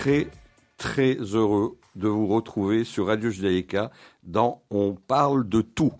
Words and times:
très, 0.00 0.28
très 0.78 1.12
heureux 1.12 1.76
de 1.94 2.08
vous 2.08 2.26
retrouver 2.26 2.84
sur 2.84 3.08
Radio 3.08 3.28
Judaïka 3.28 3.90
dans 4.22 4.62
On 4.70 4.94
parle 4.94 5.46
de 5.46 5.60
tout. 5.60 5.92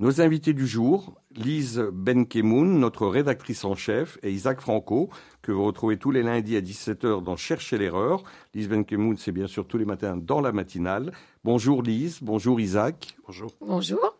Nos 0.00 0.20
invités 0.20 0.54
du 0.54 0.66
jour, 0.66 1.14
Lise 1.36 1.78
Benkemoun, 1.92 2.80
notre 2.80 3.06
rédactrice 3.06 3.64
en 3.64 3.76
chef, 3.76 4.18
et 4.24 4.32
Isaac 4.32 4.60
Franco, 4.60 5.08
que 5.40 5.52
vous 5.52 5.62
retrouvez 5.62 5.98
tous 5.98 6.10
les 6.10 6.24
lundis 6.24 6.56
à 6.56 6.60
17h 6.60 7.22
dans 7.22 7.36
Chercher 7.36 7.78
l'erreur. 7.78 8.24
Lise 8.54 8.68
Benkemoun, 8.68 9.16
c'est 9.16 9.30
bien 9.30 9.46
sûr 9.46 9.68
tous 9.68 9.78
les 9.78 9.84
matins 9.84 10.16
dans 10.16 10.40
la 10.40 10.50
matinale. 10.50 11.12
Bonjour 11.44 11.84
Lise, 11.84 12.18
bonjour 12.20 12.58
Isaac. 12.58 13.16
Bonjour. 13.24 13.52
Bonjour. 13.60 14.18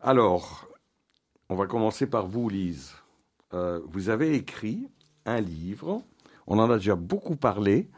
Alors, 0.00 0.68
on 1.48 1.56
va 1.56 1.66
commencer 1.66 2.06
par 2.06 2.28
vous 2.28 2.48
Lise. 2.48 2.94
Euh, 3.52 3.80
vous 3.88 4.10
avez 4.10 4.36
écrit 4.36 4.86
un 5.26 5.40
livre, 5.40 6.04
on 6.46 6.60
en 6.60 6.70
a 6.70 6.76
déjà 6.76 6.94
beaucoup 6.94 7.34
parlé, 7.34 7.88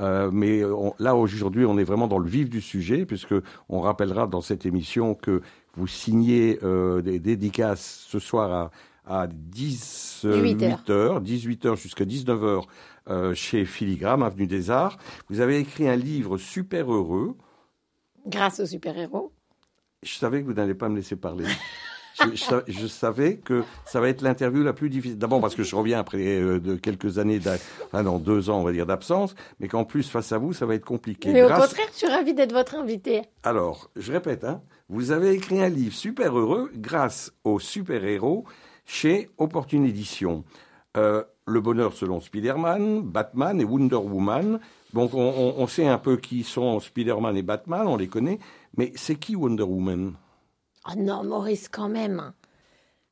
euh, 0.00 0.30
mais 0.32 0.62
là 0.98 1.14
aujourd'hui, 1.16 1.64
on 1.64 1.78
est 1.78 1.84
vraiment 1.84 2.06
dans 2.06 2.18
le 2.18 2.28
vif 2.28 2.50
du 2.50 2.60
sujet, 2.60 3.06
puisque 3.06 3.34
on 3.68 3.80
rappellera 3.80 4.26
dans 4.26 4.40
cette 4.40 4.66
émission 4.66 5.14
que 5.14 5.40
vous 5.76 5.86
signez 5.86 6.58
euh, 6.62 7.02
des 7.02 7.18
dédicaces 7.18 8.04
ce 8.08 8.18
soir 8.18 8.70
à, 9.06 9.22
à 9.22 9.26
18 9.28 10.90
heures, 10.90 11.20
18 11.20 11.66
heures 11.66 11.76
jusqu'à 11.76 12.04
19 12.04 12.44
heures 12.44 12.66
euh, 13.08 13.34
chez 13.34 13.64
Filigrane, 13.64 14.22
avenue 14.22 14.46
des 14.46 14.70
Arts. 14.70 14.98
Vous 15.28 15.40
avez 15.40 15.58
écrit 15.58 15.88
un 15.88 15.96
livre 15.96 16.38
super 16.38 16.92
heureux. 16.92 17.36
Grâce 18.26 18.60
aux 18.60 18.66
super-héros. 18.66 19.32
Je 20.02 20.14
savais 20.14 20.40
que 20.40 20.46
vous 20.46 20.54
n'allez 20.54 20.74
pas 20.74 20.88
me 20.88 20.96
laisser 20.96 21.16
parler. 21.16 21.46
je, 22.68 22.86
savais 22.86 23.36
que 23.36 23.64
ça 23.84 24.00
va 24.00 24.08
être 24.08 24.22
l'interview 24.22 24.62
la 24.62 24.72
plus 24.72 24.88
difficile. 24.88 25.18
D'abord 25.18 25.40
parce 25.40 25.54
que 25.54 25.62
je 25.62 25.76
reviens 25.76 25.98
après 25.98 26.40
euh, 26.40 26.58
de 26.58 26.76
quelques 26.76 27.18
années, 27.18 27.40
enfin 27.84 28.02
non, 28.02 28.18
deux 28.18 28.50
ans, 28.50 28.60
on 28.60 28.64
va 28.64 28.72
dire, 28.72 28.86
d'absence, 28.86 29.34
mais 29.60 29.68
qu'en 29.68 29.84
plus, 29.84 30.08
face 30.08 30.32
à 30.32 30.38
vous, 30.38 30.52
ça 30.52 30.66
va 30.66 30.74
être 30.74 30.84
compliqué. 30.84 31.32
Mais 31.32 31.42
au 31.42 31.48
contraire, 31.48 31.86
je 31.92 31.98
suis 31.98 32.06
ravie 32.06 32.34
d'être 32.34 32.52
votre 32.52 32.74
invité. 32.76 33.22
Alors, 33.42 33.90
je 33.96 34.12
répète, 34.12 34.44
hein, 34.44 34.62
vous 34.88 35.10
avez 35.10 35.32
écrit 35.32 35.60
un 35.62 35.68
livre 35.68 35.94
super 35.94 36.38
heureux 36.38 36.70
grâce 36.74 37.32
aux 37.44 37.58
super-héros 37.58 38.44
chez 38.84 39.30
Opportune 39.38 39.84
Édition. 39.84 40.44
Euh, 40.96 41.22
le 41.46 41.60
bonheur 41.60 41.92
selon 41.92 42.20
Spider-Man, 42.20 43.02
Batman 43.02 43.60
et 43.60 43.64
Wonder 43.64 43.96
Woman. 43.96 44.58
Donc 44.94 45.14
on, 45.14 45.54
on 45.56 45.66
sait 45.66 45.86
un 45.86 45.98
peu 45.98 46.16
qui 46.16 46.42
sont 46.42 46.80
Spider-Man 46.80 47.36
et 47.36 47.42
Batman, 47.42 47.86
on 47.86 47.96
les 47.96 48.08
connaît, 48.08 48.38
mais 48.76 48.92
c'est 48.96 49.16
qui 49.16 49.36
Wonder 49.36 49.62
Woman? 49.62 50.14
Oh 50.88 50.94
non, 50.96 51.24
Maurice, 51.24 51.68
quand 51.68 51.88
même. 51.88 52.32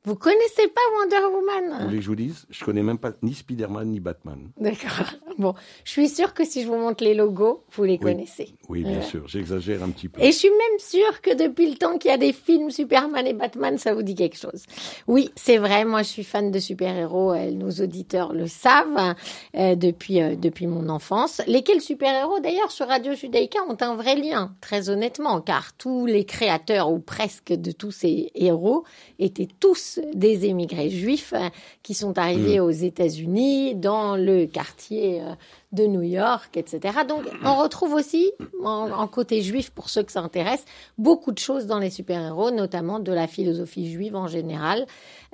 Vous 0.07 0.17
connaissez 0.17 0.69
pas 0.69 0.83
Wonder 0.99 1.35
Woman 1.35 1.79
Vous 1.79 1.85
voulez 1.87 1.97
que 1.97 2.03
je 2.03 2.09
vous 2.09 2.15
dise 2.15 2.45
Je 2.51 2.63
connais 2.63 2.83
même 2.83 2.99
pas 2.99 3.13
ni 3.23 3.33
Spider-Man 3.33 3.89
ni 3.89 4.01
Batman. 4.01 4.51
D'accord. 4.59 5.15
Bon, 5.37 5.55
je 5.83 5.91
suis 5.91 6.09
sûre 6.09 6.33
que 6.33 6.45
si 6.45 6.63
je 6.63 6.69
vous 6.69 6.77
montre 6.77 7.03
les 7.03 7.13
logos, 7.13 7.65
vous 7.73 7.83
les 7.83 7.99
connaissez. 7.99 8.55
Oui, 8.69 8.85
bien 8.85 9.03
sûr. 9.03 9.27
J'exagère 9.27 9.83
un 9.83 9.91
petit 9.91 10.09
peu. 10.09 10.23
Et 10.23 10.31
je 10.31 10.37
suis 10.37 10.49
même 10.49 10.79
sûre 10.79 11.21
que 11.23 11.35
depuis 11.35 11.69
le 11.69 11.77
temps 11.77 11.99
qu'il 11.99 12.13
y 12.13 12.15
a 12.15 12.19
des 12.19 12.33
films 12.33 12.71
Superman 12.71 13.27
et 13.27 13.33
Batman, 13.33 13.77
ça 13.77 13.95
vous 13.95 14.05
dit 14.05 14.15
quelque 14.15 14.37
chose. 14.37 14.63
Oui, 15.09 15.33
c'est 15.35 15.59
vrai. 15.59 15.85
Moi, 15.85 16.05
je 16.05 16.09
suis 16.09 16.23
fan 16.23 16.53
de 16.53 16.59
super-héros. 16.61 17.33
Euh, 17.33 17.51
nos 17.51 17.71
auditeurs 17.71 18.33
le 18.33 18.47
savent 18.47 19.17
euh, 19.57 19.75
depuis 19.75 20.23
euh, 20.23 20.37
depuis 20.37 20.69
mon 20.69 20.89
enfance. 20.89 21.43
Lesquels 21.49 21.81
super-héros, 21.81 22.39
d'ailleurs, 22.39 22.71
sur 22.71 22.87
Radio 22.87 23.15
Judaïka 23.15 23.59
ont 23.69 23.77
un 23.81 23.97
vrai 23.97 24.15
lien, 24.15 24.55
très 24.61 24.89
honnêtement, 24.89 25.41
car 25.41 25.73
tous 25.77 26.07
les 26.07 26.25
créateurs 26.25 26.93
ou 26.93 27.01
presque 27.01 27.53
de 27.53 27.73
tous 27.73 27.91
ces 27.91 28.31
héros 28.37 28.85
étaient 29.19 29.49
tous 29.59 29.94
des 30.15 30.47
émigrés 30.47 30.91
juifs 30.91 31.33
euh, 31.35 31.49
qui 31.83 31.95
sont 31.95 32.19
arrivés 32.19 32.59
mm. 32.59 32.63
aux 32.63 32.71
États-Unis, 32.71 33.75
dans 33.75 34.17
le 34.17 34.47
quartier 34.47 35.21
euh, 35.23 35.35
de 35.75 35.87
New 35.87 36.03
York, 36.03 36.57
etc. 36.57 37.01
Donc, 37.09 37.25
on 37.45 37.57
retrouve 37.57 37.95
aussi, 37.95 38.33
en, 38.63 39.07
côté 39.09 39.43
juif, 39.43 39.71
pour 39.71 39.91
ceux 39.91 40.03
que 40.03 40.13
ça 40.13 40.21
intéresse, 40.21 40.65
beaucoup 40.99 41.33
de 41.33 41.39
choses 41.39 41.67
dans 41.67 41.79
les 41.79 41.91
super-héros, 41.91 42.51
notamment 42.51 43.01
de 43.01 43.13
la 43.13 43.27
philosophie 43.27 43.91
juive 43.91 44.17
en 44.17 44.27
général, 44.27 44.87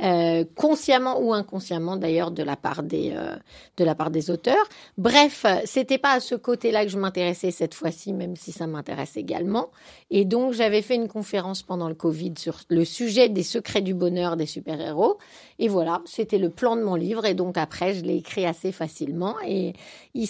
euh, 0.02 0.44
consciemment 0.54 1.20
ou 1.20 1.34
inconsciemment 1.34 1.96
d'ailleurs 1.96 2.30
de 2.30 2.42
la 2.42 2.56
part 2.56 2.82
des 2.82 3.12
euh, 3.14 3.36
de 3.76 3.84
la 3.84 3.94
part 3.94 4.10
des 4.10 4.30
auteurs. 4.30 4.66
Bref, 4.96 5.44
c'était 5.64 5.98
pas 5.98 6.12
à 6.12 6.20
ce 6.20 6.34
côté-là 6.34 6.84
que 6.84 6.90
je 6.90 6.98
m'intéressais 6.98 7.50
cette 7.50 7.74
fois-ci, 7.74 8.12
même 8.12 8.36
si 8.36 8.52
ça 8.52 8.66
m'intéresse 8.66 9.16
également. 9.16 9.70
Et 10.10 10.24
donc, 10.24 10.52
j'avais 10.54 10.82
fait 10.82 10.96
une 10.96 11.08
conférence 11.08 11.62
pendant 11.62 11.88
le 11.88 11.94
Covid 11.94 12.34
sur 12.38 12.60
le 12.68 12.84
sujet 12.84 13.28
des 13.28 13.42
secrets 13.42 13.82
du 13.82 13.94
bonheur 13.94 14.36
des 14.36 14.46
super-héros. 14.46 15.18
Et 15.58 15.68
voilà, 15.68 16.00
c'était 16.06 16.38
le 16.38 16.48
plan 16.48 16.76
de 16.76 16.82
mon 16.82 16.94
livre. 16.94 17.26
Et 17.26 17.34
donc 17.34 17.58
après, 17.58 17.94
je 17.94 18.02
l'ai 18.02 18.16
écrit 18.16 18.46
assez 18.46 18.72
facilement. 18.72 19.36
Et 19.46 19.74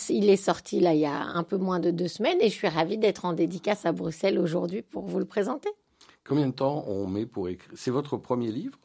il 0.09 0.31
est 0.31 0.37
sorti 0.37 0.81
là 0.81 0.95
il 0.95 1.01
y 1.01 1.07
a 1.07 1.23
un 1.23 1.43
peu 1.43 1.57
moins 1.57 1.81
de 1.81 1.91
deux 1.91 2.09
semaines 2.09 2.39
et 2.41 2.49
je 2.49 2.55
suis 2.55 2.69
ravie 2.69 2.99
d'être 2.99 3.25
en 3.25 3.33
dédicace 3.33 3.87
à 3.87 3.93
Bruxelles 3.93 4.39
aujourd'hui 4.39 4.83
pour 4.83 5.07
vous 5.07 5.19
le 5.19 5.25
présenter. 5.25 5.69
Combien 6.25 6.49
de 6.49 6.53
temps 6.53 6.85
on 6.87 7.07
met 7.07 7.27
pour 7.27 7.49
écrire? 7.49 7.73
C'est 7.75 7.91
votre 7.91 8.17
premier 8.17 8.53
livre? 8.53 8.79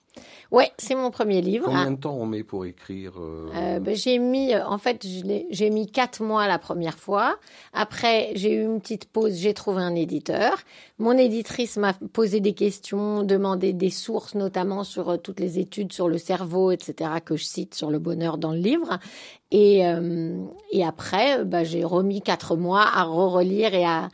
Ouais, 0.52 0.72
c'est 0.78 0.96
mon 0.96 1.12
premier 1.12 1.42
livre. 1.42 1.66
Combien 1.66 1.92
de 1.92 1.98
temps 1.98 2.16
on 2.16 2.26
met 2.26 2.44
pour 2.44 2.66
écrire 2.66 3.14
euh, 3.20 3.50
euh, 3.56 3.80
ben, 3.80 3.96
J'ai 3.96 4.20
mis, 4.20 4.54
euh, 4.54 4.66
en 4.66 4.78
fait, 4.78 5.06
j'ai 5.50 5.70
mis 5.70 5.88
quatre 5.88 6.22
mois 6.22 6.48
la 6.48 6.60
première 6.60 6.98
fois. 6.98 7.38
Après, 7.74 8.32
j'ai 8.36 8.54
eu 8.54 8.64
une 8.64 8.80
petite 8.80 9.06
pause, 9.06 9.36
j'ai 9.36 9.54
trouvé 9.54 9.82
un 9.82 9.96
éditeur. 9.96 10.58
Mon 11.00 11.18
éditrice 11.18 11.78
m'a 11.78 11.94
posé 12.14 12.40
des 12.40 12.54
questions, 12.54 13.24
demandé 13.24 13.74
des 13.74 13.90
sources, 13.90 14.36
notamment 14.36 14.84
sur 14.84 15.22
toutes 15.22 15.40
les 15.40 15.60
études 15.60 15.92
sur 15.92 16.08
le 16.08 16.18
cerveau, 16.18 16.72
etc., 16.72 17.12
que 17.24 17.36
je 17.36 17.44
cite 17.44 17.76
sur 17.76 17.90
le 17.90 18.00
bonheur 18.00 18.38
dans 18.38 18.52
le 18.52 18.60
livre. 18.60 19.00
Et, 19.52 19.86
euh, 19.86 20.44
et 20.72 20.84
après, 20.84 21.46
bah, 21.46 21.64
j'ai 21.64 21.84
remis 21.84 22.22
quatre 22.22 22.58
mois 22.58 22.82
à 22.82 23.04
re-relire 23.04 23.76
et 23.76 23.86
à, 23.86 24.10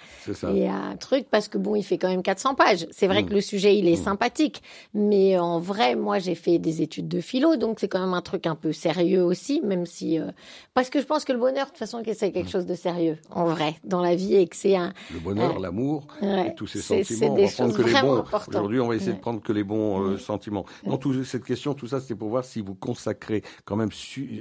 et 0.53 0.67
à 0.67 0.75
un 0.75 0.97
truc 0.97 1.27
parce 1.31 1.47
que 1.47 1.57
bon, 1.57 1.75
il 1.75 1.83
fait 1.83 1.97
quand 1.97 2.09
même 2.09 2.21
400 2.21 2.55
pages. 2.55 2.85
C'est 2.91 3.07
vrai 3.07 3.23
mm. 3.23 3.27
que 3.27 3.33
le 3.35 3.41
sujet, 3.41 3.77
il 3.77 3.87
est 3.87 3.99
mm. 3.99 4.03
sympathique. 4.03 4.61
Mais 4.93 5.39
en 5.39 5.59
vrai, 5.59 5.95
moi, 5.95 6.19
j'ai 6.19 6.35
fait 6.35 6.59
des 6.59 6.81
études 6.81 7.07
de 7.07 7.21
philo, 7.21 7.55
donc 7.55 7.79
c'est 7.79 7.87
quand 7.87 8.01
même 8.01 8.13
un 8.13 8.21
truc 8.21 8.45
un 8.45 8.55
peu 8.55 8.73
sérieux 8.73 9.23
aussi, 9.23 9.61
même 9.61 9.85
si, 9.85 10.19
euh, 10.19 10.27
parce 10.73 10.89
que 10.89 10.99
je 10.99 11.05
pense 11.05 11.23
que 11.23 11.31
le 11.31 11.39
bonheur, 11.39 11.65
de 11.65 11.71
toute 11.71 11.77
façon, 11.77 12.03
c'est 12.05 12.31
quelque 12.31 12.47
mm. 12.47 12.51
chose 12.51 12.65
de 12.65 12.75
sérieux, 12.75 13.17
en 13.31 13.45
vrai, 13.45 13.75
dans 13.85 14.01
la 14.01 14.15
vie 14.15 14.35
et 14.35 14.47
que 14.47 14.55
c'est 14.57 14.75
un. 14.75 14.93
Le 15.13 15.19
bonheur, 15.19 15.59
l'amour, 15.59 16.07
et 16.21 16.53
tous 16.55 16.67
ces 16.67 16.81
sentiments. 16.81 17.33
on 17.33 17.35
va 17.35 17.47
prendre 17.47 17.73
que 17.73 17.81
les 17.83 18.01
bons. 18.01 18.23
Aujourd'hui, 18.49 18.79
on 18.81 18.87
va 18.89 18.95
essayer 18.95 19.13
de 19.13 19.19
prendre 19.19 19.41
que 19.41 19.53
les 19.53 19.63
bons 19.63 20.01
euh, 20.01 20.17
sentiments. 20.17 20.65
Dans 20.85 20.97
toute 20.97 21.23
cette 21.23 21.45
question, 21.45 21.73
tout 21.73 21.87
ça, 21.87 22.01
c'était 22.01 22.15
pour 22.15 22.29
voir 22.29 22.43
si 22.43 22.61
vous 22.61 22.75
consacrez 22.75 23.43
quand 23.63 23.77
même 23.77 23.91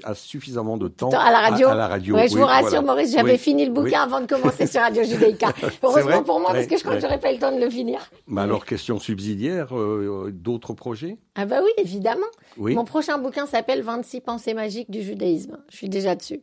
à 0.02 0.14
suffisamment 0.14 0.79
de 0.80 0.88
temps 0.88 1.10
à 1.10 1.30
la 1.30 1.38
radio. 1.40 1.68
À, 1.68 1.74
la 1.74 1.86
radio. 1.86 2.14
Ouais, 2.16 2.28
je 2.28 2.36
vous 2.36 2.44
rassure, 2.44 2.82
Maurice, 2.82 3.12
j'avais 3.12 3.38
fini 3.38 3.64
le 3.64 3.72
bouquin 3.72 4.02
avant 4.02 4.20
de 4.20 4.26
commencer 4.26 4.66
sur 4.66 4.80
Radio 4.80 5.02
Judaïka. 5.10 5.52
Heureusement 5.82 6.22
pour 6.22 6.40
moi, 6.40 6.50
parce 6.52 6.66
que 6.66 6.76
je 6.76 6.82
crois 6.82 6.96
que 6.96 7.00
j'aurais 7.00 7.20
pas 7.20 7.30
eu 7.30 7.34
le 7.34 7.40
temps 7.40 7.54
de 7.54 7.60
le 7.60 7.70
finir. 7.70 8.00
Mais 8.26 8.40
alors, 8.40 8.64
question 8.64 8.98
subsidiaire, 8.98 9.76
euh, 9.76 10.30
d'autres 10.32 10.72
projets? 10.72 11.18
Ah 11.36 11.46
bah 11.46 11.60
oui, 11.62 11.70
évidemment. 11.76 12.26
Mon 12.56 12.84
prochain 12.84 13.18
bouquin 13.18 13.46
s'appelle 13.46 13.82
26 13.82 14.20
pensées 14.22 14.54
magiques 14.54 14.90
du 14.90 15.02
judaïsme. 15.02 15.58
Je 15.70 15.76
suis 15.76 15.88
déjà 15.88 16.16
dessus. 16.16 16.40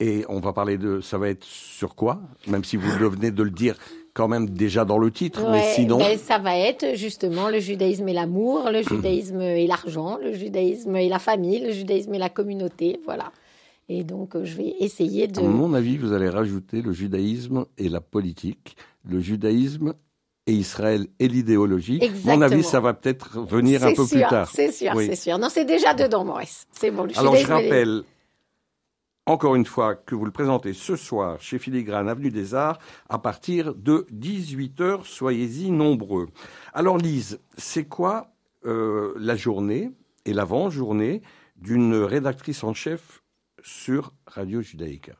Et 0.00 0.24
on 0.28 0.40
va 0.40 0.52
parler 0.52 0.78
de, 0.78 1.00
ça 1.00 1.18
va 1.18 1.28
être 1.28 1.44
sur 1.44 1.94
quoi? 1.94 2.20
Même 2.46 2.64
si 2.64 2.76
vous 2.76 2.90
venez 2.90 3.30
de 3.30 3.42
le 3.42 3.50
dire 3.50 3.76
quand 4.14 4.28
même 4.28 4.50
déjà 4.50 4.84
dans 4.84 4.98
le 4.98 5.10
titre, 5.10 5.48
mais 5.50 5.74
sinon. 5.74 5.98
Ben, 5.98 6.18
ça 6.18 6.38
va 6.38 6.56
être 6.58 6.94
justement 6.94 7.48
le 7.48 7.60
judaïsme 7.60 8.08
et 8.08 8.12
l'amour, 8.12 8.70
le 8.70 8.82
judaïsme 8.82 9.40
et 9.40 9.66
l'argent, 9.66 10.18
le 10.22 10.32
judaïsme 10.32 10.96
et 10.96 11.08
la 11.08 11.18
famille, 11.18 11.60
le 11.60 11.72
judaïsme 11.72 12.14
et 12.14 12.18
la 12.18 12.28
communauté, 12.28 13.00
voilà. 13.04 13.30
Et 13.92 14.04
donc, 14.04 14.36
euh, 14.36 14.44
je 14.44 14.56
vais 14.56 14.76
essayer 14.78 15.26
de... 15.26 15.40
À 15.40 15.42
mon 15.42 15.74
avis, 15.74 15.96
vous 15.96 16.12
allez 16.12 16.28
rajouter 16.28 16.80
le 16.80 16.92
judaïsme 16.92 17.66
et 17.76 17.88
la 17.88 18.00
politique, 18.00 18.76
le 19.04 19.18
judaïsme 19.18 19.94
et 20.46 20.52
Israël 20.52 21.08
et 21.18 21.26
l'idéologie. 21.26 22.00
À 22.00 22.36
mon 22.36 22.40
avis, 22.40 22.62
ça 22.62 22.78
va 22.78 22.94
peut-être 22.94 23.40
venir 23.40 23.84
un 23.84 23.92
peu 23.92 24.06
plus 24.06 24.20
tard. 24.20 24.48
C'est 24.48 24.70
sûr, 24.70 24.92
c'est 24.96 25.16
sûr. 25.16 25.38
Non, 25.38 25.48
c'est 25.50 25.64
déjà 25.64 25.92
dedans, 25.92 26.24
Maurice. 26.24 26.68
C'est 26.70 26.92
bon. 26.92 27.02
Le 27.02 27.18
Alors, 27.18 27.34
je 27.34 27.44
rappelle 27.48 28.04
encore 29.26 29.56
une 29.56 29.66
fois 29.66 29.96
que 29.96 30.14
vous 30.14 30.24
le 30.24 30.30
présentez 30.30 30.72
ce 30.72 30.94
soir 30.94 31.40
chez 31.40 31.58
Filigrane, 31.58 32.08
Avenue 32.08 32.30
des 32.30 32.54
Arts, 32.54 32.78
à 33.08 33.18
partir 33.18 33.74
de 33.74 34.06
18h. 34.14 35.00
Soyez-y 35.02 35.72
nombreux. 35.72 36.28
Alors, 36.74 36.96
Lise, 36.96 37.40
c'est 37.58 37.86
quoi 37.86 38.28
euh, 38.66 39.14
la 39.16 39.34
journée 39.34 39.90
et 40.26 40.32
l'avant-journée 40.32 41.22
d'une 41.56 41.96
rédactrice 41.96 42.62
en 42.62 42.72
chef 42.72 43.19
sur 43.62 44.12
Radio 44.26 44.62
Judaïka 44.62 45.12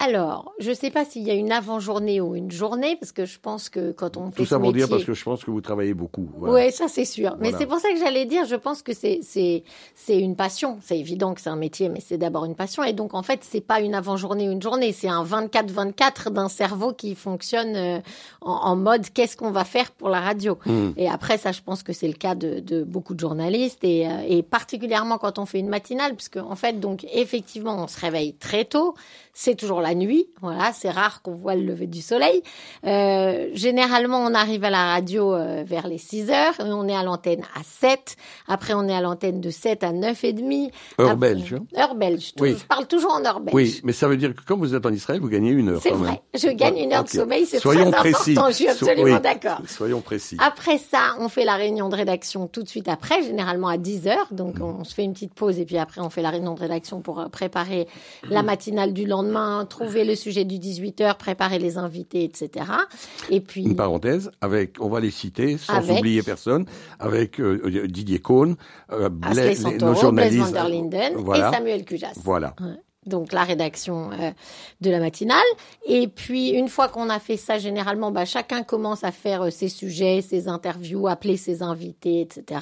alors, 0.00 0.52
je 0.60 0.70
ne 0.70 0.74
sais 0.74 0.90
pas 0.92 1.04
s'il 1.04 1.22
y 1.22 1.30
a 1.32 1.34
une 1.34 1.50
avant-journée 1.50 2.20
ou 2.20 2.36
une 2.36 2.52
journée, 2.52 2.96
parce 3.00 3.10
que 3.10 3.24
je 3.24 3.40
pense 3.40 3.68
que 3.68 3.90
quand 3.90 4.16
on 4.16 4.30
fait 4.30 4.36
Tout 4.36 4.46
ça 4.46 4.60
pour 4.60 4.72
dire 4.72 4.88
parce 4.88 5.02
que 5.02 5.12
je 5.12 5.24
pense 5.24 5.42
que 5.42 5.50
vous 5.50 5.60
travaillez 5.60 5.92
beaucoup. 5.92 6.30
Oui, 6.38 6.70
ça 6.70 6.86
c'est 6.86 7.04
sûr. 7.04 7.36
Mais 7.40 7.50
c'est 7.50 7.66
pour 7.66 7.80
ça 7.80 7.90
que 7.90 7.98
j'allais 7.98 8.24
dire, 8.24 8.44
je 8.44 8.54
pense 8.54 8.82
que 8.82 8.94
c'est 8.94 9.18
c'est 9.22 9.64
c'est 9.96 10.16
une 10.16 10.36
passion. 10.36 10.78
C'est 10.82 10.96
évident 10.96 11.34
que 11.34 11.40
c'est 11.40 11.50
un 11.50 11.56
métier, 11.56 11.88
mais 11.88 11.98
c'est 11.98 12.16
d'abord 12.16 12.44
une 12.44 12.54
passion. 12.54 12.84
Et 12.84 12.92
donc 12.92 13.12
en 13.12 13.24
fait, 13.24 13.40
c'est 13.42 13.60
pas 13.60 13.80
une 13.80 13.92
avant-journée 13.92 14.48
ou 14.48 14.52
une 14.52 14.62
journée, 14.62 14.92
c'est 14.92 15.08
un 15.08 15.24
24-24 15.24 16.30
d'un 16.30 16.48
cerveau 16.48 16.92
qui 16.92 17.16
fonctionne 17.16 17.74
euh, 17.74 17.98
en, 18.40 18.76
mode 18.76 19.08
qu'est-ce 19.12 19.36
qu'on 19.36 19.50
va 19.50 19.64
faire 19.64 19.90
pour 19.90 20.10
la 20.10 20.20
radio? 20.20 20.58
Hmm. 20.64 20.90
Et 20.96 21.08
après 21.08 21.38
ça, 21.38 21.50
je 21.50 21.60
pense 21.60 21.82
que 21.82 21.92
c'est 21.92 22.06
le 22.06 22.14
cas 22.14 22.36
de, 22.36 22.60
de 22.60 22.84
beaucoup 22.84 23.14
de 23.14 23.20
journalistes 23.20 23.82
et, 23.82 24.06
euh, 24.06 24.20
et 24.28 24.44
particulièrement 24.44 25.18
quand 25.18 25.40
on 25.40 25.46
fait 25.46 25.58
une 25.58 25.68
matinale, 25.68 26.14
parce 26.14 26.28
qu'en 26.28 26.52
en 26.52 26.56
fait, 26.56 26.78
donc 26.78 27.04
effectivement, 27.12 27.82
on 27.82 27.88
se 27.88 27.98
réveille 27.98 28.34
très 28.34 28.64
tôt. 28.64 28.94
C'est 29.34 29.54
toujours 29.54 29.80
la 29.80 29.87
la 29.88 29.94
nuit. 29.94 30.28
Voilà, 30.40 30.72
c'est 30.72 30.90
rare 30.90 31.22
qu'on 31.22 31.34
voit 31.34 31.54
le 31.54 31.62
lever 31.62 31.86
du 31.86 32.00
soleil. 32.02 32.42
Euh, 32.86 33.48
généralement, 33.54 34.18
on 34.18 34.34
arrive 34.34 34.64
à 34.64 34.70
la 34.70 34.84
radio 34.92 35.34
euh, 35.34 35.62
vers 35.66 35.86
les 35.88 35.98
6 35.98 36.30
heures 36.30 36.54
et 36.60 36.64
on 36.72 36.86
est 36.88 36.94
à 36.94 37.02
l'antenne 37.02 37.42
à 37.54 37.60
7. 37.64 38.16
Après, 38.46 38.74
on 38.74 38.86
est 38.88 38.94
à 38.94 39.00
l'antenne 39.00 39.40
de 39.40 39.50
7 39.50 39.82
à 39.84 39.92
9 39.92 40.24
et 40.24 40.32
demi. 40.32 40.70
Heure 41.00 41.10
Après- 41.10 41.16
belge. 41.34 41.54
hein 41.54 41.64
Heure 41.78 41.94
belge. 41.94 42.32
Oui. 42.40 42.56
Je 42.58 42.64
parle 42.66 42.86
toujours 42.86 43.12
en 43.12 43.24
heure 43.24 43.40
belge. 43.40 43.54
Oui, 43.54 43.80
mais 43.84 43.92
ça 43.92 44.08
veut 44.08 44.16
dire 44.16 44.34
que 44.34 44.40
quand 44.46 44.56
vous 44.56 44.74
êtes 44.74 44.84
en 44.86 44.92
Israël, 44.92 45.20
vous 45.20 45.28
gagnez 45.28 45.50
une 45.50 45.70
heure. 45.70 45.80
C'est 45.82 45.90
vrai. 45.90 46.20
Je 46.34 46.48
gagne 46.48 46.78
une 46.78 46.92
heure 46.92 47.04
de 47.04 47.08
sommeil, 47.08 47.46
c'est 47.46 47.58
très 47.60 47.68
précis. 47.92 48.32
important. 48.32 48.48
Je 48.50 48.54
suis 48.54 48.64
So- 48.66 48.70
absolument 48.70 49.16
oui. 49.16 49.20
d'accord. 49.20 49.60
Soyons 49.66 50.00
précis. 50.00 50.36
Après 50.40 50.78
ça, 50.78 51.14
on 51.18 51.28
fait 51.28 51.44
la 51.44 51.54
réunion 51.54 51.88
de 51.88 51.96
rédaction 51.96 52.46
tout 52.46 52.62
de 52.62 52.68
suite 52.68 52.88
après, 52.88 53.22
généralement 53.22 53.68
à 53.68 53.76
10 53.78 54.06
heures. 54.08 54.28
Donc, 54.30 54.56
on 54.60 54.84
se 54.84 54.94
fait 54.94 55.04
une 55.04 55.12
petite 55.12 55.34
pause 55.34 55.58
et 55.58 55.64
puis 55.64 55.78
après, 55.78 56.00
on 56.00 56.10
fait 56.10 56.22
la 56.22 56.30
réunion 56.30 56.54
de 56.54 56.60
rédaction 56.60 57.00
pour 57.00 57.20
euh, 57.20 57.28
préparer 57.28 57.86
la 58.28 58.42
matinale 58.42 58.92
du 58.92 59.06
lendemain, 59.06 59.66
trouver 59.78 60.04
le 60.04 60.14
sujet 60.14 60.44
du 60.44 60.58
18 60.58 61.00
heures, 61.00 61.16
préparer 61.16 61.58
les 61.58 61.78
invités, 61.78 62.24
etc. 62.24 62.66
Et 63.30 63.40
puis, 63.40 63.62
Une 63.64 63.76
parenthèse, 63.76 64.30
avec, 64.40 64.76
on 64.80 64.88
va 64.88 65.00
les 65.00 65.10
citer 65.10 65.56
sans 65.58 65.74
Avec- 65.74 65.98
oublier 65.98 66.22
personne, 66.22 66.66
avec 66.98 67.40
euh, 67.40 67.86
Didier 67.88 68.18
Cohn, 68.18 68.56
euh, 68.92 69.08
Blaise- 69.08 69.36
les- 69.48 69.54
Santoro, 69.54 69.78
nos 69.78 69.92
Blaise 69.92 70.00
journalistes. 70.34 70.40
van 70.40 70.50
der 70.52 70.68
Linden 70.68 71.12
voilà, 71.16 71.48
et 71.50 71.52
Samuel 71.54 71.84
Cujas. 71.84 72.12
Voilà. 72.22 72.54
Ouais. 72.60 72.66
Donc 73.08 73.32
la 73.32 73.42
rédaction 73.44 74.10
euh, 74.12 74.30
de 74.80 74.90
la 74.90 75.00
matinale. 75.00 75.42
Et 75.86 76.06
puis 76.08 76.50
une 76.50 76.68
fois 76.68 76.88
qu'on 76.88 77.08
a 77.10 77.18
fait 77.18 77.36
ça, 77.36 77.58
généralement, 77.58 78.10
bah, 78.10 78.24
chacun 78.24 78.62
commence 78.62 79.02
à 79.04 79.10
faire 79.12 79.42
euh, 79.42 79.50
ses 79.50 79.68
sujets, 79.68 80.20
ses 80.22 80.46
interviews, 80.48 81.08
appeler 81.08 81.36
ses 81.36 81.62
invités, 81.62 82.20
etc. 82.20 82.60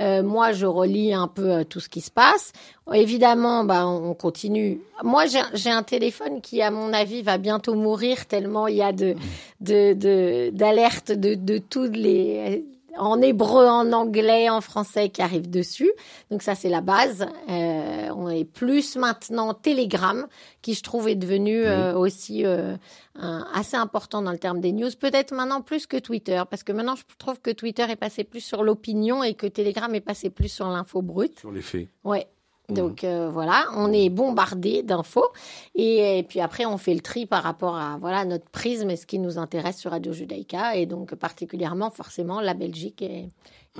Euh, 0.00 0.22
moi, 0.22 0.52
je 0.52 0.66
relis 0.66 1.12
un 1.12 1.28
peu 1.28 1.50
euh, 1.50 1.64
tout 1.64 1.80
ce 1.80 1.88
qui 1.88 2.00
se 2.00 2.10
passe. 2.10 2.52
Évidemment, 2.92 3.64
bah, 3.64 3.86
on 3.86 4.08
on 4.10 4.14
continue. 4.14 4.80
Moi, 5.04 5.24
j'ai 5.54 5.70
un 5.70 5.82
téléphone 5.82 6.40
qui, 6.40 6.62
à 6.62 6.70
mon 6.70 6.92
avis, 6.94 7.20
va 7.22 7.36
bientôt 7.36 7.74
mourir 7.74 8.24
tellement 8.26 8.66
il 8.66 8.76
y 8.76 8.82
a 8.82 8.92
de 8.92 9.14
de 9.60 9.92
de- 9.92 10.50
d'alertes 10.54 11.12
de, 11.12 11.34
de 11.34 11.58
toutes 11.58 11.96
les 11.96 12.64
en 12.98 13.20
hébreu, 13.22 13.66
en 13.66 13.92
anglais, 13.92 14.48
en 14.50 14.60
français 14.60 15.08
qui 15.08 15.22
arrivent 15.22 15.48
dessus. 15.50 15.90
Donc 16.30 16.42
ça, 16.42 16.54
c'est 16.54 16.68
la 16.68 16.80
base. 16.80 17.26
Euh, 17.48 18.08
on 18.16 18.28
est 18.28 18.44
plus 18.44 18.96
maintenant 18.96 19.54
Telegram, 19.54 20.26
qui 20.62 20.74
je 20.74 20.82
trouve 20.82 21.08
est 21.08 21.14
devenu 21.14 21.64
euh, 21.64 21.94
aussi 21.96 22.44
euh, 22.44 22.76
un- 23.14 23.46
assez 23.54 23.76
important 23.76 24.22
dans 24.22 24.32
le 24.32 24.38
terme 24.38 24.60
des 24.60 24.72
news. 24.72 24.90
Peut-être 24.98 25.32
maintenant 25.34 25.60
plus 25.62 25.86
que 25.86 25.96
Twitter, 25.96 26.42
parce 26.50 26.62
que 26.62 26.72
maintenant 26.72 26.96
je 26.96 27.02
trouve 27.18 27.40
que 27.40 27.50
Twitter 27.50 27.84
est 27.88 27.96
passé 27.96 28.24
plus 28.24 28.40
sur 28.40 28.62
l'opinion 28.62 29.22
et 29.22 29.34
que 29.34 29.46
Telegram 29.46 29.94
est 29.94 30.00
passé 30.00 30.30
plus 30.30 30.48
sur 30.48 30.68
l'info 30.68 31.02
brute. 31.02 31.38
Sur 31.40 31.52
les 31.52 31.62
faits. 31.62 31.88
Ouais. 32.04 32.26
Donc 32.68 33.02
euh, 33.02 33.30
voilà, 33.30 33.66
on 33.76 33.92
est 33.94 34.10
bombardé 34.10 34.82
d'infos. 34.82 35.28
Et, 35.74 36.18
et 36.18 36.22
puis 36.22 36.40
après 36.40 36.66
on 36.66 36.76
fait 36.76 36.92
le 36.92 37.00
tri 37.00 37.24
par 37.24 37.42
rapport 37.42 37.76
à 37.76 37.96
voilà 37.98 38.26
notre 38.26 38.50
prisme 38.50 38.90
et 38.90 38.96
ce 38.96 39.06
qui 39.06 39.18
nous 39.18 39.38
intéresse 39.38 39.78
sur 39.78 39.92
Radio 39.92 40.12
Judaïka. 40.12 40.76
Et 40.76 40.84
donc 40.84 41.14
particulièrement 41.14 41.90
forcément 41.90 42.42
la 42.42 42.52
Belgique 42.52 43.00
et, 43.00 43.30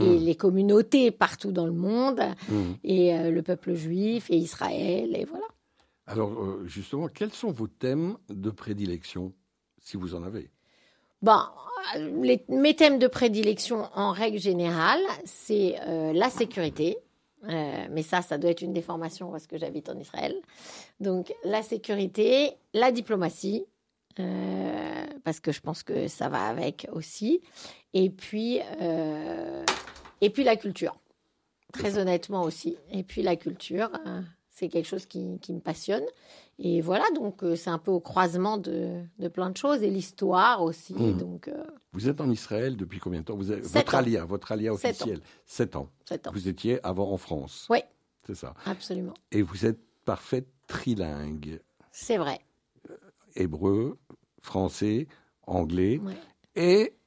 et 0.01 0.19
les 0.19 0.35
communautés 0.35 1.11
partout 1.11 1.53
dans 1.53 1.67
le 1.67 1.73
monde. 1.73 2.23
Et 2.83 3.15
euh, 3.15 3.31
le 3.31 3.43
peuple 3.43 3.75
juif 3.75 4.31
et 4.31 4.37
Israël 4.37 5.15
et 5.15 5.27
voilà. 5.27 5.45
Alors, 6.07 6.31
euh, 6.31 6.65
justement, 6.65 7.09
quels 7.09 7.35
sont 7.35 7.53
vos 7.53 7.67
thèmes 7.67 8.17
de 8.31 8.49
prédilection, 8.49 9.35
si 9.77 9.99
vous 9.99 10.15
en 10.15 10.23
avez? 10.23 10.49
Bon, 11.21 11.41
les, 12.23 12.43
mes 12.49 12.75
thèmes 12.75 12.99
de 12.99 13.09
prédilection 13.09 13.85
en 13.95 14.13
règle 14.13 14.39
générale, 14.39 15.03
c'est 15.27 15.75
la 16.15 16.31
sécurité. 16.31 16.97
Euh, 17.45 17.87
mais 17.91 18.03
ça, 18.03 18.23
ça 18.23 18.39
doit 18.39 18.51
être 18.51 18.63
une 18.63 18.73
déformation 18.73 19.31
parce 19.31 19.47
que 19.47 19.59
j'habite 19.59 19.89
en 19.89 19.99
Israël. 19.99 20.35
Donc, 21.01 21.33
la 21.45 21.63
sécurité, 21.63 22.53
la 22.75 22.91
diplomatie, 22.91 23.65
euh, 24.21 25.07
parce 25.25 25.41
que 25.41 25.53
je 25.53 25.61
pense 25.61 25.83
que 25.83 26.09
ça 26.09 26.29
va 26.29 26.45
avec 26.47 26.89
aussi. 26.93 27.41
Et 27.95 28.11
puis, 28.11 28.61
euh, 28.81 29.65
et 30.21 30.31
puis 30.31 30.45
la 30.45 30.57
culture. 30.57 30.99
Très 31.73 31.99
honnêtement 31.99 32.43
aussi. 32.43 32.77
Et 32.91 33.03
puis 33.03 33.23
la 33.23 33.37
culture, 33.37 33.91
euh, 34.07 34.23
c'est 34.51 34.69
quelque 34.69 34.89
chose 34.89 35.07
qui, 35.07 35.39
qui 35.41 35.53
me 35.53 35.61
passionne. 35.61 36.05
Et 36.61 36.81
voilà, 36.81 37.05
donc 37.15 37.45
euh, 37.45 37.55
c'est 37.55 37.71
un 37.71 37.79
peu 37.79 37.93
au 37.93 38.01
croisement 38.01 38.59
de, 38.59 39.01
de 39.21 39.29
plein 39.29 39.51
de 39.51 39.57
choses 39.57 39.83
et 39.85 39.91
l'histoire 39.91 40.63
aussi. 40.63 40.93
Mhm. 40.95 41.17
Donc, 41.17 41.47
euh, 41.49 41.65
Vous 41.93 42.09
êtes 42.09 42.21
en 42.21 42.29
Israël 42.31 42.77
depuis 42.77 42.99
combien 42.99 43.21
de 43.21 43.25
temps? 43.27 43.37
Vous 43.37 43.53
avez, 43.53 43.61
Votre 43.61 43.95
ans. 43.95 43.99
alia, 43.99 44.25
votre 44.25 44.51
alia 44.51 44.73
officiel, 44.73 45.21
7 45.47 45.77
ans. 45.77 45.89
sept 46.05 46.27
ans. 46.27 46.33
Vous 46.33 46.49
étiez 46.49 46.85
avant 46.85 47.13
en 47.13 47.17
France. 47.17 47.67
Oui. 47.71 47.79
C'est 48.27 48.35
ça. 48.35 48.55
Absolument. 48.67 49.15
Et 49.31 49.43
vous 49.43 49.67
êtes 49.67 49.79
parfaite 50.05 50.49
trilingue. 50.67 51.61
C'est 51.93 52.17
vrai. 52.19 52.41
Hébreu, 53.37 53.97
français, 54.41 55.07
anglais. 55.47 55.99
Ouais. 55.99 56.15
Et 56.57 56.98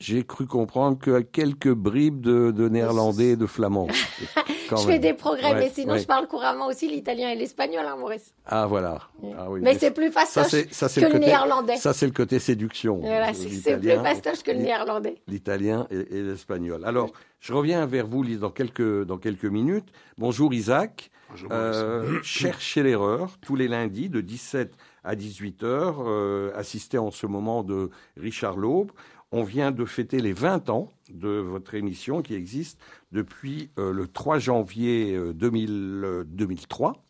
j'ai 0.00 0.24
cru 0.24 0.46
comprendre 0.46 0.98
que 0.98 1.20
quelques 1.20 1.72
bribes 1.72 2.20
de, 2.20 2.50
de 2.52 2.68
néerlandais 2.68 3.30
et 3.30 3.36
de 3.36 3.46
flamand. 3.46 3.88
Quand 4.68 4.76
je 4.76 4.86
même. 4.86 4.96
fais 4.96 4.98
des 4.98 5.14
progrès, 5.14 5.52
Ouais, 5.54 5.58
mais 5.60 5.70
sinon 5.70 5.94
ouais. 5.94 5.98
je 6.00 6.06
parle 6.06 6.28
couramment 6.28 6.66
aussi 6.66 6.88
l'italien 6.88 7.30
et 7.30 7.34
l'espagnol, 7.36 7.84
hein, 7.86 7.96
Maurice. 7.96 8.34
Ah 8.46 8.66
voilà. 8.66 9.00
Ah, 9.38 9.50
oui, 9.50 9.60
mais 9.62 9.78
c'est 9.78 9.90
plus 9.92 10.10
fastoche 10.12 10.66
ça 10.70 10.88
que 10.88 11.00
le 11.00 11.06
côté 11.12 11.18
néerlandais. 11.26 11.76
ça 11.76 11.94
c'est 11.94 12.04
le 12.06 12.12
côté 12.12 12.38
séduction. 12.38 12.98
Voilà, 12.98 13.32
c'est 13.32 13.78
plus 13.78 13.88
fastoche 13.90 14.42
que 14.42 14.50
le 14.50 14.58
néerlandais. 14.58 15.16
L'italien 15.26 15.86
et, 15.90 16.18
et 16.18 16.22
l'espagnol. 16.22 16.84
Alors, 16.84 17.10
je 17.40 17.52
reviens 17.54 17.86
vers 17.86 18.06
vous, 18.06 18.22
Lise, 18.22 18.40
dans 18.40 18.50
quelques, 18.50 19.04
dans 19.04 19.16
quelques 19.18 19.46
minutes. 19.46 19.88
Bonjour 20.18 20.52
Isaac. 20.52 21.10
Bonjour, 21.30 21.48
Euh, 21.52 22.20
cherchez 22.22 22.82
l'erreur 22.82 23.38
tous 23.40 23.56
les 23.56 23.68
lundis 23.68 24.08
de 24.10 24.20
17 24.20 24.72
à 25.04 25.14
18 25.14 25.62
heures. 25.62 26.02
Euh, 26.06 26.52
assistez 26.54 26.98
en 26.98 27.10
ce 27.10 27.26
moment 27.26 27.62
de 27.62 27.90
Richard 28.18 28.56
Laube. 28.58 28.92
On 29.30 29.42
vient 29.42 29.72
de 29.72 29.84
fêter 29.84 30.20
les 30.20 30.32
20 30.32 30.70
ans 30.70 30.90
de 31.10 31.28
votre 31.28 31.74
émission 31.74 32.22
qui 32.22 32.34
existe 32.34 32.80
depuis 33.12 33.70
euh, 33.78 33.92
le 33.92 34.08
3 34.08 34.38
janvier 34.38 35.14
euh, 35.14 35.34
2000, 35.34 35.70
euh, 36.04 36.24
2003. 36.26 37.04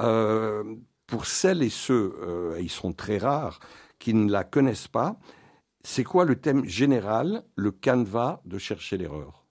Euh, 0.00 0.64
pour 1.06 1.26
celles 1.26 1.62
et 1.62 1.68
ceux, 1.68 2.14
euh, 2.22 2.58
ils 2.58 2.70
sont 2.70 2.94
très 2.94 3.18
rares, 3.18 3.60
qui 3.98 4.14
ne 4.14 4.30
la 4.30 4.44
connaissent 4.44 4.88
pas, 4.88 5.20
c'est 5.84 6.04
quoi 6.04 6.24
le 6.24 6.36
thème 6.36 6.64
général, 6.64 7.44
le 7.54 7.70
canevas 7.70 8.40
de 8.46 8.56
chercher 8.56 8.96
l'erreur? 8.96 9.44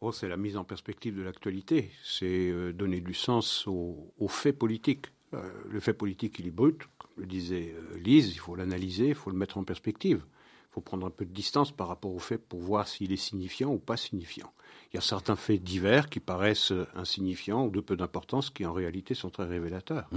Oh, 0.00 0.10
c'est 0.10 0.28
la 0.28 0.36
mise 0.36 0.56
en 0.56 0.64
perspective 0.64 1.16
de 1.16 1.22
l'actualité. 1.22 1.90
C'est 2.02 2.72
donner 2.72 3.00
du 3.00 3.14
sens 3.14 3.66
aux, 3.66 4.12
aux 4.18 4.28
faits 4.28 4.56
politiques. 4.58 5.06
Le 5.32 5.80
fait 5.80 5.92
politique, 5.92 6.38
il 6.38 6.46
est 6.46 6.52
brut, 6.52 6.82
comme 6.98 7.10
le 7.18 7.26
disait 7.26 7.74
Lise, 7.96 8.32
il 8.32 8.38
faut 8.38 8.54
l'analyser, 8.54 9.08
il 9.08 9.14
faut 9.14 9.30
le 9.30 9.36
mettre 9.36 9.58
en 9.58 9.64
perspective. 9.64 10.24
Il 10.70 10.74
faut 10.74 10.80
prendre 10.80 11.06
un 11.06 11.10
peu 11.10 11.24
de 11.24 11.32
distance 11.32 11.72
par 11.72 11.88
rapport 11.88 12.12
au 12.14 12.18
fait 12.18 12.38
pour 12.38 12.60
voir 12.60 12.86
s'il 12.88 13.12
est 13.12 13.16
signifiant 13.16 13.70
ou 13.72 13.78
pas 13.78 13.96
signifiant. 13.96 14.52
Il 14.92 14.96
y 14.96 14.98
a 14.98 15.02
certains 15.02 15.36
faits 15.36 15.62
divers 15.62 16.08
qui 16.08 16.20
paraissent 16.20 16.72
insignifiants 16.94 17.64
ou 17.66 17.70
de 17.70 17.80
peu 17.80 17.96
d'importance 17.96 18.50
qui 18.50 18.64
en 18.66 18.72
réalité 18.72 19.14
sont 19.14 19.30
très 19.30 19.44
révélateurs. 19.46 20.08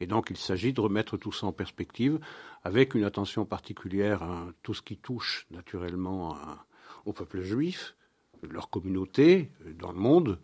Et 0.00 0.06
donc, 0.06 0.28
il 0.30 0.36
s'agit 0.36 0.72
de 0.72 0.80
remettre 0.80 1.16
tout 1.16 1.30
ça 1.32 1.46
en 1.46 1.52
perspective 1.52 2.18
avec 2.64 2.94
une 2.94 3.04
attention 3.04 3.44
particulière 3.44 4.22
à 4.22 4.46
tout 4.62 4.74
ce 4.74 4.82
qui 4.82 4.96
touche 4.96 5.46
naturellement 5.50 6.34
à- 6.34 6.64
au 7.04 7.12
peuple 7.12 7.42
juif, 7.42 7.94
leur 8.42 8.70
communauté 8.70 9.50
euh, 9.66 9.72
dans 9.74 9.92
le 9.92 9.98
monde, 9.98 10.38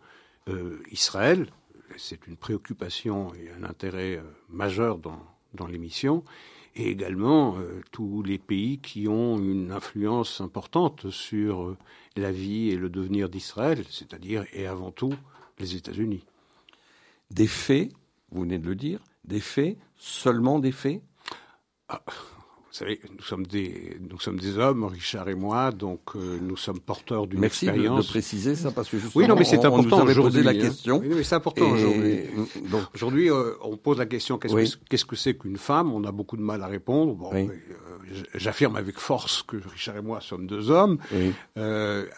euh, 0.47 0.79
Israël. 0.91 1.47
C'est 1.97 2.27
une 2.27 2.37
préoccupation 2.37 3.33
et 3.35 3.49
un 3.51 3.63
intérêt 3.63 4.17
euh, 4.17 4.23
majeur 4.49 4.99
dans, 4.99 5.21
dans 5.53 5.67
l'émission. 5.67 6.23
Et 6.79 6.89
également 6.89 7.57
euh, 7.57 7.81
tous 7.91 8.21
les 8.21 8.37
pays 8.37 8.77
qui 8.77 9.07
ont 9.07 9.39
une 9.39 9.71
influence 9.71 10.41
importante 10.41 11.09
sur 11.09 11.63
euh, 11.63 11.77
la 12.15 12.31
vie 12.31 12.69
et 12.69 12.75
le 12.75 12.89
devenir 12.89 13.29
d'Israël, 13.29 13.83
c'est-à-dire 13.89 14.45
et 14.53 14.67
avant 14.67 14.91
tout 14.91 15.13
les 15.57 15.75
États-Unis. 15.75 16.23
Des 17.31 17.47
faits, 17.47 17.91
vous 18.31 18.41
venez 18.41 18.59
de 18.59 18.67
le 18.67 18.75
dire, 18.75 18.99
des 19.25 19.39
faits, 19.39 19.77
seulement 19.97 20.59
des 20.59 20.71
faits? 20.71 21.01
Vous 21.89 21.97
savez, 22.77 22.99
nous 23.17 23.23
sommes 23.23 23.45
des, 23.47 23.97
nous 24.09 24.19
sommes 24.19 24.39
des 24.39 24.57
hommes, 24.57 24.83
Richard 24.85 25.27
et 25.29 25.35
moi, 25.35 25.71
donc 25.71 26.01
euh, 26.15 26.37
nous 26.41 26.57
sommes 26.57 26.79
porteurs 26.79 27.27
d'une 27.27 27.39
Merci 27.39 27.65
de, 27.65 27.71
de 27.71 27.75
expérience. 27.77 28.07
préciser 28.07 28.55
ça 28.55 28.71
parce 28.71 28.89
que 28.89 28.97
justement, 28.97 29.21
Oui, 29.21 29.27
non, 29.27 29.35
mais 29.35 29.43
c'est 29.43 29.57
on, 29.57 29.61
on 29.73 29.79
important 29.79 29.97
nous 29.97 30.01
avait 30.03 30.15
posé 30.15 30.19
aujourd'hui. 30.19 30.43
la 30.43 30.51
hein. 30.51 30.53
question. 30.69 30.99
Oui, 30.99 31.09
mais 31.15 31.23
c'est 31.23 31.35
important 31.35 31.69
aujourd'hui. 31.71 32.19
Donc, 32.69 32.83
Aujourd'hui, 32.95 33.29
euh, 33.31 33.53
on 33.63 33.77
pose 33.77 33.97
la 33.97 34.05
question 34.05 34.37
qu'est-ce 34.37 34.53
Oui. 34.53 34.71
que 35.07 35.15
c'est 35.15 35.35
qu'une 35.37 35.57
femme? 35.57 35.91
On 35.93 36.03
a 36.03 36.11
beaucoup 36.11 36.37
de 36.37 36.41
mal 36.43 36.61
à 36.63 36.67
répondre. 36.67 37.13
Bon, 37.15 37.29
Oui. 37.33 37.47
mais, 37.47 37.53
euh, 37.53 38.23
j'affirme 38.35 38.75
avec 38.75 38.99
force 38.99 39.43
que 39.43 39.57
Richard 39.57 39.97
et 39.97 40.01
moi 40.01 40.21
sommes 40.21 40.47
deux 40.47 40.69
hommes, 40.71 40.97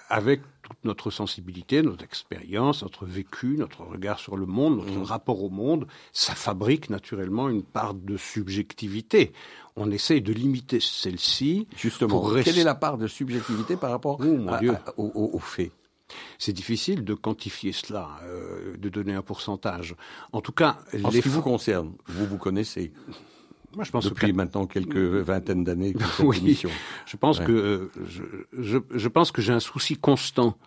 avec 0.10 0.42
toute 0.64 0.78
notre 0.84 1.10
sensibilité, 1.10 1.82
notre 1.82 2.04
expérience, 2.04 2.84
notre 2.84 3.06
vécu, 3.06 3.56
notre 3.58 3.82
regard 3.84 4.20
sur 4.20 4.38
le 4.38 4.46
monde, 4.46 4.78
notre 4.78 5.00
Mm. 5.00 5.04
rapport 5.04 5.44
au 5.44 5.50
monde, 5.50 5.88
ça 6.14 6.36
fabrique 6.36 6.90
naturellement 6.92 7.50
une 7.50 7.64
part 7.64 7.96
de 7.96 8.18
subjectivité. 8.18 9.32
On 9.82 9.90
essaye 9.92 10.22
de 10.22 10.34
limiter 10.34 10.80
celle-ci. 10.82 11.68
Justement, 11.76 12.20
pour 12.20 12.34
quelle 12.44 12.60
est 12.60 12.64
la 12.66 12.76
part 12.76 12.98
de 12.98 13.08
subjectivité 13.08 13.78
par 13.78 13.92
rapport 13.92 14.18
Oh, 14.20 14.26
mon 14.26 14.52
à- 14.52 14.60
Dieu. 14.60 14.74
à- 14.74 14.94
aux, 14.98 15.12
aux- 15.16 15.30
aux 15.36 15.40
faits 15.40 15.72
C'est 16.38 16.54
difficile 16.54 17.04
de 17.06 17.14
quantifier 17.14 17.72
cela, 17.72 18.10
euh, 18.24 18.76
de 18.78 18.90
donner 18.90 19.14
un 19.14 19.22
pourcentage. 19.22 19.96
En 20.34 20.42
tout 20.42 20.52
cas, 20.52 20.80
en 21.04 21.12
ce 21.12 21.20
qui 21.20 21.30
vous 21.30 21.42
concerne, 21.42 21.94
vous 22.08 22.26
vous 22.26 22.38
connaissez. 22.38 22.92
Moi, 23.76 23.84
je 23.84 23.92
pense 23.92 24.06
depuis 24.06 24.34
maintenant 24.34 24.66
quelques 24.66 24.98
vingtaines 24.98 25.64
d'années 25.64 25.94
que 25.94 26.04
cette 26.04 26.20
oui, 26.26 26.60
Je 27.06 27.18
pense 27.18 27.40
que 27.40 27.52
euh, 27.52 27.92
je, 28.08 28.24
je, 28.58 28.78
je, 28.94 29.08
pense 29.08 29.32
que 29.32 29.42
j'ai 29.42 29.54
un 29.54 29.60
souci 29.60 29.96
constant 29.96 30.58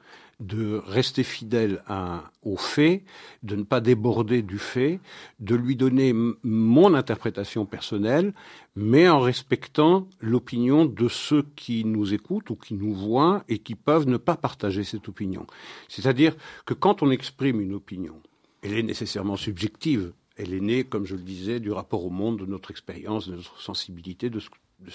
de 0.43 0.83
rester 0.87 1.23
fidèle 1.23 1.83
à, 1.87 2.25
aux 2.43 2.57
faits, 2.57 3.03
de 3.43 3.57
ne 3.57 3.63
pas 3.63 3.81
déborder 3.81 4.43
du 4.43 4.59
fait, 4.59 5.01
de 5.41 5.55
lui 5.55 5.77
donner 5.77 6.13
mon 6.43 6.95
interprétation 6.95 7.65
personnelle, 7.65 8.35
mais 8.75 9.09
en 9.09 9.21
respectant 9.21 10.09
l'opinion 10.21 10.85
de 10.85 11.09
ceux 11.09 11.45
qui 11.57 11.85
nous 11.85 12.13
écoutent 12.13 12.51
ou 12.51 12.57
qui 12.57 12.75
nous 12.75 12.95
voient 12.95 13.45
et 13.49 13.59
qui 13.59 13.75
peuvent 13.75 14.09
ne 14.09 14.17
pas 14.17 14.37
partager 14.37 14.85
cette 14.85 15.09
opinion. 15.09 15.47
C'est-à-dire 15.89 16.35
que 16.67 16.75
quand 16.75 17.03
on 17.03 17.11
exprime 17.11 17.61
une 17.61 17.75
opinion, 17.75 18.21
elle 18.63 18.75
est 18.75 18.83
nécessairement 18.83 19.37
subjective. 19.37 20.13
Elle 20.37 20.55
est 20.55 20.61
née, 20.61 20.85
comme 20.85 21.07
je 21.07 21.17
le 21.17 21.23
disais, 21.23 21.61
du 21.61 21.71
rapport 21.71 22.05
au 22.05 22.11
monde, 22.11 22.39
de 22.39 22.47
notre 22.47 22.71
expérience, 22.71 23.29
de 23.29 23.37
notre 23.37 23.61
sensibilité, 23.61 24.31
de 24.31 24.41
ce, 24.41 24.49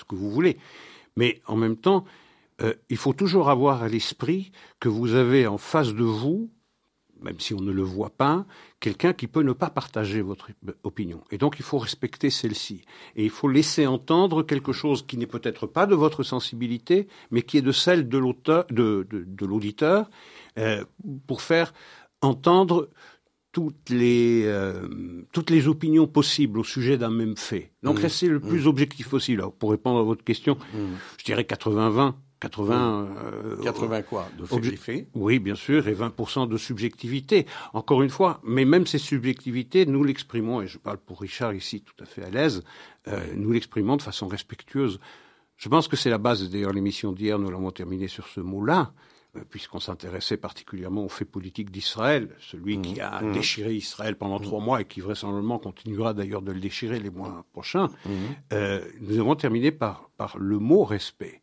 que 0.04 0.16
vous 0.16 0.32
voulez. 0.32 0.58
Mais 1.16 1.42
en 1.48 1.56
même 1.56 1.78
temps, 1.78 2.06
euh, 2.62 2.74
il 2.90 2.98
faut 2.98 3.14
toujours 3.14 3.50
avoir 3.50 3.84
à 3.84 3.88
l'esprit 3.88 4.52
que 4.80 4.90
vous 4.90 5.14
avez 5.14 5.48
en 5.48 5.58
face 5.58 5.94
de 5.94 6.04
vous, 6.04 6.50
même 7.22 7.40
si 7.40 7.54
on 7.54 7.62
ne 7.62 7.72
le 7.72 7.82
voit 7.82 8.10
pas, 8.10 8.46
quelqu'un 8.80 9.14
qui 9.14 9.28
peut 9.28 9.42
ne 9.42 9.54
pas 9.54 9.70
partager 9.70 10.22
votre 10.22 10.50
opinion. 10.84 11.24
Et 11.32 11.38
donc 11.38 11.56
il 11.60 11.64
faut 11.64 11.78
respecter 11.78 12.30
celle-ci. 12.30 12.84
Et 13.16 13.24
il 13.24 13.30
faut 13.30 13.48
laisser 13.48 13.88
entendre 13.88 14.44
quelque 14.44 14.72
chose 14.72 15.06
qui 15.06 15.18
n'est 15.18 15.28
peut-être 15.28 15.68
pas 15.68 15.86
de 15.86 15.96
votre 15.96 16.24
sensibilité, 16.24 17.08
mais 17.32 17.42
qui 17.42 17.58
est 17.58 17.62
de 17.62 17.72
celle 17.72 18.08
de 18.08 18.18
l'auteur, 18.18 18.66
de, 18.70 19.08
l'auditeur, 19.42 20.10
euh, 20.58 20.84
pour 21.26 21.42
faire 21.42 21.74
entendre 22.22 22.90
toutes 23.58 23.90
les, 23.90 24.44
euh, 24.46 24.88
toutes 25.32 25.50
les 25.50 25.68
opinions 25.68 26.06
possibles 26.06 26.60
au 26.60 26.64
sujet 26.64 26.96
d'un 26.96 27.10
même 27.10 27.36
fait. 27.36 27.72
Donc 27.82 27.98
mmh. 27.98 28.02
restez 28.02 28.28
le 28.28 28.40
plus 28.40 28.66
mmh. 28.66 28.68
objectif 28.68 29.10
possible. 29.10 29.44
pour 29.58 29.72
répondre 29.72 29.98
à 29.98 30.04
votre 30.04 30.24
question, 30.24 30.60
mmh. 30.76 30.78
je 31.18 31.26
dirais 31.26 31.42
80-20. 31.42 32.14
80, 32.40 33.10
80 33.64 33.96
euh, 33.96 34.02
quoi 34.04 34.30
De 34.38 34.46
faits 34.76 35.08
Oui, 35.16 35.40
bien 35.40 35.56
sûr, 35.56 35.88
et 35.88 35.96
20% 35.96 36.48
de 36.48 36.56
subjectivité. 36.56 37.48
Encore 37.74 38.04
une 38.04 38.12
fois, 38.12 38.42
mais 38.44 38.64
même 38.64 38.86
ces 38.86 39.00
subjectivités, 39.00 39.88
nous 39.88 40.04
l'exprimons, 40.04 40.62
et 40.62 40.68
je 40.68 40.78
parle 40.78 41.00
pour 41.00 41.20
Richard 41.20 41.56
ici 41.56 41.82
tout 41.82 41.96
à 42.00 42.06
fait 42.06 42.24
à 42.24 42.30
l'aise, 42.30 42.64
euh, 43.08 43.20
nous 43.36 43.52
l'exprimons 43.52 43.98
de 43.98 44.04
façon 44.04 44.28
respectueuse. 44.28 45.00
Je 45.56 45.68
pense 45.68 45.88
que 45.88 45.96
c'est 45.96 46.12
la 46.12 46.20
base, 46.20 46.48
d'ailleurs, 46.48 46.74
l'émission 46.74 47.12
d'hier, 47.12 47.40
nous 47.40 47.50
l'avons 47.50 47.72
terminée 47.72 48.08
sur 48.08 48.28
ce 48.28 48.40
mot-là, 48.40 48.92
puisqu'on 49.50 49.80
s'intéressait 49.80 50.38
particulièrement 50.38 51.06
aux 51.06 51.10
faits 51.10 51.30
politiques 51.30 51.72
d'Israël, 51.72 52.30
celui 52.40 52.82
qui 52.82 52.96
mmh. 52.96 53.04
a 53.04 53.22
mmh. 53.22 53.32
déchiré 53.34 53.74
Israël 53.74 54.16
pendant 54.16 54.40
trois 54.40 54.60
mois 54.60 54.82
et 54.82 54.86
qui 54.86 55.02
vraisemblablement 55.02 55.60
continuera 55.60 56.14
d'ailleurs 56.14 56.42
de 56.42 56.52
le 56.52 56.60
déchirer 56.60 57.00
les 57.00 57.10
mois 57.10 57.46
prochains. 57.54 57.88
Mmh. 58.06 58.12
Euh, 58.54 58.82
nous 59.02 59.20
avons 59.20 59.36
terminé 59.36 59.72
par, 59.72 60.10
par 60.18 60.38
le 60.38 60.60
mot 60.60 60.84
respect. 60.84 61.42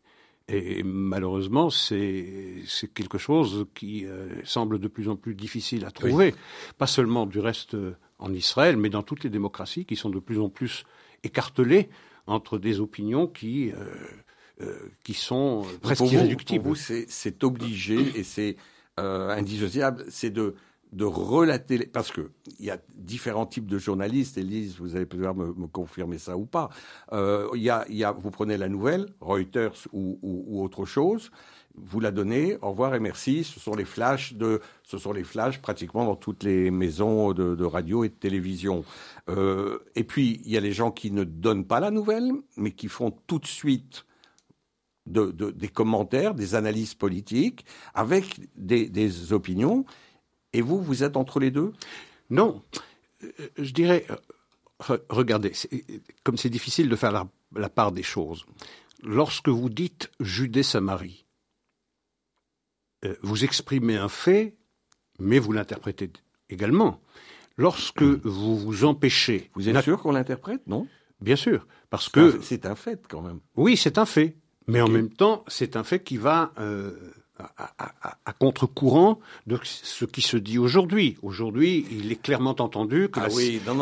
Et 0.48 0.82
malheureusement, 0.82 1.70
c'est 1.70 2.62
quelque 2.94 3.16
chose 3.16 3.66
qui 3.74 4.04
euh, 4.04 4.28
semble 4.44 4.78
de 4.78 4.88
plus 4.88 5.08
en 5.08 5.16
plus 5.16 5.34
difficile 5.34 5.86
à 5.86 5.90
trouver, 5.90 6.34
pas 6.76 6.86
seulement 6.86 7.24
du 7.24 7.38
reste 7.40 7.74
euh, 7.74 7.96
en 8.18 8.32
Israël, 8.32 8.76
mais 8.76 8.90
dans 8.90 9.02
toutes 9.02 9.24
les 9.24 9.30
démocraties 9.30 9.86
qui 9.86 9.96
sont 9.96 10.10
de 10.10 10.18
plus 10.18 10.38
en 10.38 10.50
plus 10.50 10.84
écartelées 11.22 11.88
entre 12.26 12.58
des 12.58 12.80
opinions 12.80 13.26
qui, 13.26 13.72
euh, 13.72 13.94
qui 15.02 15.14
sont 15.14 15.66
presque 15.82 16.04
irréductibles. 16.04 16.62
pour 16.62 16.74
vous, 16.74 17.04
c'est 17.08 17.44
obligé 17.44 18.18
et 18.18 18.24
c'est 18.24 18.56
indissociable, 18.96 20.04
c'est 20.08 20.30
de 20.30 20.54
de 20.94 21.04
relater, 21.04 21.86
parce 21.86 22.12
que 22.12 22.30
il 22.60 22.66
y 22.66 22.70
a 22.70 22.78
différents 22.94 23.46
types 23.46 23.66
de 23.66 23.78
journalistes. 23.78 24.38
Elise, 24.38 24.76
vous 24.78 24.94
allez 24.94 25.06
pouvoir 25.06 25.34
me, 25.34 25.52
me 25.54 25.66
confirmer 25.66 26.18
ça 26.18 26.36
ou 26.36 26.46
pas. 26.46 26.70
Euh, 27.12 27.48
y 27.54 27.68
a, 27.68 27.84
il 27.88 27.96
y 27.96 28.04
a, 28.04 28.12
vous 28.12 28.30
prenez 28.30 28.56
la 28.56 28.68
nouvelle, 28.68 29.06
Reuters 29.20 29.88
ou, 29.92 30.18
ou, 30.22 30.44
ou, 30.46 30.62
autre 30.62 30.84
chose, 30.84 31.30
vous 31.74 31.98
la 31.98 32.12
donnez, 32.12 32.56
au 32.62 32.70
revoir 32.70 32.94
et 32.94 33.00
merci. 33.00 33.42
Ce 33.42 33.58
sont 33.58 33.74
les 33.74 33.84
flashs 33.84 34.34
de, 34.34 34.60
ce 34.84 34.96
sont 34.96 35.12
les 35.12 35.24
flashs 35.24 35.60
pratiquement 35.60 36.04
dans 36.04 36.16
toutes 36.16 36.44
les 36.44 36.70
maisons 36.70 37.32
de, 37.32 37.56
de 37.56 37.64
radio 37.64 38.04
et 38.04 38.08
de 38.08 38.14
télévision. 38.14 38.84
Euh, 39.28 39.80
et 39.96 40.04
puis 40.04 40.40
il 40.44 40.52
y 40.52 40.56
a 40.56 40.60
les 40.60 40.72
gens 40.72 40.92
qui 40.92 41.10
ne 41.10 41.24
donnent 41.24 41.66
pas 41.66 41.80
la 41.80 41.90
nouvelle, 41.90 42.30
mais 42.56 42.70
qui 42.70 42.86
font 42.86 43.12
tout 43.26 43.40
de 43.40 43.46
suite 43.46 44.06
de, 45.06 45.30
de, 45.30 45.50
des 45.50 45.68
commentaires, 45.68 46.34
des 46.34 46.54
analyses 46.54 46.94
politiques, 46.94 47.64
avec 47.94 48.40
des, 48.56 48.88
des 48.88 49.32
opinions. 49.32 49.84
Et 50.52 50.62
vous, 50.62 50.82
vous 50.82 51.02
êtes 51.02 51.16
entre 51.16 51.40
les 51.40 51.50
deux? 51.50 51.72
Non. 52.30 52.62
Euh, 53.22 53.30
je 53.58 53.72
dirais, 53.72 54.06
euh, 54.10 54.98
regardez, 55.08 55.52
comme 56.22 56.36
c'est 56.36 56.50
difficile 56.50 56.88
de 56.88 56.96
faire 56.96 57.12
la, 57.54 57.68
part 57.68 57.92
des 57.92 58.02
choses, 58.02 58.44
lorsque 59.02 59.48
vous 59.48 59.68
dites 59.68 60.10
Judée-Samarie, 60.20 61.26
euh, 63.04 63.14
vous 63.22 63.44
exprimez 63.44 63.96
un 63.96 64.08
fait, 64.08 64.56
mais 65.18 65.38
vous 65.38 65.52
l'interprétez 65.52 66.10
également. 66.48 67.00
Lorsque 67.56 68.02
hmm. 68.02 68.20
vous 68.24 68.58
vous 68.58 68.84
empêchez... 68.84 69.50
Vous 69.54 69.68
êtes 69.68 69.82
sûr 69.82 70.00
qu'on 70.00 70.12
l'interprète, 70.12 70.66
non 70.66 70.88
Bien 71.20 71.36
sûr, 71.36 71.66
parce 71.90 72.08
que... 72.08 72.40
C'est 72.42 72.66
un 72.66 72.74
fait 72.74 73.06
quand 73.08 73.22
même. 73.22 73.40
Oui, 73.54 73.76
c'est 73.76 73.98
un 73.98 74.06
fait. 74.06 74.36
Mais 74.66 74.80
en 74.80 74.88
même 74.88 75.10
temps, 75.10 75.44
c'est 75.46 75.76
un 75.76 75.84
fait 75.84 76.02
qui 76.02 76.16
va 76.16 76.52
à, 77.38 78.32
contre-courant 78.38 79.18
de 79.46 79.58
ce 79.62 80.04
qui 80.04 80.22
se 80.22 80.36
dit 80.36 80.58
aujourd'hui. 80.58 81.16
Aujourd'hui, 81.22 81.86
il 81.90 82.12
est 82.12 82.20
clairement 82.20 82.54
entendu 82.58 83.08
que 83.08 83.20
ah 83.20 83.28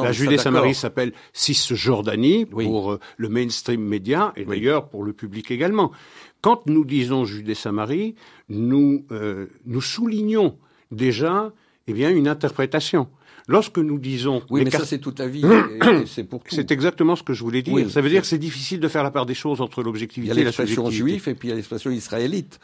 la, 0.02 0.12
Judée-Samarie 0.12 0.74
s'appelle 0.74 1.12
Cisjordanie 1.32 2.46
pour 2.46 2.92
euh, 2.92 3.00
le 3.16 3.28
mainstream 3.28 3.82
média 3.82 4.32
et 4.36 4.44
d'ailleurs 4.44 4.88
pour 4.88 5.04
le 5.04 5.12
public 5.12 5.50
également. 5.50 5.92
Quand 6.40 6.66
nous 6.66 6.84
disons 6.84 7.24
Judée-Samarie, 7.24 8.14
nous, 8.48 9.04
euh, 9.12 9.46
nous 9.66 9.82
soulignons 9.82 10.56
déjà 10.90 11.52
eh 11.86 11.92
bien, 11.92 12.10
une 12.10 12.28
interprétation. 12.28 13.08
Lorsque 13.48 13.78
nous 13.78 13.98
disons... 13.98 14.42
Oui, 14.50 14.64
mais 14.64 14.70
ça 14.70 14.84
c'est 14.84 14.98
toute 14.98 15.18
la 15.18 15.28
vie, 15.28 15.44
c'est 16.06 16.24
pour 16.24 16.42
C'est 16.48 16.70
exactement 16.70 17.16
ce 17.16 17.22
que 17.22 17.32
je 17.32 17.42
voulais 17.42 17.62
dire. 17.62 17.90
ça 17.90 18.00
veut 18.00 18.10
dire 18.10 18.20
que 18.20 18.26
c'est 18.26 18.38
difficile 18.38 18.80
de 18.80 18.88
faire 18.88 19.02
la 19.02 19.10
part 19.10 19.26
des 19.26 19.34
choses 19.34 19.60
entre 19.60 19.82
l'objectivité 19.82 20.40
et 20.40 20.44
la 20.44 20.52
subjectivité. 20.52 20.74
Il 20.74 20.78
y 20.78 20.82
a 20.82 20.84
l'expression 20.84 21.06
juif 21.06 21.28
et 21.28 21.34
puis 21.34 21.48
il 21.48 21.50
y 21.50 21.52
a 21.52 21.56
l'expression 21.56 21.90
israélite. 21.90 22.60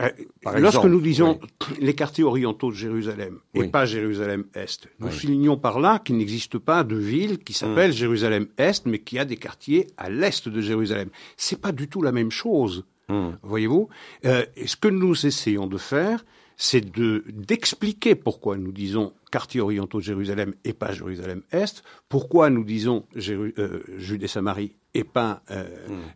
Euh, 0.00 0.10
lorsque 0.58 0.84
nous 0.84 1.00
disons 1.00 1.40
les 1.80 1.94
quartiers 1.94 2.24
orientaux 2.24 2.70
de 2.70 2.76
Jérusalem 2.76 3.38
et 3.54 3.68
pas 3.68 3.86
Jérusalem-Est, 3.86 4.88
nous 5.00 5.10
soulignons 5.10 5.56
par 5.56 5.80
là 5.80 5.98
qu'il 5.98 6.18
n'existe 6.18 6.58
pas 6.58 6.84
de 6.84 6.96
ville 6.96 7.38
qui 7.38 7.54
s'appelle 7.54 7.90
mm. 7.90 7.94
Jérusalem-Est, 7.94 8.86
mais 8.86 8.98
qui 8.98 9.18
a 9.18 9.24
des 9.24 9.36
quartiers 9.36 9.86
à 9.96 10.10
l'est 10.10 10.48
de 10.48 10.60
Jérusalem. 10.60 11.08
C'est 11.36 11.60
pas 11.60 11.72
du 11.72 11.88
tout 11.88 12.02
la 12.02 12.12
même 12.12 12.30
chose, 12.30 12.84
mm. 13.08 13.28
voyez-vous. 13.42 13.88
Euh, 14.26 14.44
et 14.56 14.66
ce 14.66 14.76
que 14.76 14.88
nous 14.88 15.26
essayons 15.26 15.66
de 15.66 15.78
faire, 15.78 16.24
c'est 16.56 16.80
de 16.80 17.24
d'expliquer 17.28 18.14
pourquoi 18.14 18.56
nous 18.56 18.72
disons 18.72 19.12
quartiers 19.30 19.60
orientaux 19.60 19.98
de 19.98 20.04
Jérusalem 20.04 20.54
et 20.64 20.72
pas 20.72 20.92
Jérusalem-Est, 20.92 21.82
pourquoi 22.08 22.48
nous 22.48 22.64
disons 22.64 23.04
euh, 23.16 23.82
Judée-Samarie 23.98 24.74
et 24.94 25.04
pas 25.04 25.42
euh, 25.50 25.66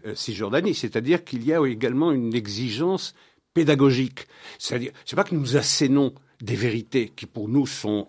mm. 0.05 0.15
Cisjordanie. 0.15 0.75
C'est-à-dire 0.75 1.25
qu'il 1.25 1.45
y 1.45 1.53
a 1.53 1.63
également 1.67 2.13
une 2.13 2.35
exigence 2.35 3.15
pédagogique. 3.53 4.27
C'est-à-dire, 4.59 4.93
c'est 5.05 5.17
pas 5.17 5.25
que 5.25 5.35
nous 5.35 5.57
assénons 5.57 6.15
des 6.41 6.57
vérités 6.57 7.13
qui 7.15 7.27
pour 7.27 7.49
nous 7.49 7.67
sont 7.67 8.09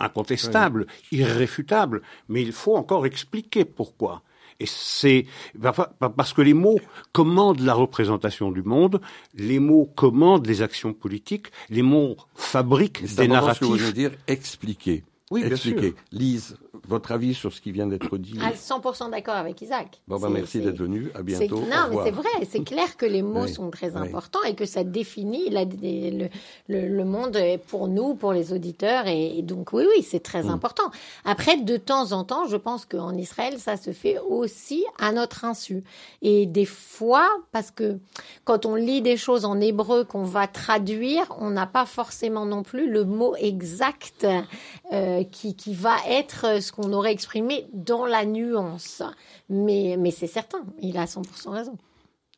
incontestables, 0.00 0.86
irréfutables, 1.12 2.02
mais 2.28 2.42
il 2.42 2.52
faut 2.52 2.74
encore 2.76 3.06
expliquer 3.06 3.64
pourquoi. 3.64 4.22
Et 4.60 4.66
c'est 4.66 5.26
parce 6.16 6.32
que 6.32 6.42
les 6.42 6.54
mots 6.54 6.78
commandent 7.12 7.60
la 7.60 7.74
représentation 7.74 8.52
du 8.52 8.62
monde, 8.62 9.00
les 9.34 9.58
mots 9.58 9.90
commandent 9.96 10.46
les 10.46 10.62
actions 10.62 10.92
politiques, 10.92 11.46
les 11.70 11.82
mots 11.82 12.16
fabriquent 12.34 13.02
des 13.16 13.26
narratifs. 13.26 13.54
Ce 13.54 13.60
que 13.60 13.64
vous 13.64 13.76
voulez 13.78 13.92
dire 13.92 14.12
expliquer. 14.28 15.02
Oui, 15.30 15.44
bien 15.44 15.56
sûr. 15.56 15.80
Lise, 16.10 16.56
votre 16.88 17.12
avis 17.12 17.34
sur 17.34 17.52
ce 17.52 17.60
qui 17.60 17.70
vient 17.70 17.86
d'être 17.86 18.18
dit 18.18 18.36
À 18.42 18.50
100% 18.50 19.12
d'accord 19.12 19.36
avec 19.36 19.62
Isaac. 19.62 20.02
Bon, 20.08 20.18
ben 20.18 20.28
merci 20.28 20.60
d'être 20.60 20.78
venu. 20.78 21.10
À 21.14 21.22
bientôt. 21.22 21.60
Non, 21.60 21.88
mais 21.88 21.96
c'est 22.04 22.10
vrai. 22.10 22.28
C'est 22.50 22.64
clair 22.64 22.96
que 22.96 23.06
les 23.06 23.22
mots 23.22 23.46
sont 23.46 23.70
très 23.70 23.96
importants 23.96 24.42
et 24.42 24.54
que 24.54 24.64
ça 24.64 24.82
définit 24.82 25.48
la, 25.50 25.64
le, 25.64 26.28
le, 26.68 27.04
monde 27.04 27.38
pour 27.68 27.86
nous, 27.86 28.14
pour 28.14 28.32
les 28.32 28.52
auditeurs. 28.52 29.06
Et, 29.06 29.42
donc, 29.42 29.72
oui, 29.72 29.84
oui, 29.96 30.02
c'est 30.02 30.20
très 30.20 30.44
mm. 30.44 30.50
important. 30.50 30.90
Après, 31.24 31.56
de 31.56 31.76
temps 31.76 32.10
en 32.10 32.24
temps, 32.24 32.48
je 32.48 32.56
pense 32.56 32.84
qu'en 32.84 33.16
Israël, 33.16 33.58
ça 33.58 33.76
se 33.76 33.92
fait 33.92 34.18
aussi 34.18 34.84
à 34.98 35.12
notre 35.12 35.44
insu. 35.44 35.84
Et 36.22 36.46
des 36.46 36.64
fois, 36.64 37.28
parce 37.52 37.70
que 37.70 37.98
quand 38.44 38.66
on 38.66 38.74
lit 38.74 39.00
des 39.00 39.16
choses 39.16 39.44
en 39.44 39.60
hébreu 39.60 40.04
qu'on 40.04 40.24
va 40.24 40.48
traduire, 40.48 41.26
on 41.38 41.50
n'a 41.50 41.66
pas 41.66 41.86
forcément 41.86 42.46
non 42.46 42.64
plus 42.64 42.90
le 42.90 43.04
mot 43.04 43.36
exact 43.36 44.26
euh, 44.92 45.19
qui, 45.24 45.56
qui 45.56 45.74
va 45.74 45.96
être 46.08 46.62
ce 46.62 46.72
qu'on 46.72 46.92
aurait 46.92 47.12
exprimé 47.12 47.66
dans 47.72 48.06
la 48.06 48.24
nuance. 48.24 49.02
Mais, 49.48 49.96
mais 49.98 50.10
c'est 50.10 50.26
certain, 50.26 50.64
il 50.80 50.96
a 50.98 51.04
100% 51.04 51.50
raison. 51.50 51.76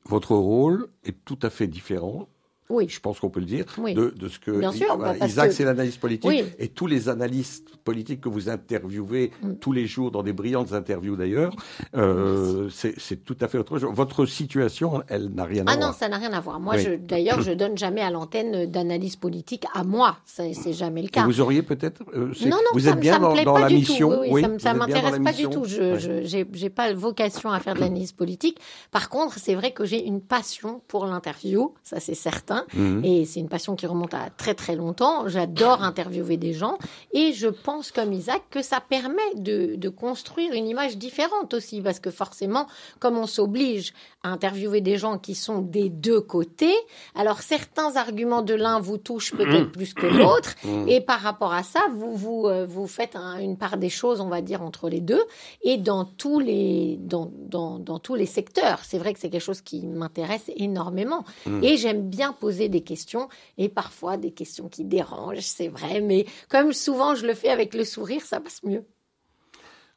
Votre 0.05 0.35
rôle 0.35 0.89
est 1.05 1.25
tout 1.25 1.39
à 1.43 1.51
fait 1.51 1.67
différent 1.67 2.29
Oui. 2.69 2.87
Je 2.89 3.01
pense 3.01 3.21
qu'on 3.21 3.29
peut 3.29 3.41
le 3.41 3.47
dire. 3.47 3.65
Oui. 3.79 3.93
De, 3.95 4.11
de 4.17 4.29
ce 4.29 4.39
que 4.39 4.51
Bien 4.51 4.73
sûr, 4.73 4.97
voilà, 4.97 5.13
bah, 5.13 5.19
parce 5.21 5.33
Isaac, 5.33 5.49
que- 5.51 5.55
c'est 5.55 5.65
l'analyste 5.65 6.01
politique. 6.01 6.31
Oui. 6.31 6.45
Et 6.59 6.69
tous 6.69 6.87
les 6.87 7.09
analystes 7.09 7.77
politiques 7.85 8.21
que 8.23 8.29
vous 8.31 8.49
interviewez 8.49 9.31
Mm. 9.43 9.55
tous 9.61 9.73
les 9.73 9.87
jours 9.87 10.11
dans 10.11 10.23
des 10.23 10.33
brillantes 10.33 10.73
interviews 10.73 11.17
d'ailleurs, 11.17 11.55
euh, 11.97 12.69
c'est 12.71 13.25
tout 13.25 13.37
à 13.41 13.49
fait 13.49 13.59
autre 13.59 13.79
chose. 13.79 13.91
Votre 13.95 14.27
situation, 14.27 15.03
elle 15.09 15.29
n'a 15.35 15.45
rien 15.45 15.67
à 15.67 15.73
Ah 15.73 15.75
non, 15.77 15.81
voir. 15.89 15.95
ça 15.95 16.09
n'a 16.09 16.17
rien 16.19 16.33
à 16.33 16.41
voir. 16.41 16.61
Moi, 16.61 16.77
d'ailleurs, 16.99 17.41
je 17.43 17.53
donne 17.53 17.77
jamais 17.77 18.01
à 18.01 18.11
l'antenne 18.11 18.67
d'analyse 18.71 19.17
politique 19.17 19.65
à 19.75 19.85
moi. 19.85 20.17
C'est, 20.25 20.53
jamais 20.73 21.03
le 21.03 21.09
Et 21.09 21.11
cas. 21.11 21.25
vous 21.25 21.41
auriez 21.41 21.63
peut-être. 21.63 22.03
euh, 22.15 22.33
Non, 22.45 22.51
non, 22.51 22.57
vous 22.73 22.81
ça, 22.81 22.91
êtes 22.91 23.01
bien 23.01 23.15
ça 23.15 23.19
me 23.19 23.25
dans, 23.25 23.33
plaît 23.35 23.45
dans 23.45 23.55
pas 23.55 23.61
la 23.61 23.69
du 23.69 23.75
mission. 23.77 24.11
tout. 24.11 24.31
Oui, 24.31 24.43
ça, 24.59 24.73
dans 24.73 24.79
m'intéresse 24.79 25.19
pas 25.23 25.33
du 25.33 25.49
tout. 25.49 25.65
Je, 25.67 26.23
j'ai 26.53 26.71
pas 26.71 26.93
vocation 26.93 27.51
à 27.51 27.61
faire 27.61 27.75
de 27.75 27.81
l'analyse 27.81 28.13
politique. 28.13 28.59
Par 28.91 29.09
contre, 29.09 29.39
c'est 29.39 29.55
vrai 29.55 29.73
que 29.73 29.85
j'ai 29.85 30.05
une 30.07 30.21
passion 30.21 30.81
pour 30.89 31.07
l'interview, 31.07 31.75
ça 31.83 32.01
c'est 32.01 32.15
certain, 32.15 32.52
Mhm. 32.75 33.05
et 33.05 33.25
c'est 33.25 33.41
une 33.41 33.49
passion 33.49 33.77
qui 33.77 33.87
remonte 33.87 34.15
à 34.15 34.31
très 34.37 34.55
très 34.55 34.77
longtemps. 34.77 35.29
J'adore 35.29 35.83
interviewer 35.83 36.37
des 36.37 36.53
gens, 36.53 36.79
et 37.13 37.33
je 37.33 37.49
pense 37.49 37.91
comme 37.93 38.13
Isaac 38.13 38.43
que 38.51 38.63
ça 38.63 38.81
permet 38.81 39.35
de, 39.37 39.75
de 39.77 39.89
construire 39.89 40.53
une 40.53 40.67
image 40.69 40.97
différente 40.97 41.55
aussi, 41.55 41.81
parce 41.81 42.01
que 42.01 42.11
forcément, 42.11 42.67
comme 43.01 43.17
on 43.19 43.27
s'oblige 43.27 43.93
à 44.23 44.29
interviewer 44.31 44.81
des 44.81 44.99
gens 44.99 45.19
qui 45.19 45.35
sont 45.35 45.59
des 45.61 45.89
deux 45.89 46.21
côtés, 46.21 46.75
alors 47.15 47.41
certains 47.43 47.97
arguments 47.97 48.43
de 48.43 48.55
l'un 48.55 48.79
vous 48.81 48.99
touchent 48.99 49.33
peut-être 49.35 49.71
plus 49.73 49.95
que 49.95 50.07
l'autre, 50.07 50.55
et 50.87 51.01
par 51.01 51.21
rapport 51.21 51.53
à 51.53 51.63
ça, 51.63 51.81
vous 51.95 52.15
vous 52.17 52.47
euh, 52.47 52.67
vous 52.67 52.87
faites 52.87 53.17
un- 53.17 53.39
une 53.39 53.57
part 53.57 53.77
des 53.77 53.89
choses, 53.91 54.21
on 54.21 54.29
va 54.29 54.41
dire 54.43 54.63
entre 54.63 54.89
les 54.89 55.01
deux, 55.01 55.23
et 55.63 55.77
dans 55.79 56.05
tous 56.05 56.39
les 56.41 56.99
dans 57.03 57.31
dans, 57.35 57.79
dans 57.79 57.99
tous 57.99 58.15
les 58.15 58.27
secteurs. 58.27 58.81
C'est 58.85 58.99
vrai 58.99 59.13
que 59.13 59.19
c'est 59.21 59.31
quelque 59.31 59.41
chose 59.43 59.61
qui 59.61 59.87
m'intéresse 59.87 60.51
énormément, 60.57 61.25
et 61.63 61.77
j'aime 61.77 62.03
bien 62.09 62.33
poser 62.43 62.69
des 62.69 62.83
questions, 62.83 63.29
et 63.57 63.69
parfois 63.69 64.17
des 64.17 64.33
questions 64.33 64.69
qui 64.69 64.85
dérangent, 64.85 65.47
c'est 65.59 65.69
vrai, 65.69 66.01
mais 66.01 66.27
comme 66.49 66.73
souvent 66.73 67.15
je 67.15 67.25
le 67.27 67.35
fais 67.35 67.51
avec 67.51 67.73
le 67.75 67.85
sourire, 67.85 68.23
ça 68.23 68.41
passe 68.41 68.63
mieux. 68.65 68.85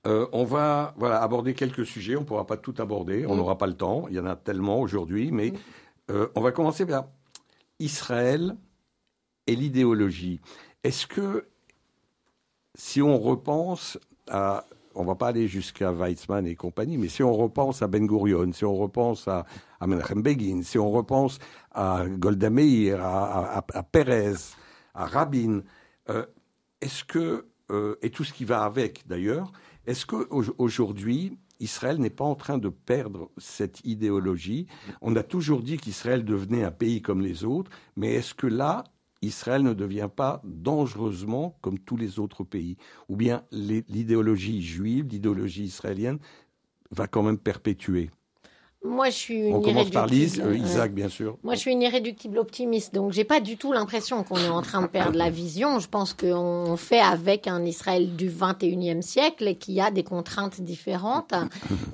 Euh, 0.06 0.28
on 0.32 0.44
va 0.46 0.94
voilà, 0.98 1.22
aborder 1.24 1.56
quelques 1.56 1.86
sujets. 1.88 2.16
On 2.16 2.20
ne 2.22 2.26
pourra 2.26 2.46
pas 2.46 2.58
tout 2.58 2.76
aborder. 2.78 3.26
On 3.26 3.34
Mm. 3.34 3.38
n'aura 3.38 3.58
pas 3.58 3.66
le 3.66 3.74
temps. 3.74 4.06
Il 4.10 4.16
y 4.16 4.20
en 4.20 4.28
a 4.28 4.36
tellement 4.36 4.80
aujourd'hui. 4.80 5.32
Mais 5.32 5.52
euh, 6.12 6.28
on 6.36 6.42
va 6.42 6.52
commencer 6.52 6.86
par 6.86 7.06
Israël 7.80 8.56
et 9.48 9.56
l'idéologie. 9.56 10.40
Est-ce 10.84 11.08
que 11.08 11.48
si 12.76 13.02
on 13.02 13.18
repense 13.18 13.98
à. 14.30 14.64
On 14.98 15.04
va 15.04 15.16
pas 15.16 15.28
aller 15.28 15.48
jusqu'à 15.50 15.92
Weizmann 15.92 16.46
et 16.48 16.56
compagnie, 16.56 16.98
mais 16.98 17.10
si 17.10 17.22
on 17.22 17.34
repense 17.34 17.82
à 17.82 17.88
Ben 17.88 18.06
Gurion, 18.08 18.54
si 18.54 18.64
on 18.64 18.76
repense 18.78 19.28
à, 19.28 19.46
à 19.80 19.88
Menachem 19.88 20.22
Begin, 20.22 20.62
si 20.64 20.78
on 20.78 20.92
repense 20.92 21.40
à 21.72 22.06
Golda 22.08 22.50
Meir, 22.50 23.04
à, 23.04 23.58
à, 23.58 23.66
à 23.74 23.84
Pérez, 23.84 24.34
à 24.94 25.06
Rabin, 25.06 25.62
euh, 26.10 26.26
est-ce 26.82 27.04
que, 27.04 27.48
euh, 27.72 27.96
et 28.02 28.10
tout 28.10 28.24
ce 28.24 28.34
qui 28.34 28.46
va 28.46 28.64
avec 28.64 29.08
d'ailleurs, 29.08 29.52
est-ce 29.86 30.06
qu'aujourd'hui, 30.06 31.38
Israël 31.60 32.00
n'est 32.00 32.10
pas 32.10 32.26
en 32.26 32.36
train 32.36 32.58
de 32.58 32.70
perdre 32.70 33.30
cette 33.38 33.82
idéologie? 33.86 34.68
On 35.02 35.16
a 35.16 35.24
toujours 35.24 35.62
dit 35.62 35.78
qu'Israël 35.78 36.26
devenait 36.26 36.64
un 36.64 36.72
pays 36.72 37.02
comme 37.02 37.22
les 37.22 37.44
autres, 37.44 37.72
mais 37.96 38.14
est-ce 38.14 38.34
que 38.34 38.48
là, 38.48 38.84
Israël 39.22 39.64
ne 39.64 39.74
devient 39.74 40.10
pas 40.14 40.42
dangereusement 40.44 41.58
comme 41.62 41.80
tous 41.80 41.98
les 41.98 42.20
autres 42.20 42.44
pays? 42.44 42.78
Ou 43.10 43.16
bien 43.16 43.44
l'idéologie 43.52 44.62
juive, 44.62 45.08
l'idéologie 45.08 45.64
israélienne 45.64 46.20
va 46.92 47.08
quand 47.08 47.24
même 47.24 47.38
perpétuer? 47.38 48.12
Moi, 48.86 49.10
je 49.10 49.16
suis 49.16 49.40
une 49.40 49.56
On 49.56 49.62
commence 49.62 49.90
par 49.90 50.06
Lise, 50.08 50.38
irréductible. 50.38 50.64
euh, 50.66 50.70
Isaac 50.70 50.94
bien 50.94 51.10
sûr. 51.10 51.38
Moi, 51.44 51.56
je 51.56 51.60
suis 51.60 51.72
une 51.72 51.82
irréductible 51.82 52.38
optimiste, 52.38 52.94
donc 52.94 53.12
j'ai 53.12 53.24
pas 53.24 53.40
du 53.40 53.58
tout 53.58 53.74
l'impression 53.74 54.24
qu'on 54.24 54.38
est 54.38 54.48
en 54.50 54.62
train 54.62 54.82
de 54.84 54.88
perdre 54.88 55.18
la 55.18 55.30
vision. 55.30 55.80
Je 55.80 55.88
pense 55.88 56.14
qu'on 56.14 56.76
fait 56.78 57.00
avec 57.00 57.48
un 57.48 57.66
Israël 57.66 58.16
du 58.16 58.30
21e 58.30 59.02
siècle 59.02 59.48
et 59.48 59.56
qui 59.56 59.82
a 59.82 59.92
des 59.92 60.04
contraintes 60.04 60.62
différentes. 60.62 61.34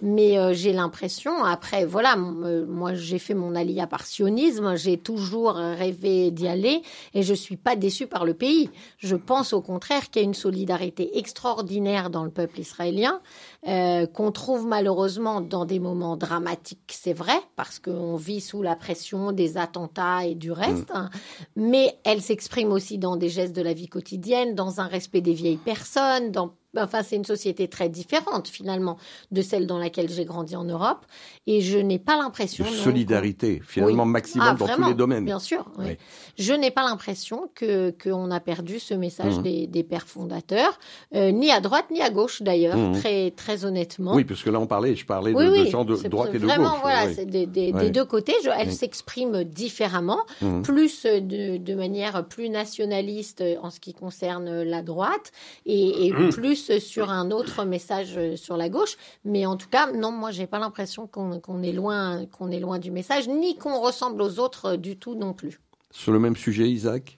Mais 0.02 0.38
euh, 0.38 0.54
j'ai 0.54 0.74
l'impression, 0.74 1.44
après, 1.44 1.86
voilà, 1.86 2.16
euh, 2.18 2.66
moi 2.68 2.94
j'ai 2.94 3.20
fait 3.20 3.34
mon 3.34 3.56
alia 3.56 3.88
par 3.88 4.06
sionisme, 4.06 4.76
j'ai 4.76 4.98
toujours 4.98 5.54
rêvé 5.54 6.32
d'y 6.32 6.48
aller 6.48 6.82
et 7.14 7.24
je 7.24 7.34
suis 7.34 7.58
pas 7.58 7.76
déçue 7.76 8.08
par 8.08 8.26
le 8.26 8.34
pays. 8.34 8.70
Je 8.98 9.16
pense 9.16 9.54
au 9.54 9.62
contraire 9.62 10.10
qu'il 10.10 10.22
y 10.22 10.26
a 10.26 10.28
une 10.28 10.34
solidarité 10.34 11.18
extraordinaire 11.18 12.10
dans 12.10 12.24
le 12.24 12.30
peuple 12.30 12.60
israélien 12.60 13.22
euh, 13.68 14.06
qu'on 14.08 14.32
trouve 14.32 14.66
malheureusement 14.66 15.40
dans 15.42 15.66
des 15.66 15.80
moments 15.80 16.18
dramatiques, 16.18 16.80
c'est 16.88 17.14
vrai, 17.14 17.40
parce 17.56 17.80
qu'on 17.80 18.16
vit 18.16 18.42
sous 18.42 18.62
la 18.62 18.76
pression 18.76 19.32
des 19.32 19.58
attentats 19.58 20.26
et 20.26 20.36
du 20.36 20.52
reste, 20.52 20.92
hein. 20.94 21.10
mais 21.56 21.98
elle 22.04 22.22
s'exprime 22.22 22.72
aussi 22.72 22.98
dans 22.98 23.16
des 23.16 23.30
gestes 23.30 23.56
de 23.56 23.62
la 23.62 23.74
vie 23.74 23.88
quotidienne, 23.88 24.56
dans 24.56 24.80
un 24.82 24.88
respect 24.88 25.22
des 25.22 25.34
vieilles 25.34 25.58
personnes, 25.58 26.32
dans 26.32 26.56
Enfin, 26.78 27.04
c'est 27.04 27.18
une 27.18 27.26
société 27.26 27.68
très 27.68 27.90
différente 27.90 28.48
finalement 28.48 28.98
de 29.32 29.42
celle 29.42 29.68
dans 29.68 29.78
laquelle 29.78 30.10
j'ai 30.10 30.24
grandi 30.26 30.56
en 30.56 30.64
Europe, 30.64 31.06
et 31.46 31.60
je 31.62 31.78
n'ai 31.78 32.00
pas 32.00 32.16
l'impression 32.18 32.64
De 32.64 32.70
solidarité, 32.70 33.62
finalement 33.66 34.04
Oui. 34.04 34.10
maximum 34.10 34.48
Ah, 34.50 34.54
dans 34.56 34.66
vraiment, 34.66 34.84
tous 34.86 34.90
les 34.92 34.96
domaines. 34.96 35.26
Bien 35.26 35.40
sûr. 35.40 35.66
oui. 35.78 35.86
Oui. 35.90 35.98
Je 36.40 36.54
n'ai 36.54 36.72
pas 36.72 36.84
l'impression 36.84 37.50
que 37.56 37.94
qu'on 38.02 38.32
a 38.32 38.40
perdu 38.40 38.80
ce 38.80 38.94
message 38.94 39.36
Mhm. 39.38 39.44
des, 39.44 39.68
des 39.68 39.84
pères 39.84 40.08
fondateurs, 40.08 40.80
euh, 41.14 41.32
ni 41.32 41.52
à 41.52 41.60
droite 41.60 41.86
ni 41.92 42.02
à 42.02 42.10
gauche 42.10 42.42
d'ailleurs, 42.42 42.78
Mhm. 42.78 43.00
très 43.00 43.32
très 43.32 43.66
honnêtement. 43.66 44.14
Oui, 44.16 44.24
parce 44.24 44.42
que 44.42 44.50
là 44.50 44.60
on 44.60 44.68
parlait, 44.68 44.96
je 44.96 45.06
parlais 45.06 45.34
de, 45.34 45.38
de 45.64 45.66
gens 45.66 45.84
de 45.84 45.96
droite 46.08 46.34
et 46.34 46.40
de 46.40 46.46
vraiment, 46.46 46.72
gauche. 46.72 46.80
voilà, 46.82 47.08
oui. 47.08 47.14
c'est 47.16 47.26
des, 47.26 47.46
des- 47.48 47.72
deux 47.92 48.06
côtés. 48.06 48.34
Je- 48.44 48.50
elle 48.50 48.70
Oui. 48.70 48.74
s'exprime 48.74 49.44
différemment, 49.44 50.22
Mhm. 50.42 50.62
plus 50.62 51.06
de, 51.06 51.58
de 51.58 51.76
manière 51.76 52.26
plus 52.28 52.48
nationaliste 52.50 53.44
en 53.62 53.70
ce 53.70 53.80
qui 53.80 53.94
concerne 53.94 54.64
la 54.64 54.82
droite 54.82 55.32
et, 55.66 56.08
et 56.08 56.14
plus 56.30 56.61
sur 56.80 57.10
un 57.10 57.32
autre 57.32 57.66
message 57.66 58.36
sur 58.36 58.58
la 58.58 58.70
gauche. 58.70 58.98
Mais 59.26 59.46
en 59.46 59.58
tout 59.58 59.70
cas, 59.70 59.92
non, 59.92 60.12
moi, 60.12 60.32
j'ai 60.32 60.48
pas 60.48 60.60
l'impression 60.60 61.08
qu'on 61.08 61.64
est 61.64 61.74
loin, 61.74 62.26
qu'on 62.26 62.52
est 62.52 62.60
loin 62.60 62.80
du 62.80 62.92
message, 62.92 63.28
ni 63.28 63.58
qu'on 63.58 63.80
ressemble 63.80 64.22
aux 64.22 64.40
autres 64.40 64.76
du 64.76 64.98
tout 64.98 65.16
non 65.16 65.34
plus. 65.34 65.60
Sur 65.92 66.12
le 66.12 66.20
même 66.20 66.36
sujet, 66.36 66.70
Isaac? 66.70 67.18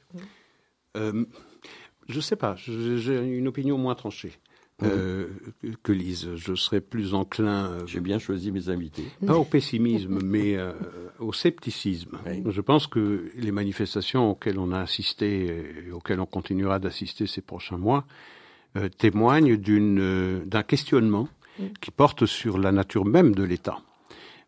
Euh, 0.97 1.25
je 2.07 2.19
sais 2.19 2.35
pas, 2.35 2.55
j'ai 2.57 3.15
une 3.17 3.47
opinion 3.47 3.77
moins 3.77 3.95
tranchée 3.95 4.39
euh, 4.81 5.27
que 5.83 5.91
Lise. 5.91 6.35
Je 6.35 6.55
serais 6.55 6.81
plus 6.81 7.13
enclin, 7.13 7.65
euh, 7.65 7.87
J'ai 7.87 7.99
bien 7.99 8.19
choisi 8.19 8.51
mes 8.51 8.69
invités. 8.69 9.05
pas 9.25 9.35
au 9.37 9.43
pessimisme, 9.43 10.19
mais 10.23 10.57
euh, 10.57 10.73
au 11.19 11.33
scepticisme. 11.33 12.17
Oui. 12.25 12.43
Je 12.45 12.61
pense 12.61 12.87
que 12.87 13.31
les 13.35 13.51
manifestations 13.51 14.31
auxquelles 14.31 14.59
on 14.59 14.71
a 14.71 14.79
assisté 14.79 15.85
et 15.87 15.91
auxquelles 15.91 16.19
on 16.19 16.25
continuera 16.25 16.79
d'assister 16.79 17.27
ces 17.27 17.41
prochains 17.41 17.77
mois 17.77 18.05
euh, 18.75 18.89
témoignent 18.89 19.57
d'une, 19.57 19.99
euh, 19.99 20.45
d'un 20.45 20.63
questionnement 20.63 21.27
qui 21.81 21.91
porte 21.91 22.25
sur 22.25 22.57
la 22.57 22.71
nature 22.71 23.05
même 23.05 23.35
de 23.35 23.43
l'État. 23.43 23.77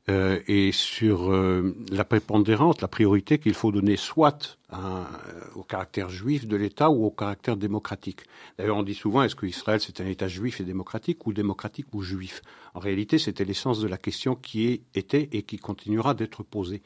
euh, 0.09 0.39
et 0.47 0.71
sur 0.71 1.31
euh, 1.31 1.75
la 1.91 2.05
prépondérance, 2.05 2.81
la 2.81 2.87
priorité 2.87 3.39
qu'il 3.39 3.53
faut 3.53 3.71
donner 3.71 3.95
soit 3.95 4.57
à 4.69 5.07
au 5.55 5.63
caractère 5.63 6.09
juif 6.09 6.47
de 6.47 6.55
l'État 6.55 6.89
ou 6.89 7.05
au 7.05 7.11
caractère 7.11 7.57
démocratique. 7.57 8.21
D'ailleurs, 8.57 8.77
on 8.77 8.83
dit 8.83 8.93
souvent 8.93 9.23
est-ce 9.23 9.35
que 9.35 9.45
Israël 9.45 9.79
c'est 9.79 10.01
un 10.01 10.05
État 10.05 10.27
juif 10.27 10.59
et 10.59 10.63
démocratique 10.63 11.25
ou 11.25 11.33
démocratique 11.33 11.87
ou 11.93 12.01
juif? 12.01 12.41
En 12.73 12.79
réalité, 12.79 13.17
c'était 13.17 13.45
l'essence 13.45 13.79
de 13.79 13.87
la 13.87 13.97
question 13.97 14.35
qui 14.35 14.67
est, 14.67 14.81
était 14.93 15.29
et 15.31 15.43
qui 15.43 15.57
continuera 15.57 16.13
d'être 16.13 16.43
posée. 16.43 16.81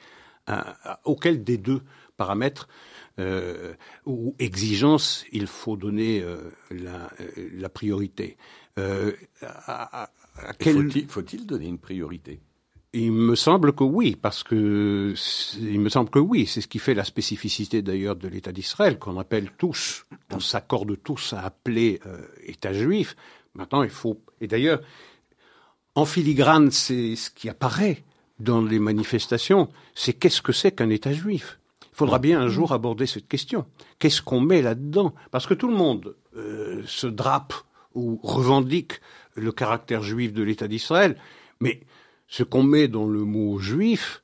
Euh, 0.49 0.61
auquel 1.03 1.43
des 1.43 1.57
deux 1.57 1.81
paramètres 2.23 2.67
euh, 3.19 3.73
ou 4.05 4.35
exigences 4.39 5.25
il 5.39 5.47
faut 5.47 5.75
donner 5.85 6.21
euh, 6.21 6.37
la, 6.85 6.99
euh, 7.19 7.49
la 7.63 7.69
priorité. 7.79 8.37
Euh, 8.77 9.11
à- 9.41 10.03
à- 10.03 10.09
à 10.47 10.51
Et 10.51 10.63
quel- 10.63 10.75
Faut-il 10.91 11.07
faut-il 11.15 11.41
donner 11.45 11.67
une 11.75 11.79
priorité? 11.89 12.33
Il 12.93 13.11
me 13.11 13.35
semble 13.35 13.69
que 13.79 13.83
oui, 13.97 14.09
parce 14.25 14.41
que 14.49 15.13
il 15.75 15.79
me 15.85 15.89
semble 15.89 16.09
que 16.09 16.17
oui, 16.31 16.47
c'est 16.51 16.61
ce 16.65 16.67
qui 16.73 16.79
fait 16.79 16.95
la 16.95 17.03
spécificité 17.13 17.83
d'ailleurs 17.83 18.15
de 18.23 18.27
l'État 18.27 18.51
d'Israël, 18.51 18.97
qu'on 18.97 19.19
appelle 19.19 19.49
tous, 19.61 20.05
on 20.31 20.39
s'accorde 20.39 20.93
tous 21.03 21.33
à 21.33 21.41
appeler 21.49 21.99
euh, 22.07 22.17
État 22.53 22.73
juif. 22.73 23.15
Maintenant, 23.53 23.83
il 23.83 23.91
faut 24.01 24.15
et 24.41 24.47
d'ailleurs 24.47 24.81
en 25.95 26.05
filigrane, 26.05 26.71
c'est 26.71 27.15
ce 27.15 27.29
qui 27.29 27.47
apparaît 27.49 28.03
dans 28.39 28.61
les 28.61 28.79
manifestations, 28.79 29.69
c'est 29.93 30.13
qu'est-ce 30.13 30.41
que 30.41 30.53
c'est 30.53 30.71
qu'un 30.71 30.89
État 30.89 31.13
juif? 31.13 31.58
Faudra 31.99 32.17
bien 32.17 32.39
un 32.39 32.47
jour 32.47 32.71
aborder 32.71 33.05
cette 33.05 33.27
question. 33.27 33.65
Qu'est-ce 33.99 34.21
qu'on 34.21 34.39
met 34.39 34.61
là-dedans? 34.61 35.13
Parce 35.31 35.45
que 35.47 35.53
tout 35.53 35.67
le 35.67 35.75
monde 35.75 36.15
euh, 36.37 36.81
se 36.85 37.07
drape 37.07 37.53
ou 37.93 38.19
revendique 38.23 39.01
le 39.35 39.51
caractère 39.51 40.01
juif 40.01 40.31
de 40.31 40.41
l'État 40.41 40.69
d'Israël, 40.69 41.17
mais 41.59 41.81
ce 42.27 42.43
qu'on 42.43 42.63
met 42.63 42.87
dans 42.87 43.05
le 43.05 43.25
mot 43.25 43.59
juif, 43.59 44.23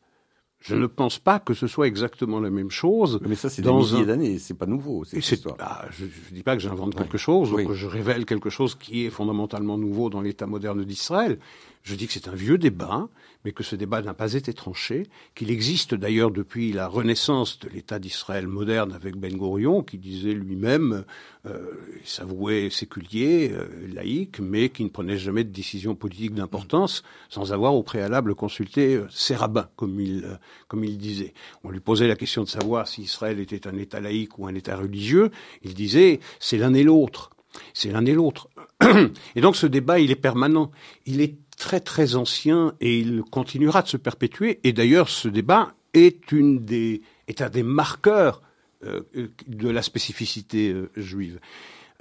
Je 0.68 0.76
ne 0.76 0.88
pense 0.88 1.20
pas 1.20 1.38
que 1.40 1.54
ce 1.54 1.68
soit 1.68 1.86
exactement 1.86 2.40
la 2.40 2.50
même 2.50 2.72
chose. 2.72 3.20
Mais 3.22 3.36
ça, 3.36 3.52
c'est 3.52 3.62
des 3.62 3.72
milliers 3.72 4.06
d'années, 4.06 4.40
c'est 4.40 4.56
pas 4.56 4.66
nouveau. 4.66 5.04
C'est 5.04 5.20
ah, 5.60 5.86
je 5.92 6.06
ne 6.06 6.10
dis 6.32 6.42
pas 6.42 6.56
que 6.56 6.62
j'invente 6.62 6.96
quelque 6.96 7.20
chose 7.20 7.54
ou 7.54 7.58
que 7.58 7.76
je 7.76 7.86
révèle 7.86 8.26
quelque 8.26 8.50
chose 8.50 8.74
qui 8.74 9.06
est 9.06 9.12
fondamentalement 9.12 9.78
nouveau 9.78 10.10
dans 10.10 10.22
l'État 10.22 10.48
moderne 10.48 10.84
d'Israël. 10.84 11.38
Je 11.84 11.94
dis 11.94 12.08
que 12.08 12.14
c'est 12.14 12.28
un 12.28 12.34
vieux 12.34 12.58
débat, 12.58 13.10
mais 13.46 13.52
que 13.52 13.64
ce 13.64 13.76
débat 13.76 14.02
n'a 14.02 14.16
pas 14.16 14.34
été 14.34 14.54
tranché, 14.54 15.08
qu'il 15.36 15.52
existe 15.52 15.94
d'ailleurs 15.94 16.32
depuis 16.32 16.74
la 16.74 16.88
renaissance 16.88 17.60
de 17.60 17.70
l'État 17.70 18.00
d'Israël 18.00 18.48
moderne 18.48 18.92
avec 18.92 19.16
Ben 19.16 19.38
Gurion, 19.38 19.84
qui 19.84 20.00
disait 20.00 20.34
lui-même, 20.34 21.06
euh, 21.46 21.74
s'avouait 22.04 22.72
séculier, 22.72 23.52
euh, 23.54 23.68
laïque, 23.94 24.40
mais 24.40 24.70
qui 24.70 24.84
ne 24.84 24.90
prenait 24.90 25.20
jamais 25.20 25.44
de 25.44 25.52
décision 25.52 25.94
politique 25.94 26.34
d'importance 26.34 27.04
sans 27.30 27.54
avoir 27.54 27.76
au 27.76 27.84
préalable 27.84 28.34
consulté 28.34 28.96
euh, 28.96 29.08
ses 29.12 29.36
rabbins, 29.36 29.70
comme 29.76 30.00
il, 30.00 30.26
euh, 30.26 30.38
comme 30.68 30.84
il 30.84 30.98
disait. 30.98 31.36
On 31.64 31.70
lui 31.70 31.82
posait 31.82 32.08
la 32.08 32.16
question 32.16 32.44
de 32.44 32.50
savoir 32.50 32.88
si 32.88 33.04
Israël 33.04 33.40
était 33.40 33.68
un 33.68 33.78
État 33.78 34.00
laïque 34.00 34.40
ou 34.40 34.48
un 34.48 34.56
État 34.56 34.76
religieux. 34.76 35.30
Il 35.62 35.76
disait, 35.76 36.20
c'est 36.40 36.58
l'un 36.58 36.74
et 36.74 36.84
l'autre. 36.84 37.30
C'est 37.76 37.92
l'un 37.92 38.06
et 38.06 38.14
l'autre. 38.14 38.50
Et 39.36 39.42
donc 39.42 39.56
ce 39.56 39.68
débat, 39.68 40.00
il 40.00 40.12
est 40.12 40.16
permanent. 40.16 40.72
Il 41.06 41.22
est 41.22 41.38
très 41.58 41.80
très 41.80 42.16
ancien 42.16 42.74
et 42.82 43.00
il 43.00 43.24
continuera 43.24 43.82
de 43.82 43.88
se 43.88 43.98
perpétuer. 43.98 44.60
Et 44.64 44.74
d'ailleurs, 44.74 45.10
ce 45.10 45.28
débat 45.28 45.74
est, 45.94 46.32
une 46.32 46.64
des, 46.64 47.02
est 47.28 47.42
un 47.42 47.50
des 47.50 47.64
marqueurs 47.64 48.42
euh, 48.84 49.02
de 49.48 49.70
la 49.70 49.82
spécificité 49.82 50.72
euh, 50.72 50.92
juive. 50.96 51.40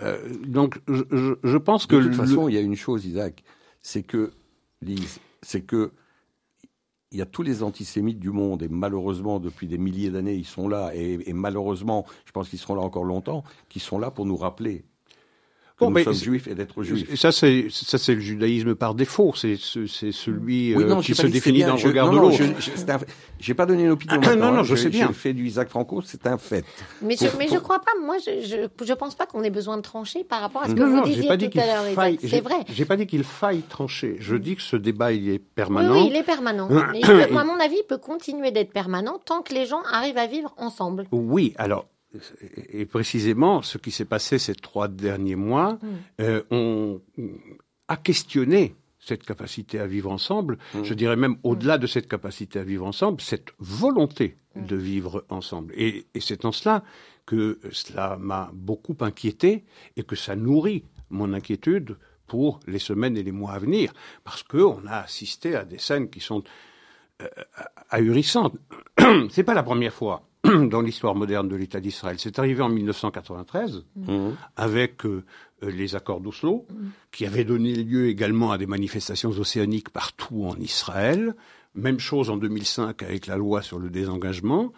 Euh, 0.03 0.19
donc, 0.45 0.81
je, 0.89 1.35
je, 1.43 1.57
pense 1.57 1.87
que 1.87 1.97
de 1.97 2.03
toute 2.05 2.15
façon, 2.15 2.49
il 2.49 2.55
y 2.55 2.59
a 2.59 2.61
une 2.61 2.75
chose, 2.75 3.07
Isaac, 3.07 3.45
c'est 3.81 4.03
que 4.03 4.33
Lise, 4.83 5.21
c'est 5.43 5.63
que 5.63 5.93
il 7.13 7.19
y 7.19 7.23
a 7.23 7.27
tous 7.27 7.43
les 7.43 7.63
antisémites 7.63 8.19
du 8.19 8.31
monde, 8.31 8.65
et 8.65 8.69
malheureusement, 8.69 9.39
depuis 9.39 9.69
des 9.69 9.79
milliers 9.79 10.11
d'années, 10.11 10.35
ils 10.35 10.45
sont 10.45 10.69
là, 10.69 10.91
et, 10.95 11.21
et 11.27 11.33
malheureusement, 11.33 12.05
je 12.27 12.33
pense 12.33 12.49
qu'ils 12.49 12.59
seront 12.59 12.75
là 12.75 12.83
encore 12.83 13.05
longtemps, 13.05 13.45
qui 13.69 13.79
sont 13.79 14.01
là 14.01 14.11
pour 14.11 14.27
nous 14.27 14.37
rappeler 14.37 14.85
que 15.77 15.85
bon, 15.85 15.91
nous 15.91 16.05
sommes 16.05 16.15
juifs 16.15 16.47
et 16.47 16.55
d'être 16.55 16.83
juifs. 16.83 17.19
Ça, 17.19 17.33
c'est 17.33 17.67
ça, 17.71 17.99
c'est 17.99 18.15
le 18.15 18.21
judaïsme 18.21 18.75
par 18.75 18.95
défaut. 18.95 19.33
C'est 19.35 19.57
c'est 19.57 20.13
celui 20.13 20.73
euh, 20.75 21.01
qui 21.01 21.15
se 21.15 21.27
définit 21.27 21.65
dans 21.65 21.77
le 21.77 21.83
regard 21.83 22.11
de 22.11 22.17
l'autre. 22.17 22.37
J'ai 23.41 23.55
pas 23.55 23.67
donné 23.67 23.85
une 23.85 23.91
opinion. 23.91 24.21
Ah, 24.25 24.37
non, 24.37 24.53
non, 24.53 24.63
je, 24.63 24.77
sais 24.77 24.89
bien. 24.89 25.09
J'ai 25.09 25.13
fait 25.13 25.33
du 25.33 25.47
Isaac 25.47 25.69
Franco, 25.69 26.01
c'est 26.03 26.27
un 26.27 26.39
fait. 26.39 26.65
Mais 27.03 27.17
je, 27.17 27.27
mais 27.39 27.49
je 27.49 27.59
crois 27.59 27.81
pas. 27.81 27.91
Moi, 28.01 28.17
je, 28.19 28.47
je, 28.47 28.85
je 28.85 28.93
pense 28.95 29.15
pas 29.17 29.27
qu'on 29.27 29.43
ait 29.43 29.51
besoin 29.51 29.77
de 29.77 29.83
trancher 29.83 30.25
par 30.25 30.41
rapport 30.41 30.63
à 30.63 30.69
ce 30.69 30.75
que 30.75 30.83
vous 30.83 31.03
disiez 31.03 31.29
pas 31.29 31.37
dit 31.37 31.51
tout 31.51 31.59
à 31.59 31.67
l'heure. 31.67 32.17
C'est 32.21 32.41
vrai. 32.41 32.65
J'ai 32.73 32.85
pas 32.85 32.97
dit 32.97 33.07
qu'il 33.07 33.25
faille 33.25 33.63
trancher. 33.63 34.17
Je 34.21 34.37
dis 34.37 34.57
que 34.57 34.63
ce 34.63 34.77
débat, 34.77 35.13
il 35.13 35.29
est 35.29 35.39
permanent. 35.39 35.95
Oui, 35.95 36.09
il 36.11 36.17
est 36.17 36.23
permanent. 36.23 36.69
Mais 36.93 37.01
peut, 37.01 37.23
à 37.37 37.45
mon 37.45 37.59
avis, 37.59 37.77
il 37.79 37.87
peut 37.89 37.99
continuer 37.99 38.53
d'être 38.53 38.73
permanent 38.73 39.19
tant 39.25 39.43
que 39.43 39.53
les 39.53 39.67
gens 39.67 39.83
arrivent 39.93 40.19
à 40.19 40.27
vivre 40.27 40.55
ensemble. 40.57 41.07
Oui, 41.11 41.53
alors 41.57 41.87
et 42.73 42.87
précisément, 42.87 43.63
ce 43.63 43.79
qui 43.79 43.91
s'est 43.91 44.05
passé 44.05 44.39
ces 44.39 44.55
trois 44.55 44.89
derniers 44.89 45.37
mois, 45.37 45.75
mm. 45.75 45.89
euh, 46.21 46.43
on 46.51 47.01
a 47.89 47.97
questionné 47.97 48.77
cette 48.99 49.25
capacité 49.25 49.79
à 49.79 49.87
vivre 49.87 50.11
ensemble, 50.11 50.59
mm. 50.75 50.85
je 50.85 50.95
dirais 50.95 51.17
même 51.17 51.37
au-delà 51.43 51.79
de 51.79 51.87
cette 51.87 52.09
capacité 52.09 52.59
à 52.59 52.65
vivre 52.65 52.87
ensemble, 52.87 53.21
cette 53.21 53.53
volonté 53.59 54.37
mm. 54.55 54.67
de 54.67 54.77
vivre 54.77 55.25
ensemble. 55.29 55.75
Et, 55.77 56.07
et 56.15 56.21
c'est 56.21 56.45
en 56.45 56.53
cela 56.53 56.83
que 57.27 57.59
cela 57.73 58.17
m'a 58.21 58.51
beaucoup 58.53 58.97
inquiété 59.01 59.65
et 59.97 60.03
que 60.03 60.17
ça 60.17 60.37
nourrit 60.37 60.85
mon 61.11 61.33
inquiétude 61.33 61.97
pour 62.27 62.61
les 62.67 62.79
semaines 62.79 63.17
et 63.17 63.23
les 63.23 63.33
mois 63.33 63.53
à 63.53 63.59
venir, 63.59 63.93
parce 64.25 64.43
qu'on 64.43 64.87
a 64.87 64.99
assisté 64.99 65.55
à 65.57 65.65
des 65.65 65.79
scènes 65.79 66.09
qui 66.09 66.21
sont 66.21 66.43
euh, 67.23 67.29
ahurissantes. 67.91 68.57
C'est 69.31 69.45
pas 69.45 69.55
la 69.55 69.63
première 69.63 69.93
fois 69.93 70.27
dans 70.71 70.81
l'histoire 70.81 71.15
moderne 71.15 71.49
de 71.49 71.57
l'État 71.57 71.81
d'Israël. 71.81 72.17
C'est 72.19 72.39
arrivé 72.39 72.63
en 72.63 72.69
1993 72.69 73.85
mmh. 73.97 74.29
avec 74.57 75.07
euh, 75.07 75.25
les 75.63 75.97
accords 75.97 76.21
d'Oslo, 76.21 76.67
mmh. 76.69 76.75
qui 77.13 77.27
avaient 77.27 77.45
donné 77.45 77.75
lieu 77.75 78.09
également 78.09 78.53
à 78.53 78.59
des 78.59 78.67
manifestations 78.67 79.31
océaniques 79.31 79.91
partout 79.91 80.45
en 80.45 80.57
Israël. 80.57 81.35
Même 81.75 81.99
chose 81.99 82.31
en 82.31 82.37
2005 82.37 83.03
avec 83.03 83.27
la 83.27 83.37
loi 83.37 83.63
sur 83.63 83.79
le 83.79 83.91
désengagement 83.91 84.73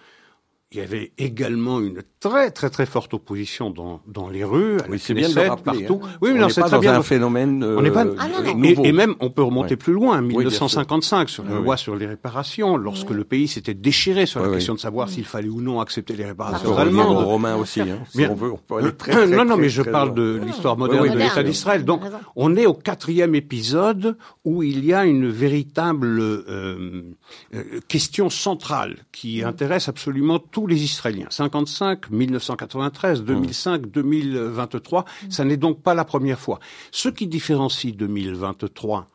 il 0.72 0.78
y 0.78 0.80
avait 0.80 1.12
également 1.16 1.78
une 1.78 2.02
très 2.18 2.50
très 2.50 2.70
très 2.70 2.86
forte 2.86 3.14
opposition 3.14 3.70
dans, 3.70 4.00
dans 4.08 4.28
les 4.28 4.42
rues, 4.42 4.78
oui, 4.88 4.98
c'est 4.98 5.14
bien 5.14 5.28
rappeler, 5.28 5.86
partout. 5.86 6.00
Hein. 6.02 6.18
Oui, 6.20 6.30
mais 6.32 6.40
non, 6.40 6.48
c'est 6.48 6.62
très 6.62 6.80
bien. 6.80 6.96
un 6.96 7.02
phénomène. 7.02 7.62
Euh, 7.62 7.76
on 7.78 7.82
n'est 7.82 7.92
pas. 7.92 8.04
Ah, 8.18 8.26
et, 8.64 8.92
même, 8.92 9.14
on 9.20 9.30
peut 9.30 9.44
remonter 9.44 9.76
plus 9.76 9.92
loin, 9.92 10.20
1955 10.20 11.28
sur 11.28 11.44
la 11.44 11.54
loi 11.54 11.76
sur 11.76 11.94
les 11.94 12.06
réparations, 12.06 12.76
lorsque 12.76 13.10
le 13.10 13.22
pays 13.22 13.46
s'était 13.46 13.74
déchiré 13.74 14.26
sur 14.26 14.40
la 14.40 14.52
question 14.52 14.74
de 14.74 14.80
savoir 14.80 15.08
s'il 15.08 15.24
fallait 15.24 15.48
ou 15.48 15.60
non 15.60 15.80
accepter 15.80 16.16
les 16.16 16.24
réparations 16.24 16.76
allemandes. 16.76 17.16
Aux 17.16 17.26
Romains 17.26 17.56
aussi, 17.56 17.82
hein, 17.82 18.00
si 18.10 18.26
on 18.26 18.34
veut, 18.34 18.52
on 18.52 18.56
peut 18.56 18.78
aller 18.78 18.92
très, 18.92 19.12
très, 19.12 19.26
Non, 19.28 19.44
non, 19.44 19.56
mais 19.56 19.68
je 19.68 19.82
parle 19.82 20.14
de 20.14 20.40
l'histoire 20.44 20.76
moderne 20.76 21.08
de 21.08 21.18
l'État 21.18 21.44
d'Israël. 21.44 21.84
Donc, 21.84 22.02
on 22.34 22.56
est 22.56 22.66
au 22.66 22.74
quatrième 22.74 23.36
épisode 23.36 24.16
où 24.44 24.64
il 24.64 24.84
y 24.84 24.92
a 24.92 25.04
une 25.04 25.28
véritable 25.28 26.18
euh, 26.18 27.14
euh, 27.54 27.80
question 27.86 28.30
centrale 28.30 28.96
qui 29.12 29.44
intéresse 29.44 29.88
absolument 29.88 30.38
tous 30.56 30.66
les 30.66 30.84
Israéliens. 30.84 31.26
55, 31.28 32.08
1993, 32.08 33.24
2005, 33.24 33.90
2023, 33.90 35.04
ça 35.28 35.44
n'est 35.44 35.58
donc 35.58 35.82
pas 35.82 35.92
la 35.92 36.06
première 36.06 36.40
fois. 36.40 36.60
Ce 36.92 37.10
qui 37.10 37.26
différencie 37.26 37.94
2023 37.94 39.06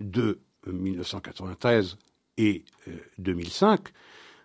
de 0.00 0.40
1993 0.66 1.96
et 2.36 2.66
2005, 3.16 3.80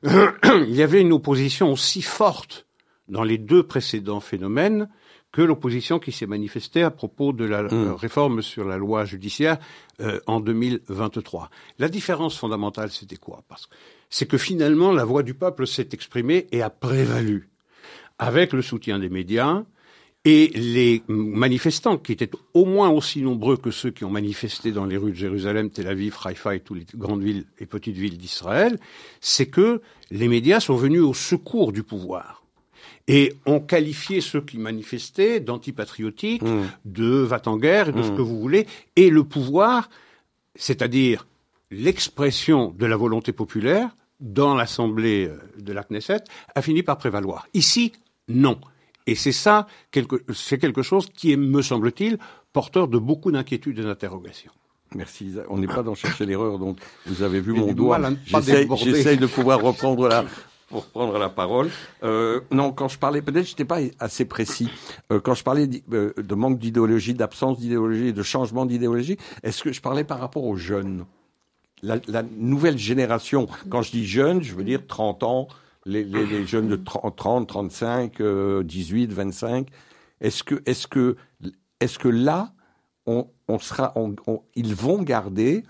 euh, 0.06 0.32
il 0.70 0.74
y 0.74 0.84
avait 0.84 1.02
une 1.02 1.12
opposition 1.12 1.70
aussi 1.74 2.02
forte 2.02 2.66
dans 3.10 3.24
les 3.24 3.38
deux 3.38 3.64
précédents 3.64 4.22
phénomènes 4.22 4.88
que 5.34 5.42
l'opposition 5.42 6.00
qui 6.00 6.14
s'est 6.14 6.28
manifestée 6.28 6.82
à 6.82 6.92
propos 6.92 7.34
de 7.34 7.44
la 7.44 7.64
mmh. 7.64 7.92
réforme 7.92 8.42
sur 8.42 8.64
la 8.64 8.78
loi 8.78 9.04
judiciaire 9.04 9.58
euh, 10.00 10.22
en 10.28 10.40
2023. 10.40 11.50
La 11.78 11.90
différence 11.90 12.38
fondamentale, 12.38 12.90
c'était 12.90 13.18
quoi? 13.18 13.44
Parce 13.50 13.68
c'est 14.10 14.28
que 14.28 14.38
finalement 14.38 14.92
la 14.92 15.06
voix 15.06 15.24
du 15.24 15.34
peuple 15.34 15.68
s'est 15.68 15.90
exprimée 15.92 16.48
et 16.52 16.62
a 16.62 16.70
prévalu, 16.70 17.50
avec 18.20 18.54
le 18.54 18.62
soutien 18.62 19.00
des 19.00 19.10
médias 19.10 19.64
et 20.26 20.52
les 20.56 21.04
manifestants, 21.08 21.98
qui 21.98 22.12
étaient 22.12 22.30
au 22.54 22.66
moins 22.66 22.90
aussi 22.90 23.22
nombreux 23.22 23.56
que 23.56 23.72
ceux 23.72 23.92
qui 23.92 24.04
ont 24.04 24.10
manifesté 24.10 24.74
dans 24.74 24.86
les 24.86 24.98
rues 24.98 25.12
de 25.12 25.16
Jérusalem, 25.16 25.70
Tel 25.70 25.88
Aviv, 25.88 26.18
Haïfa 26.22 26.56
et 26.56 26.60
toutes 26.60 26.80
les 26.80 26.86
grandes 26.96 27.24
villes 27.24 27.46
et 27.60 27.66
petites 27.66 27.96
villes 27.96 28.18
d'Israël, 28.18 28.78
c'est 29.22 29.46
que 29.46 29.82
les 30.12 30.28
médias 30.28 30.60
sont 30.60 30.76
venus 30.76 31.02
au 31.02 31.14
secours 31.14 31.72
du 31.72 31.84
pouvoir 31.84 32.44
et 33.08 33.34
ont 33.46 33.62
qualifié 33.62 34.20
ceux 34.20 34.42
qui 34.42 34.58
manifestaient 34.58 35.40
d'antipatriotiques, 35.40 36.42
mmh. 36.42 36.64
de 36.84 37.08
va 37.08 37.42
en 37.46 37.56
guerre, 37.56 37.94
de 37.94 38.04
ce 38.04 38.12
mmh. 38.12 38.18
que 38.18 38.22
vous 38.22 38.40
voulez, 38.40 38.68
et 38.98 39.10
le 39.10 39.24
pouvoir, 39.24 39.90
c'est-à-dire 40.56 41.26
l'expression 41.72 42.74
de 42.78 42.86
la 42.86 42.96
volonté 42.96 43.34
populaire 43.34 43.96
dans 44.20 44.56
l'Assemblée 44.56 45.28
euh, 45.28 45.38
de 45.62 45.74
la 45.74 45.84
Knesset 45.84 46.24
a 46.56 46.62
fini 46.62 46.84
par 46.84 46.98
prévaloir. 46.98 47.48
Ici, 47.54 47.94
non. 48.28 48.60
Et 49.06 49.16
c'est 49.16 49.32
ça, 49.32 49.68
c'est 50.34 50.58
quelque 50.58 50.82
chose 50.82 51.08
qui 51.14 51.32
est, 51.32 51.38
me 51.38 51.62
semble-t-il, 51.62 52.18
porteur 52.52 52.88
de 52.88 52.98
beaucoup 52.98 53.32
d'inquiétudes 53.32 53.80
et 53.80 53.84
d'interrogations. 53.84 54.52
Merci. 54.96 55.36
On 55.50 55.58
n'est 55.58 55.68
pas 55.68 55.84
dans 55.84 55.96
chercher 55.96 56.26
l'erreur, 56.26 56.60
donc 56.60 56.80
vous 57.06 57.24
avez 57.24 57.40
vu 57.40 57.54
mon 57.54 57.74
doigt. 57.74 58.00
J'essaye 58.26 59.18
de 59.18 59.28
pouvoir 59.28 59.62
reprendre 59.62 60.08
la, 60.08 60.26
pour 60.70 60.86
prendre 60.86 61.18
la 61.18 61.30
parole. 61.30 61.70
Euh, 62.04 62.42
non, 62.52 62.72
quand 62.72 62.88
je 62.88 62.98
parlais, 62.98 63.22
peut-être 63.22 63.48
j'étais 63.48 63.66
pas 63.66 63.80
assez 64.00 64.26
précis. 64.26 64.70
Euh, 65.12 65.20
quand 65.20 65.34
je 65.34 65.44
parlais 65.44 65.70
euh, 65.94 66.14
de 66.18 66.36
manque 66.36 66.60
d'idéologie, 66.60 67.14
d'absence 67.14 67.60
d'idéologie, 67.60 68.14
de 68.14 68.24
changement 68.24 68.66
d'idéologie, 68.66 69.18
est-ce 69.44 69.64
que 69.64 69.72
je 69.72 69.82
parlais 69.82 70.04
par 70.04 70.20
rapport 70.20 70.44
aux 70.44 70.58
jeunes? 70.58 71.06
La, 71.82 71.98
la, 72.08 72.24
nouvelle 72.24 72.78
génération, 72.78 73.48
quand 73.70 73.82
je 73.82 73.92
dis 73.92 74.06
jeunes, 74.06 74.42
je 74.42 74.54
veux 74.56 74.64
dire 74.64 74.86
30 74.88 75.24
ans, 75.24 75.48
les, 75.86 76.04
les, 76.04 76.26
les 76.26 76.46
jeunes 76.46 76.68
de 76.68 76.76
30, 76.76 77.16
30 77.16 77.48
35, 77.48 78.22
18, 78.64 79.14
25. 79.14 79.68
Est-ce 80.20 80.44
que, 80.44 80.62
est-ce 80.66 80.88
que, 80.88 81.16
est-ce 81.80 82.00
que 82.00 82.10
là, 82.10 82.54
on, 83.06 83.28
on 83.48 83.60
sera, 83.60 83.94
on, 83.96 84.16
ils 84.56 84.76
vont 84.76 85.02
garder 85.02 85.64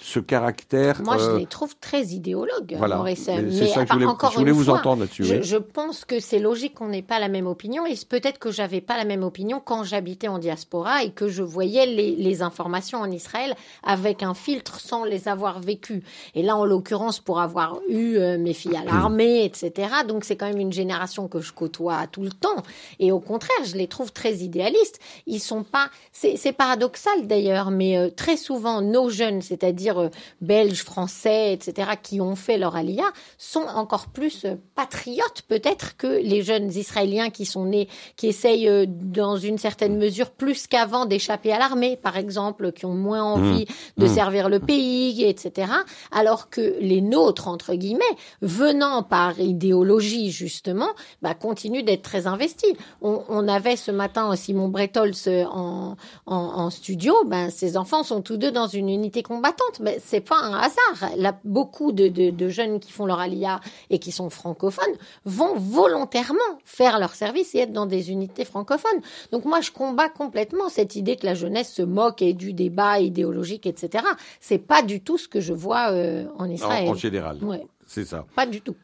ce 0.00 0.20
caractère. 0.20 1.02
Moi, 1.02 1.18
je 1.18 1.24
euh, 1.24 1.38
les 1.38 1.46
trouve 1.46 1.74
très 1.76 2.06
idéologues, 2.06 2.76
voilà. 2.78 3.02
Mais, 3.04 3.16
c'est 3.16 3.66
ça 3.66 3.84
que 3.84 3.88
je 3.88 3.94
voulais, 3.94 4.06
encore 4.06 4.30
je 4.30 4.38
voulais 4.38 4.52
vous 4.52 4.70
entendre 4.70 5.02
là-dessus. 5.02 5.24
Je, 5.24 5.42
je, 5.42 5.56
pense 5.56 6.04
que 6.04 6.20
c'est 6.20 6.38
logique 6.38 6.74
qu'on 6.74 6.88
n'ait 6.88 7.02
pas 7.02 7.18
la 7.18 7.28
même 7.28 7.48
opinion, 7.48 7.84
et 7.84 7.94
peut-être 8.08 8.38
que 8.38 8.52
j'avais 8.52 8.80
pas 8.80 8.96
la 8.96 9.04
même 9.04 9.24
opinion 9.24 9.60
quand 9.62 9.82
j'habitais 9.82 10.28
en 10.28 10.38
diaspora 10.38 11.02
et 11.02 11.10
que 11.10 11.28
je 11.28 11.42
voyais 11.42 11.84
les, 11.86 12.14
les, 12.14 12.42
informations 12.42 13.00
en 13.00 13.10
Israël 13.10 13.56
avec 13.82 14.22
un 14.22 14.34
filtre 14.34 14.78
sans 14.78 15.02
les 15.02 15.26
avoir 15.26 15.58
vécues. 15.58 16.04
Et 16.36 16.42
là, 16.42 16.56
en 16.56 16.64
l'occurrence, 16.64 17.18
pour 17.18 17.40
avoir 17.40 17.80
eu 17.88 18.16
euh, 18.16 18.38
mes 18.38 18.54
filles 18.54 18.76
à 18.76 18.84
l'armée, 18.84 19.44
etc. 19.44 19.88
Donc, 20.06 20.24
c'est 20.24 20.36
quand 20.36 20.46
même 20.46 20.60
une 20.60 20.72
génération 20.72 21.26
que 21.26 21.40
je 21.40 21.52
côtoie 21.52 22.06
tout 22.06 22.22
le 22.22 22.30
temps. 22.30 22.62
Et 23.00 23.10
au 23.10 23.18
contraire, 23.18 23.64
je 23.64 23.74
les 23.74 23.88
trouve 23.88 24.12
très 24.12 24.36
idéalistes. 24.36 25.00
Ils 25.26 25.40
sont 25.40 25.64
pas. 25.64 25.90
C'est 26.12 26.52
paradoxal 26.52 27.26
d'ailleurs, 27.26 27.72
mais 27.72 27.98
euh, 27.98 28.10
très 28.14 28.36
souvent, 28.36 28.80
nos 28.80 29.10
jeunes, 29.10 29.42
c'est-à-dire 29.42 29.87
dire 29.88 30.00
euh, 30.00 30.08
belges, 30.40 30.82
français, 30.82 31.52
etc., 31.52 31.92
qui 32.02 32.20
ont 32.20 32.36
fait 32.36 32.58
leur 32.58 32.76
alia, 32.76 33.04
sont 33.38 33.66
encore 33.74 34.08
plus 34.08 34.44
euh, 34.44 34.56
patriotes 34.74 35.42
peut-être 35.48 35.96
que 35.96 36.06
les 36.06 36.42
jeunes 36.42 36.70
Israéliens 36.70 37.30
qui 37.30 37.46
sont 37.46 37.64
nés, 37.64 37.88
qui 38.16 38.26
essayent 38.28 38.68
euh, 38.68 38.86
dans 38.88 39.36
une 39.36 39.58
certaine 39.58 39.96
mesure 39.96 40.30
plus 40.30 40.66
qu'avant 40.66 41.06
d'échapper 41.06 41.52
à 41.52 41.58
l'armée, 41.58 41.96
par 41.96 42.16
exemple, 42.16 42.72
qui 42.72 42.84
ont 42.86 42.94
moins 42.94 43.22
envie 43.22 43.66
de 43.96 44.08
Mmh. 44.08 44.14
servir 44.14 44.48
le 44.48 44.58
pays, 44.60 45.24
etc. 45.24 45.72
Alors 46.10 46.50
que 46.50 46.76
les 46.80 47.00
nôtres, 47.00 47.48
entre 47.48 47.74
guillemets, 47.74 48.04
venant 48.42 49.02
par 49.02 49.38
idéologie 49.40 50.30
justement, 50.30 50.88
bah, 51.22 51.34
continuent 51.34 51.84
d'être 51.84 52.02
très 52.02 52.26
investis. 52.26 52.72
On, 53.02 53.22
on 53.28 53.48
avait 53.48 53.76
ce 53.76 53.90
matin 53.90 54.34
Simon 54.36 54.68
Bretols 54.68 55.12
en, 55.50 55.96
en, 56.26 56.36
en 56.36 56.70
studio, 56.70 57.14
ben, 57.26 57.50
ses 57.50 57.76
enfants 57.76 58.02
sont 58.02 58.22
tous 58.22 58.36
deux 58.36 58.50
dans 58.50 58.66
une 58.66 58.88
unité 58.88 59.22
combattante. 59.22 59.77
Mais 59.80 59.98
c'est 60.04 60.20
pas 60.20 60.38
un 60.40 60.54
hasard. 60.54 61.16
Là, 61.16 61.38
beaucoup 61.44 61.92
de, 61.92 62.08
de, 62.08 62.30
de 62.30 62.48
jeunes 62.48 62.80
qui 62.80 62.92
font 62.92 63.06
leur 63.06 63.18
alia 63.20 63.60
et 63.90 63.98
qui 63.98 64.12
sont 64.12 64.30
francophones 64.30 64.94
vont 65.24 65.54
volontairement 65.56 66.38
faire 66.64 66.98
leur 66.98 67.14
service 67.14 67.54
et 67.54 67.58
être 67.60 67.72
dans 67.72 67.86
des 67.86 68.10
unités 68.10 68.44
francophones. 68.44 69.00
Donc 69.32 69.44
moi, 69.44 69.60
je 69.60 69.70
combats 69.70 70.08
complètement 70.08 70.68
cette 70.68 70.96
idée 70.96 71.16
que 71.16 71.26
la 71.26 71.34
jeunesse 71.34 71.72
se 71.72 71.82
moque 71.82 72.22
et 72.22 72.32
du 72.34 72.52
débat 72.52 73.00
idéologique, 73.00 73.66
etc. 73.66 74.04
C'est 74.40 74.58
pas 74.58 74.82
du 74.82 75.00
tout 75.00 75.18
ce 75.18 75.28
que 75.28 75.40
je 75.40 75.52
vois 75.52 75.90
euh, 75.92 76.26
en 76.38 76.44
En, 76.44 76.50
Israël. 76.50 76.88
en 76.88 76.94
général, 76.94 77.42
Ouais, 77.42 77.66
c'est 77.86 78.04
ça. 78.04 78.26
pas 78.34 78.46
du 78.46 78.60
tout. 78.60 78.76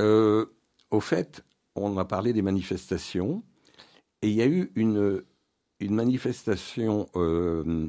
Euh, 0.00 0.46
au 0.90 1.00
fait, 1.00 1.42
on 1.76 1.96
a 1.98 2.04
parlé 2.04 2.32
des 2.32 2.42
manifestations 2.42 3.42
et 4.22 4.28
il 4.28 4.34
y 4.34 4.42
a 4.42 4.46
eu 4.46 4.72
une, 4.74 5.22
une 5.80 5.94
manifestation 5.94 7.08
euh, 7.16 7.88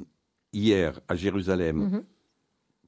hier 0.56 1.00
à 1.08 1.16
Jérusalem 1.16 1.78
Mhm. 1.78 2.04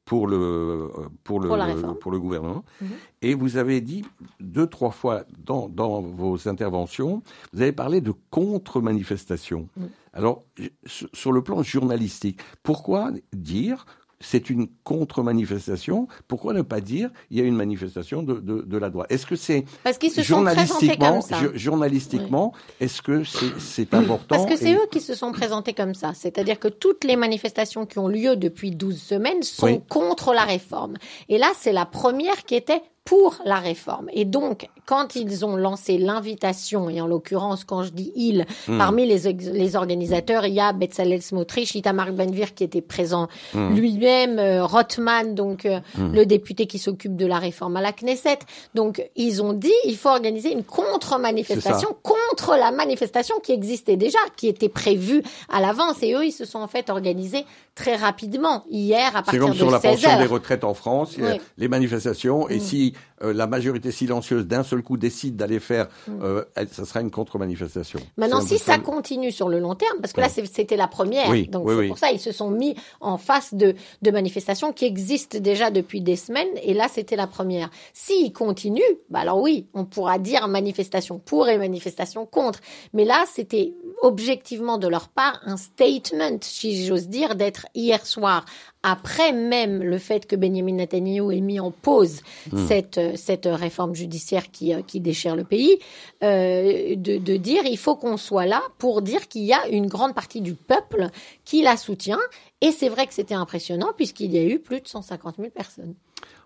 pour 0.06 0.26
le 0.28 0.90
pour 1.26 1.40
le 1.42 1.48
Pour 1.50 1.58
la 1.58 1.66
réforme. 1.66 2.00
pour 2.00 2.12
le 2.12 2.20
gouvernement 2.20 2.64
Mhm. 2.82 2.88
et 3.22 3.34
vous 3.34 3.58
avez 3.58 3.82
dit 3.82 4.04
deux 4.40 4.68
trois 4.68 4.92
fois 4.92 5.26
dans 5.50 5.68
dans 5.68 6.02
vos 6.02 6.48
interventions 6.48 7.22
vous 7.52 7.62
avez 7.62 7.74
parlé 7.74 8.00
de 8.02 8.14
contre-manifestation. 8.30 9.68
Mhm. 9.78 9.90
Alors 10.14 10.44
sur 10.86 11.32
le 11.32 11.42
plan 11.44 11.62
journalistique, 11.62 12.40
pourquoi 12.64 13.12
dire 13.34 13.86
c'est 14.20 14.50
une 14.50 14.68
contre-manifestation. 14.84 16.08
Pourquoi 16.28 16.54
ne 16.54 16.62
pas 16.62 16.82
dire 16.82 17.10
il 17.30 17.38
y 17.38 17.42
a 17.42 17.44
une 17.44 17.56
manifestation 17.56 18.24
de, 18.24 18.36
de, 18.36 18.62
de 18.62 18.78
la 18.78 18.90
droite? 18.90 19.08
Est-ce 19.12 19.26
que 19.26 19.36
c'est 19.36 19.66
Parce 19.84 19.98
qu'ils 19.98 20.12
se 20.12 20.24
sont 20.24 20.44
présentés 20.44 20.66
journalistiquement, 20.88 21.12
comme 21.14 21.22
ça. 21.22 21.38
journalistiquement, 21.56 22.54
est-ce 22.80 23.02
que 23.02 23.24
c'est 23.60 23.94
important 23.94 24.26
Parce 24.28 24.46
que 24.46 24.56
c'est 24.56 24.72
et- 24.72 24.76
eux 24.76 24.88
qui 24.92 25.02
se 25.02 25.16
sont 25.16 25.32
présentés 25.32 25.74
comme 25.74 25.94
ça. 25.94 26.14
C'est-à-dire 26.14 26.60
que 26.60 26.68
toutes 26.68 27.04
les 27.04 27.16
manifestations 27.16 27.86
qui 27.86 28.00
ont 28.00 28.08
lieu 28.08 28.36
depuis 28.36 28.72
12 28.72 29.00
semaines 29.02 29.44
sont 29.44 29.66
Oui. 29.68 29.82
contre 29.90 30.34
la 30.34 30.44
réforme. 30.46 30.96
Et 31.30 31.38
là, 31.38 31.52
c'est 31.60 31.74
la 31.74 31.86
première 31.86 32.44
qui 32.46 32.56
était 32.56 32.82
pour 33.08 33.38
la 33.46 33.56
réforme. 33.56 34.10
Et 34.12 34.26
donc, 34.26 34.68
quand 34.86 35.16
ils 35.16 35.46
ont 35.46 35.56
lancé 35.56 35.98
l'invitation, 35.98 36.90
et 36.90 37.00
en 37.00 37.08
l'occurrence, 37.08 37.64
quand 37.64 37.84
je 37.84 37.92
dis 37.92 38.12
ils, 38.18 38.46
Hmm. 38.68 38.78
parmi 38.78 39.06
les, 39.06 39.32
les 39.32 39.76
organisateurs, 39.78 40.46
il 40.46 40.54
y 40.54 40.60
a 40.60 40.74
Betzalel 40.74 41.22
Smotrich, 41.22 41.74
Itamar 41.76 42.12
Ben-Gvir 42.12 42.54
qui 42.54 42.66
était 42.66 42.82
présent 42.82 43.30
Hmm. 43.54 43.74
lui-même, 43.76 44.40
euh, 44.40 44.66
Rothman, 44.66 45.36
donc 45.36 45.66
euh, 45.66 45.80
le 45.98 46.26
député 46.26 46.68
qui 46.68 46.80
s'occupe 46.80 47.16
de 47.16 47.26
la 47.26 47.40
réforme 47.40 47.78
à 47.78 47.82
la 47.82 47.94
Knesset. 47.94 48.40
Donc, 48.76 49.02
ils 49.16 49.42
ont 49.42 49.54
dit, 49.54 49.72
il 49.86 49.96
faut 49.96 50.10
organiser 50.10 50.52
une 50.52 50.66
contre-manifestation 50.66 51.96
contre 52.04 52.58
la 52.58 52.72
manifestation 52.72 53.36
qui 53.42 53.54
existait 53.54 53.96
déjà, 53.96 54.20
qui 54.36 54.48
était 54.48 54.70
prévue 54.70 55.24
à 55.50 55.62
l'avance. 55.62 56.04
Et 56.04 56.14
eux, 56.14 56.26
ils 56.26 56.32
se 56.34 56.44
sont 56.46 56.60
en 56.60 56.68
fait 56.68 56.90
organisés 56.90 57.46
très 57.78 57.96
rapidement, 57.96 58.66
hier, 58.70 59.06
à 59.16 59.20
C'est 59.20 59.24
partir 59.26 59.42
comme 59.42 59.52
de 59.52 59.56
sur 59.58 59.70
la 59.72 59.80
16 59.80 59.92
pension 59.92 60.10
heures. 60.10 60.18
des 60.20 60.26
retraites 60.26 60.64
en 60.64 60.74
France, 60.74 61.16
Oui. 61.20 61.40
les 61.58 61.68
manifestations, 61.68 62.50
et 62.50 62.58
Mm. 62.58 62.60
si 62.60 62.94
euh, 63.24 63.34
la 63.34 63.48
majorité 63.48 63.90
silencieuse 63.92 64.46
d'un 64.46 64.62
seul 64.62 64.84
coup 64.84 64.96
décide 64.96 65.36
d'aller 65.38 65.60
faire, 65.60 65.88
Mm. 66.08 66.12
euh, 66.22 66.44
elle- 66.56 66.68
ça 66.70 66.86
sera 66.86 67.02
une 67.02 67.10
contre-manifestation. 67.10 68.00
Maintenant, 68.16 68.42
C'est 68.42 68.58
si 68.58 68.64
ça 68.64 68.78
continue 68.78 69.32
sur 69.32 69.50
le 69.50 69.58
long 69.60 69.74
terme, 69.74 69.98
parce 70.02 70.14
que 70.14 70.22
là, 70.22 70.30
c'est- 70.30 70.46
c'était 70.46 70.76
la 70.76 70.88
première, 70.88 71.28
Oui, 71.30 71.48
donc 71.48 71.66
oui, 71.68 71.76
c'est 71.80 71.88
pour 71.88 71.98
ça 71.98 72.12
ils 72.12 72.20
se 72.20 72.32
sont 72.32 72.52
mis 72.52 72.76
en 73.02 73.18
face 73.18 73.56
de, 73.56 73.74
de 74.04 74.12
manifestations 74.12 74.72
qui 74.72 74.86
existent 74.86 75.40
déjà 75.40 75.72
depuis 75.72 76.02
des 76.02 76.16
semaines, 76.16 76.48
et 76.62 76.76
là, 76.76 76.88
c'était 76.92 77.16
la 77.16 77.26
première. 77.26 77.70
S'ils 77.94 78.34
continuent, 78.34 78.82
bah 79.10 79.20
alors 79.22 79.40
oui, 79.42 79.66
on 79.74 79.86
pourra 79.86 80.20
dire 80.20 80.48
manifestation 80.48 81.18
pour 81.18 81.48
et 81.50 81.58
manifestation 81.58 82.26
contre, 82.28 82.60
mais 82.94 83.04
là, 83.06 83.24
c'était 83.34 83.74
objectivement 84.04 84.78
de 84.78 84.88
leur 84.88 85.10
part 85.10 85.40
un 85.46 85.58
statement, 85.58 86.38
si 86.42 86.86
j'ose 86.86 87.08
dire, 87.08 87.36
d'être 87.36 87.66
hier 87.76 88.06
soir 88.06 88.46
après 88.84 89.34
même 89.34 89.84
le 89.84 89.98
fait 89.98 90.26
que 90.26 90.36
Benjamin 90.36 90.74
Netanyahu 90.74 91.36
ait 91.36 91.42
mis 91.42 91.60
en 91.60 91.72
pause 91.72 92.22
cette, 92.68 92.98
euh, 92.98 93.14
cette 93.16 93.46
réforme 93.46 93.96
judiciaire 93.96 94.50
qui, 94.52 94.74
euh, 94.74 94.82
qui 94.82 95.00
déchire 95.00 95.36
le 95.36 95.44
pays, 95.44 95.80
euh, 96.24 96.96
de, 96.96 97.18
de 97.18 97.38
dire 97.38 97.64
il 97.66 97.78
faut 97.78 97.96
qu'on 97.96 98.18
soit 98.18 98.46
là 98.46 98.62
pour 98.78 99.02
dire 99.02 99.28
qu'il 99.28 99.44
y 99.44 99.54
a 99.54 99.68
une 99.68 99.88
grande 99.88 100.14
partie 100.14 100.42
du 100.42 100.54
peuple 100.54 101.10
qui 101.44 101.62
la 101.62 101.76
soutient. 101.76 102.20
Et 102.62 102.72
c'est 102.72 102.90
vrai 102.90 103.08
que 103.08 103.14
c'était 103.14 103.36
impressionnant 103.36 103.92
puisqu'il 103.96 104.32
y 104.32 104.38
a 104.38 104.44
eu 104.44 104.60
plus 104.60 104.82
de 104.82 104.88
150 104.88 105.36
000 105.38 105.50
personnes. 105.50 105.96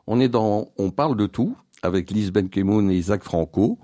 On 0.08 0.20
est 0.20 0.30
dans, 0.30 0.70
on 0.78 0.92
parle 0.92 1.16
de 1.16 1.28
tout 1.28 1.56
avec 1.84 2.12
Lise 2.12 2.32
Benkemoun 2.32 2.92
et 2.92 2.96
Isaac 2.96 3.24
Franco. 3.24 3.80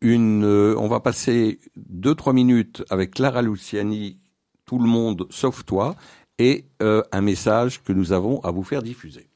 Une, 0.00 0.44
euh, 0.44 0.74
on 0.78 0.88
va 0.88 1.00
passer 1.00 1.60
deux 1.76 2.14
trois 2.14 2.32
minutes 2.32 2.82
avec 2.90 3.12
Clara 3.12 3.42
Luciani, 3.42 4.18
tout 4.66 4.78
le 4.78 4.88
monde 4.88 5.26
sauf 5.30 5.64
toi, 5.64 5.94
et 6.42 6.64
euh, 6.82 7.02
un 7.12 7.20
message 7.20 7.80
que 7.84 7.92
nous 7.92 8.12
avons 8.12 8.40
à 8.40 8.50
vous 8.50 8.64
faire 8.64 8.82
diffuser. 8.82 9.28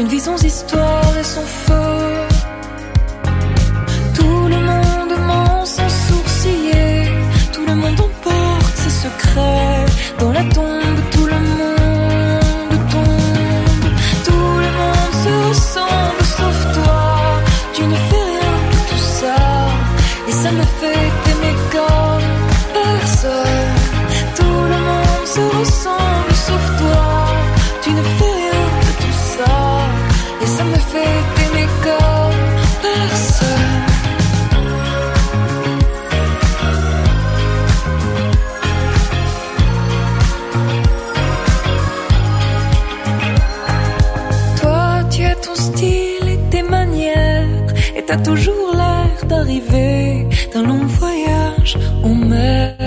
D'une 0.00 0.08
vie 0.08 0.20
sans 0.20 0.42
histoire 0.42 1.12
et 1.18 1.22
sans 1.22 1.48
feu. 1.66 2.00
Tout 4.14 4.44
le 4.54 4.58
monde 4.70 5.14
ment 5.28 5.64
sans 5.66 5.90
sourciller. 6.06 7.04
Tout 7.52 7.66
le 7.66 7.74
monde 7.74 8.00
emporte 8.08 8.76
ses 8.76 8.94
secrets. 9.04 9.84
Dans 10.18 10.32
la 10.32 10.44
tombe, 10.44 10.99
t'as 48.10 48.16
toujours 48.16 48.74
l'air 48.74 49.24
d'arriver 49.28 50.26
d'un 50.52 50.64
long 50.64 50.84
voyage 50.84 51.78
en 52.02 52.14
mer. 52.14 52.79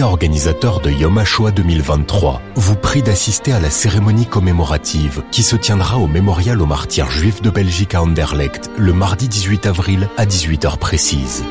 Organisateur 0.00 0.80
de 0.80 0.90
Yom 0.90 1.18
HaShoah 1.18 1.50
2023 1.50 2.40
vous 2.54 2.76
prie 2.76 3.02
d'assister 3.02 3.52
à 3.52 3.60
la 3.60 3.68
cérémonie 3.68 4.24
commémorative 4.24 5.22
qui 5.30 5.42
se 5.42 5.56
tiendra 5.56 5.98
au 5.98 6.06
mémorial 6.06 6.62
aux 6.62 6.66
martyrs 6.66 7.10
juifs 7.10 7.42
de 7.42 7.50
Belgique 7.50 7.94
à 7.94 8.02
Anderlecht 8.02 8.70
le 8.78 8.94
mardi 8.94 9.28
18 9.28 9.66
avril 9.66 10.08
à 10.16 10.24
18h 10.24 10.78
précise. 10.78 11.44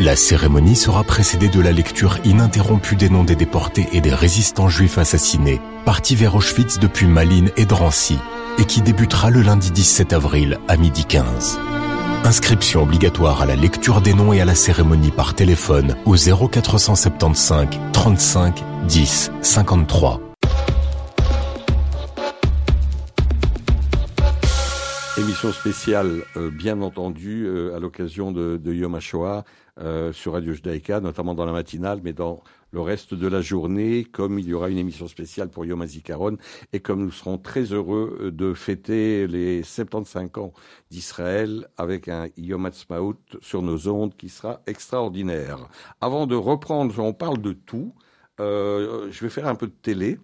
La 0.00 0.16
cérémonie 0.16 0.76
sera 0.76 1.04
précédée 1.04 1.48
de 1.48 1.60
la 1.60 1.72
lecture 1.72 2.18
ininterrompue 2.24 2.96
des 2.96 3.08
noms 3.08 3.24
des 3.24 3.36
déportés 3.36 3.88
et 3.92 4.02
des 4.02 4.14
résistants 4.14 4.68
juifs 4.68 4.98
assassinés, 4.98 5.60
partis 5.86 6.16
vers 6.16 6.34
Auschwitz 6.34 6.78
depuis 6.78 7.06
Malines 7.06 7.50
et 7.56 7.64
Drancy, 7.64 8.18
et 8.58 8.64
qui 8.64 8.82
débutera 8.82 9.30
le 9.30 9.40
lundi 9.40 9.70
17 9.70 10.12
avril 10.12 10.58
à 10.68 10.76
midi 10.76 11.04
15. 11.04 11.58
Inscription 12.24 12.82
obligatoire 12.82 13.40
à 13.40 13.46
la 13.46 13.56
lecture 13.56 14.02
des 14.02 14.12
noms 14.12 14.32
et 14.32 14.40
à 14.40 14.44
la 14.44 14.54
cérémonie 14.54 15.10
par 15.10 15.34
téléphone 15.34 15.96
au 16.04 16.16
0475 16.16 17.68
35 17.92 18.64
10 18.86 19.32
53. 19.40 20.20
Émission 25.18 25.52
spéciale, 25.52 26.22
euh, 26.36 26.50
bien 26.50 26.80
entendu, 26.82 27.46
euh, 27.46 27.74
à 27.74 27.78
l'occasion 27.78 28.32
de, 28.32 28.56
de 28.56 28.72
Yom 28.72 28.94
HaShoah 28.94 29.44
euh, 29.80 30.12
sur 30.12 30.34
Radio 30.34 30.52
Judaïka, 30.52 31.00
notamment 31.00 31.34
dans 31.34 31.44
la 31.44 31.52
matinale, 31.52 32.00
mais 32.02 32.12
dans 32.12 32.42
le 32.72 32.80
reste 32.80 33.14
de 33.14 33.26
la 33.26 33.40
journée, 33.40 34.04
comme 34.04 34.38
il 34.38 34.46
y 34.46 34.54
aura 34.54 34.70
une 34.70 34.78
émission 34.78 35.08
spéciale 35.08 35.48
pour 35.48 35.64
Yom 35.64 35.82
HaZikaron, 35.82 36.36
et 36.72 36.80
comme 36.80 37.04
nous 37.04 37.10
serons 37.10 37.38
très 37.38 37.72
heureux 37.72 38.18
euh, 38.20 38.30
de 38.30 38.54
fêter 38.54 39.26
les 39.26 39.62
75 39.62 40.30
ans 40.36 40.52
d'Israël 40.90 41.68
avec 41.76 42.08
un 42.08 42.28
Yom 42.36 42.66
HaTzmaut 42.66 43.16
sur 43.40 43.62
nos 43.62 43.88
ondes 43.88 44.16
qui 44.16 44.28
sera 44.28 44.62
extraordinaire. 44.66 45.68
Avant 46.00 46.26
de 46.26 46.34
reprendre, 46.34 46.98
on 46.98 47.12
parle 47.12 47.40
de 47.40 47.52
tout, 47.52 47.94
euh, 48.40 49.08
je 49.10 49.20
vais 49.20 49.30
faire 49.30 49.46
un 49.46 49.54
peu 49.54 49.66
de 49.66 49.72
télé. 49.82 50.18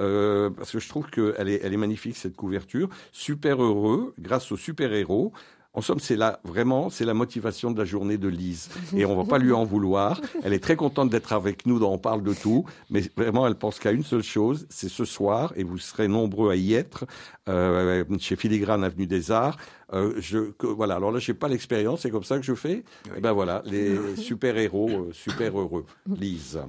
Euh, 0.00 0.50
parce 0.50 0.72
que 0.72 0.80
je 0.80 0.88
trouve 0.88 1.08
qu'elle 1.08 1.48
est, 1.48 1.60
elle 1.62 1.72
est 1.72 1.76
magnifique 1.76 2.16
cette 2.16 2.34
couverture, 2.34 2.88
super 3.12 3.62
heureux 3.62 4.12
grâce 4.18 4.50
aux 4.50 4.56
super 4.56 4.92
héros. 4.92 5.32
En 5.76 5.80
somme, 5.80 5.98
c'est 5.98 6.14
là 6.16 6.38
vraiment, 6.44 6.88
c'est 6.88 7.04
la 7.04 7.14
motivation 7.14 7.72
de 7.72 7.78
la 7.78 7.84
journée 7.84 8.16
de 8.16 8.28
Lise, 8.28 8.68
et 8.96 9.04
on 9.04 9.16
va 9.16 9.24
pas 9.24 9.38
lui 9.38 9.52
en 9.52 9.64
vouloir. 9.64 10.20
Elle 10.44 10.52
est 10.52 10.60
très 10.62 10.76
contente 10.76 11.10
d'être 11.10 11.32
avec 11.32 11.66
nous, 11.66 11.80
dans 11.80 11.92
on 11.92 11.98
parle 11.98 12.22
de 12.22 12.32
tout, 12.32 12.64
mais 12.90 13.02
vraiment, 13.16 13.46
elle 13.48 13.56
pense 13.56 13.80
qu'à 13.80 13.90
une 13.90 14.04
seule 14.04 14.22
chose, 14.22 14.66
c'est 14.70 14.88
ce 14.88 15.04
soir, 15.04 15.52
et 15.56 15.64
vous 15.64 15.78
serez 15.78 16.06
nombreux 16.06 16.50
à 16.52 16.56
y 16.56 16.74
être, 16.74 17.06
euh, 17.48 18.04
chez 18.20 18.36
Filigrane 18.36 18.84
Avenue 18.84 19.06
des 19.08 19.32
Arts. 19.32 19.56
Euh, 19.92 20.14
je, 20.18 20.50
que, 20.52 20.66
voilà. 20.68 20.94
Alors 20.96 21.10
là, 21.12 21.18
j'ai 21.18 21.34
pas 21.34 21.48
l'expérience, 21.48 22.02
c'est 22.02 22.10
comme 22.10 22.24
ça 22.24 22.38
que 22.38 22.44
je 22.44 22.54
fais. 22.54 22.84
Et 23.16 23.20
ben 23.20 23.32
voilà, 23.32 23.62
les 23.66 24.14
super 24.16 24.56
héros, 24.56 24.88
euh, 24.90 25.12
super 25.12 25.58
heureux. 25.58 25.84
Lise. 26.08 26.60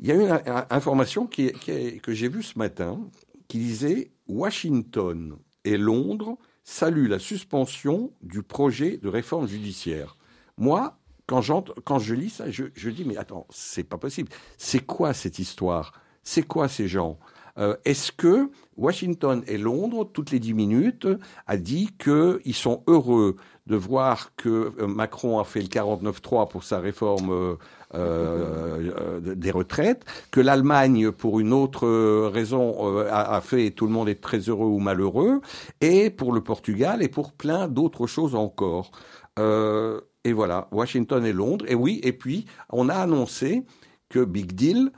Il 0.00 0.06
y 0.08 0.12
a 0.12 0.14
une 0.14 0.40
information 0.70 1.26
qui, 1.26 1.46
est- 1.46 1.58
qui 1.58 1.70
est- 1.70 2.00
que 2.02 2.12
j'ai 2.12 2.28
vue 2.28 2.42
ce 2.42 2.58
matin 2.58 3.00
qui 3.48 3.58
disait 3.58 4.10
Washington 4.28 5.36
et 5.64 5.76
Londres 5.78 6.36
saluent 6.66 7.08
la 7.08 7.20
suspension 7.20 8.10
du 8.22 8.42
projet 8.42 8.98
de 8.98 9.08
réforme 9.08 9.46
judiciaire. 9.46 10.16
Moi, 10.58 10.98
quand, 11.26 11.40
quand 11.84 11.98
je 12.00 12.14
lis 12.14 12.30
ça, 12.30 12.50
je, 12.50 12.90
dis 12.90 13.04
mais 13.04 13.16
attends, 13.16 13.46
c'est 13.50 13.84
pas 13.84 13.98
possible. 13.98 14.28
C'est 14.58 14.80
quoi 14.84 15.14
cette 15.14 15.38
histoire? 15.38 15.92
C'est 16.24 16.42
quoi 16.42 16.68
ces 16.68 16.88
gens? 16.88 17.18
Euh, 17.56 17.76
Est-ce 17.84 18.10
que 18.10 18.50
Washington 18.76 19.44
et 19.46 19.58
Londres, 19.58 20.10
toutes 20.12 20.32
les 20.32 20.40
dix 20.40 20.54
minutes, 20.54 21.06
a 21.46 21.56
dit 21.56 21.90
qu'ils 21.98 22.54
sont 22.54 22.82
heureux 22.88 23.36
de 23.66 23.76
voir 23.76 24.34
que 24.34 24.72
euh, 24.80 24.86
Macron 24.88 25.38
a 25.38 25.44
fait 25.44 25.62
le 25.62 25.68
49-3 25.68 26.48
pour 26.48 26.64
sa 26.64 26.80
réforme 26.80 27.56
euh, 27.94 28.92
euh, 28.98 29.34
des 29.34 29.50
retraites, 29.50 30.04
que 30.30 30.40
l'Allemagne, 30.40 31.12
pour 31.12 31.38
une 31.40 31.52
autre 31.52 31.86
euh, 31.86 32.28
raison, 32.32 32.98
a, 33.06 33.36
a 33.36 33.40
fait 33.40 33.70
tout 33.70 33.86
le 33.86 33.92
monde 33.92 34.08
est 34.08 34.20
très 34.20 34.38
heureux 34.38 34.66
ou 34.66 34.78
malheureux, 34.78 35.40
et 35.80 36.10
pour 36.10 36.32
le 36.32 36.40
Portugal 36.40 37.02
et 37.02 37.08
pour 37.08 37.32
plein 37.32 37.68
d'autres 37.68 38.06
choses 38.06 38.34
encore. 38.34 38.90
Et 39.38 40.32
voilà, 40.32 40.66
Washington 40.72 41.24
et 41.24 41.32
Londres. 41.32 41.64
Et 41.68 41.76
oui, 41.76 42.00
et 42.02 42.12
puis 42.12 42.46
on 42.70 42.88
a 42.88 42.94
annoncé 42.94 43.64
que 44.08 44.24
Big 44.24 44.52
Deal, 44.52 44.90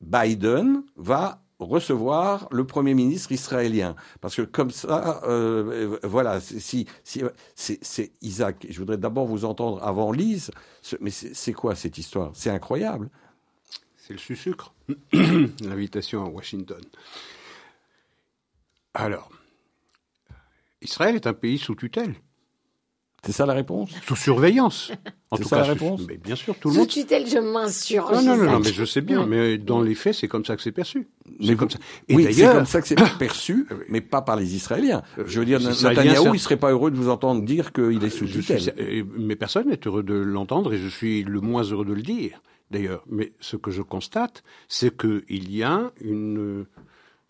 Biden 0.00 0.82
va 0.96 1.42
recevoir 1.68 2.48
le 2.50 2.64
premier 2.66 2.94
ministre 2.94 3.32
israélien. 3.32 3.96
Parce 4.20 4.36
que 4.36 4.42
comme 4.42 4.70
ça 4.70 5.20
euh, 5.24 5.98
voilà 6.02 6.40
si 6.40 6.86
si 7.04 7.22
c'est 7.54 8.12
Isaac 8.22 8.66
je 8.68 8.78
voudrais 8.78 8.98
d'abord 8.98 9.26
vous 9.26 9.44
entendre 9.44 9.82
avant 9.82 10.12
Lise. 10.12 10.50
Mais 11.00 11.10
c'est 11.10 11.52
quoi 11.52 11.74
cette 11.74 11.98
histoire? 11.98 12.30
C'est 12.34 12.50
incroyable. 12.50 13.10
C'est 13.96 14.14
le 14.14 14.36
sucre. 14.36 14.74
L'invitation 15.12 16.24
à 16.24 16.28
Washington. 16.28 16.82
Alors, 18.94 19.30
Israël 20.82 21.14
est 21.14 21.26
un 21.26 21.32
pays 21.32 21.58
sous 21.58 21.74
tutelle, 21.74 22.14
c'est 23.24 23.32
ça 23.32 23.46
la 23.46 23.52
réponse? 23.54 23.90
Sous 24.06 24.16
surveillance. 24.16 24.92
En 25.30 25.36
tout 25.36 25.44
ça 25.44 25.56
cas, 25.56 25.56
la 25.58 25.64
sous- 25.78 25.84
réponse? 25.84 26.00
mais 26.08 26.16
bien 26.16 26.34
sûr, 26.34 26.54
tout 26.58 26.68
le 26.68 26.74
Sous 26.74 26.80
monde. 26.80 26.88
tutelle, 26.88 27.26
je 27.28 27.38
m'insurge. 27.38 28.12
Non, 28.16 28.22
non, 28.22 28.36
non, 28.36 28.50
non, 28.52 28.60
mais 28.60 28.72
je 28.72 28.84
sais 28.84 29.00
bien. 29.00 29.26
Mais 29.26 29.58
dans 29.58 29.80
les 29.82 29.94
faits, 29.94 30.14
c'est 30.14 30.28
comme 30.28 30.44
ça 30.44 30.56
que 30.56 30.62
c'est 30.62 30.72
perçu. 30.72 31.08
Mais 31.38 31.54
comme 31.54 31.70
ça. 31.70 31.78
Et 32.08 32.16
oui 32.16 32.32
c'est 32.32 32.42
comme 32.52 32.66
ça 32.66 32.80
que 32.80 32.88
c'est 32.88 32.96
perçu 33.18 33.66
mais 33.88 34.00
pas 34.00 34.22
par 34.22 34.36
les 34.36 34.54
Israéliens 34.56 35.02
je 35.26 35.38
veux 35.38 35.46
dire 35.46 35.60
ça- 35.60 35.92
il 36.34 36.40
serait 36.40 36.56
pas 36.56 36.70
heureux 36.72 36.90
de 36.90 36.96
vous 36.96 37.08
entendre 37.08 37.42
dire 37.44 37.72
qu'il 37.72 38.02
est 38.02 38.10
sous 38.10 38.26
tutelle 38.26 38.60
suis, 38.60 38.72
euh, 38.78 39.04
mais 39.16 39.36
personne 39.36 39.68
n'est 39.68 39.80
heureux 39.86 40.02
de 40.02 40.14
l'entendre 40.14 40.72
et 40.72 40.78
je 40.78 40.88
suis 40.88 41.22
le 41.22 41.40
moins 41.40 41.62
heureux 41.62 41.84
de 41.84 41.92
le 41.92 42.02
dire, 42.02 42.42
d'ailleurs. 42.70 43.04
Mais 43.08 43.32
ce 43.40 43.56
que 43.56 43.70
je 43.70 43.82
constate, 43.82 44.42
c'est 44.68 44.96
qu'il 44.96 45.54
y 45.54 45.62
a 45.62 45.92
une. 46.00 46.66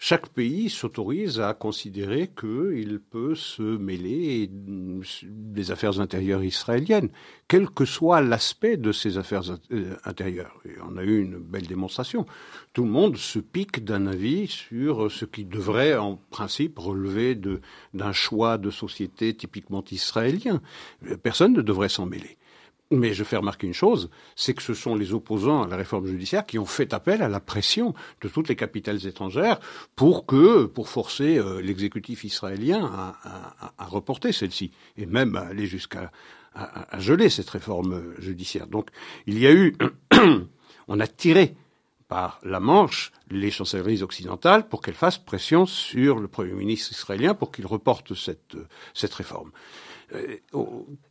Chaque 0.02 0.30
pays 0.30 0.70
s'autorise 0.70 1.40
à 1.40 1.52
considérer 1.52 2.28
qu'il 2.28 3.00
peut 3.00 3.34
se 3.34 3.60
mêler 3.60 4.48
des 4.50 5.70
affaires 5.72 6.00
intérieures 6.00 6.42
israéliennes, 6.42 7.10
quel 7.48 7.68
que 7.68 7.84
soit 7.84 8.22
l'aspect 8.22 8.78
de 8.78 8.92
ces 8.92 9.18
affaires 9.18 9.42
euh, 9.72 9.94
intérieures. 10.06 10.58
On 10.88 10.96
a 10.96 11.02
eu 11.02 11.20
une 11.20 11.36
belle 11.36 11.66
démonstration. 11.66 12.24
Tout 12.72 12.84
le 12.84 12.90
monde 12.90 13.18
se 13.18 13.40
pique 13.40 13.84
d'un 13.84 14.06
avis 14.06 14.46
sur 14.46 15.12
ce 15.12 15.26
qui 15.26 15.44
devrait, 15.44 15.98
en 15.98 16.16
principe, 16.30 16.78
relever 16.78 17.38
d'un 17.92 18.12
choix 18.12 18.56
de 18.56 18.70
société 18.70 19.34
typiquement 19.34 19.84
israélien. 19.90 20.62
Personne 21.22 21.52
ne 21.52 21.60
devrait 21.60 21.90
s'en 21.90 22.06
mêler. 22.06 22.38
Mais 22.92 23.14
je 23.14 23.22
fais 23.22 23.37
remarquer 23.37 23.68
une 23.68 23.72
chose, 23.74 24.11
c'est 24.35 24.53
que 24.53 24.62
ce 24.62 24.74
sont 24.74 24.96
les 24.96 25.12
opposants 25.14 25.62
à 25.62 25.68
la 25.68 25.76
réforme 25.76 26.07
judiciaire 26.07 26.44
qui 26.44 26.59
ont 26.59 26.66
fait 26.66 26.92
appel 26.92 27.22
à 27.22 27.29
la 27.29 27.38
pression 27.38 27.94
de 28.20 28.29
toutes 28.29 28.48
les 28.48 28.57
capitales 28.57 29.07
étrangères 29.07 29.61
pour 29.94 30.26
que, 30.26 30.64
pour 30.64 30.88
forcer 30.88 31.38
euh, 31.38 31.61
l'exécutif 31.62 32.24
israélien 32.24 32.85
à, 32.92 33.16
à- 33.22 33.74
à 33.79 33.85
reporter 33.87 34.33
celle-ci, 34.33 34.72
et 34.96 35.07
même 35.07 35.37
à 35.37 35.42
aller 35.42 35.66
jusqu'à 35.66 36.11
à, 36.53 36.96
à- 36.96 36.98
geler 36.98 37.29
cette 37.31 37.48
réforme 37.50 38.03
judiciaire. 38.18 38.66
Donc, 38.66 38.91
il 39.28 39.38
y 39.38 39.47
a 39.47 39.53
eu, 39.53 39.76
on 40.88 40.99
a 40.99 41.07
tiré 41.07 41.55
par 42.09 42.41
la 42.43 42.59
Manche 42.59 43.12
les 43.30 43.53
chancelleries 43.53 44.03
occidentales 44.03 44.68
pour 44.68 44.82
qu'elles 44.82 44.95
fassent 44.97 45.18
pression 45.18 45.64
sur 45.64 46.18
le 46.18 46.26
Premier 46.26 46.55
ministre 46.55 46.91
israélien 46.91 47.34
pour 47.34 47.53
qu'il 47.53 47.66
reporte 47.66 48.14
cette, 48.16 48.57
euh, 48.57 48.66
cette 48.95 49.14
réforme. 49.14 49.53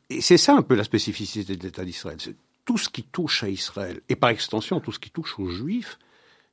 Et 0.10 0.22
c'est 0.22 0.38
ça 0.38 0.55
un 0.55 0.62
peu 0.62 0.76
la 0.76 0.84
spécificité 0.84 1.55
de 1.55 1.64
l'État 1.64 1.86
d'Israël. 1.86 2.18
Tout 2.66 2.78
ce 2.78 2.89
qui 2.89 3.03
touche 3.03 3.43
à 3.43 3.49
Israël, 3.49 4.01
et 4.10 4.16
par 4.16 4.30
extension 4.32 4.80
tout 4.80 4.91
ce 4.91 4.99
qui 4.99 5.10
touche 5.12 5.38
aux 5.39 5.49
Juifs, 5.49 5.97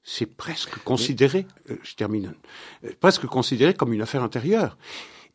c'est 0.02 0.26
presque 0.26 0.76
considéré, 0.84 1.46
euh, 1.70 1.76
je 1.82 1.94
termine, 1.94 2.34
euh, 2.84 2.90
presque 3.00 3.26
considéré 3.26 3.74
comme 3.74 3.92
une 3.92 4.02
affaire 4.02 4.22
intérieure. 4.22 4.76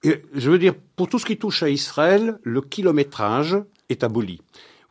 Et, 0.03 0.21
je 0.33 0.49
veux 0.49 0.57
dire, 0.59 0.73
pour 0.95 1.09
tout 1.09 1.19
ce 1.19 1.25
qui 1.25 1.37
touche 1.37 1.61
à 1.61 1.69
Israël, 1.69 2.39
le 2.43 2.61
kilométrage 2.61 3.57
est 3.89 4.03
aboli. 4.03 4.41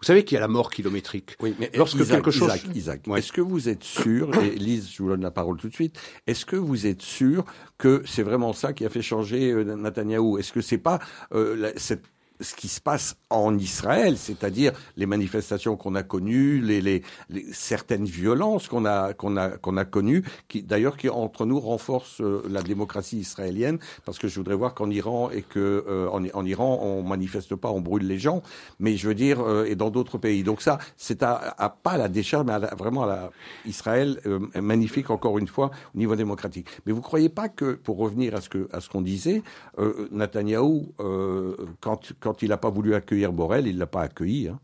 Vous 0.00 0.04
savez 0.06 0.24
qu'il 0.24 0.34
y 0.36 0.38
a 0.38 0.40
la 0.40 0.48
mort 0.48 0.70
kilométrique. 0.70 1.36
Oui, 1.40 1.54
mais 1.58 1.70
Lorsque 1.74 1.96
Isaac, 1.98 2.08
quelque 2.22 2.30
chose- 2.30 2.48
Isaac, 2.54 2.76
Isaac, 2.76 3.00
Ouais. 3.06 3.18
est-ce 3.18 3.32
que 3.32 3.40
vous 3.40 3.68
êtes 3.68 3.84
sûr, 3.84 4.34
et 4.42 4.50
Lise, 4.56 4.90
je 4.92 5.02
vous 5.02 5.08
donne 5.10 5.20
la 5.22 5.30
parole 5.30 5.56
tout 5.58 5.68
de 5.68 5.74
suite, 5.74 5.98
est-ce 6.26 6.46
que 6.46 6.56
vous 6.56 6.86
êtes 6.86 7.02
sûr 7.02 7.44
que 7.78 8.02
c'est 8.06 8.22
vraiment 8.22 8.52
ça 8.52 8.72
qui 8.72 8.84
a 8.86 8.88
fait 8.90 9.02
changer 9.02 9.50
euh, 9.50 9.64
Netanyahou 9.76 10.38
Est-ce 10.38 10.52
que 10.52 10.60
c'est 10.62 10.78
pas 10.78 11.00
euh, 11.34 11.54
la- 11.56 11.78
cette- 11.78 12.04
ce 12.40 12.54
qui 12.54 12.68
se 12.68 12.80
passe 12.80 13.16
en 13.30 13.56
Israël, 13.58 14.16
c'est-à-dire 14.16 14.72
les 14.96 15.06
manifestations 15.06 15.76
qu'on 15.76 15.94
a 15.94 16.02
connues, 16.02 16.60
les, 16.60 16.80
les, 16.80 17.02
les- 17.28 17.46
certaines 17.52 18.04
violences 18.06 18.66
qu'on 18.68 18.84
a 18.84 19.12
qu'on 19.12 19.36
a 19.36 19.50
qu'on 19.50 19.76
a 19.76 19.84
connues, 19.84 20.24
qui 20.48 20.62
d'ailleurs 20.62 20.96
qui 20.96 21.08
entre 21.08 21.46
nous 21.46 21.60
renforcent 21.60 22.20
euh, 22.20 22.42
la 22.48 22.62
démocratie 22.62 23.18
israélienne, 23.18 23.78
parce 24.04 24.18
que 24.18 24.28
je 24.28 24.36
voudrais 24.36 24.54
voir 24.56 24.74
qu'en 24.74 24.90
Iran 24.90 25.30
et 25.30 25.42
que 25.42 25.84
euh, 25.88 26.08
en, 26.10 26.24
en 26.34 26.44
Iran 26.46 26.80
on 26.82 27.02
manifeste 27.02 27.54
pas, 27.56 27.70
on 27.70 27.80
brûle 27.80 28.06
les 28.06 28.18
gens, 28.18 28.42
mais 28.78 28.96
je 28.96 29.08
veux 29.08 29.14
dire 29.14 29.40
euh, 29.40 29.64
et 29.64 29.74
dans 29.76 29.90
d'autres 29.90 30.18
pays. 30.18 30.42
Donc 30.42 30.62
ça, 30.62 30.78
c'est 30.96 31.22
à, 31.22 31.54
à 31.58 31.68
pas 31.68 31.92
à 31.92 31.98
la 31.98 32.08
décharge, 32.08 32.46
mais 32.46 32.52
à 32.54 32.58
la- 32.58 32.74
vraiment 32.74 33.02
à 33.04 33.06
la 33.06 33.30
Israël 33.66 34.20
euh, 34.26 34.38
magnifique 34.60 35.10
encore 35.10 35.38
une 35.38 35.48
fois 35.48 35.70
au 35.94 35.98
niveau 35.98 36.16
démocratique. 36.16 36.66
Mais 36.86 36.92
vous 36.92 37.02
croyez 37.02 37.28
pas 37.28 37.48
que 37.48 37.74
pour 37.74 37.98
revenir 37.98 38.34
à 38.34 38.40
ce 38.40 38.48
que 38.48 38.68
à 38.72 38.80
ce 38.80 38.88
qu'on 38.88 39.02
disait, 39.02 39.42
euh, 39.78 40.08
Netanyahou 40.10 40.92
euh, 41.00 41.56
quand 41.80 42.12
quand 42.30 42.42
il 42.42 42.50
n'a 42.50 42.56
pas 42.56 42.70
voulu 42.70 42.94
accueillir 42.94 43.32
Borrell, 43.32 43.66
il 43.66 43.76
l'a 43.76 43.88
pas 43.88 44.02
accueilli. 44.02 44.46
Hein. 44.46 44.60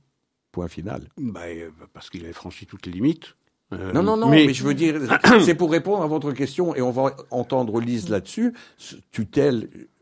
point 0.53 0.69
final. 0.69 1.09
Bah, 1.19 1.41
euh, 1.49 1.71
parce 1.93 2.11
qu'il 2.11 2.23
avait 2.23 2.33
franchi 2.33 2.65
toutes 2.65 2.87
les 2.87 2.93
limites. 2.93 3.35
Euh, 3.73 3.93
Non, 3.93 4.05
non, 4.05 4.17
non, 4.17 4.29
mais, 4.29 4.55
je 4.55 4.63
veux 4.63 4.75
dire, 4.75 5.01
c'est 5.45 5.57
pour 5.57 5.73
répondre 5.73 6.05
à 6.05 6.07
votre 6.07 6.31
question, 6.31 6.77
et 6.77 6.81
on 6.81 6.93
va 6.93 7.17
entendre 7.33 7.81
Lise 7.81 8.09
là-dessus. 8.09 8.55
Ce 8.77 8.95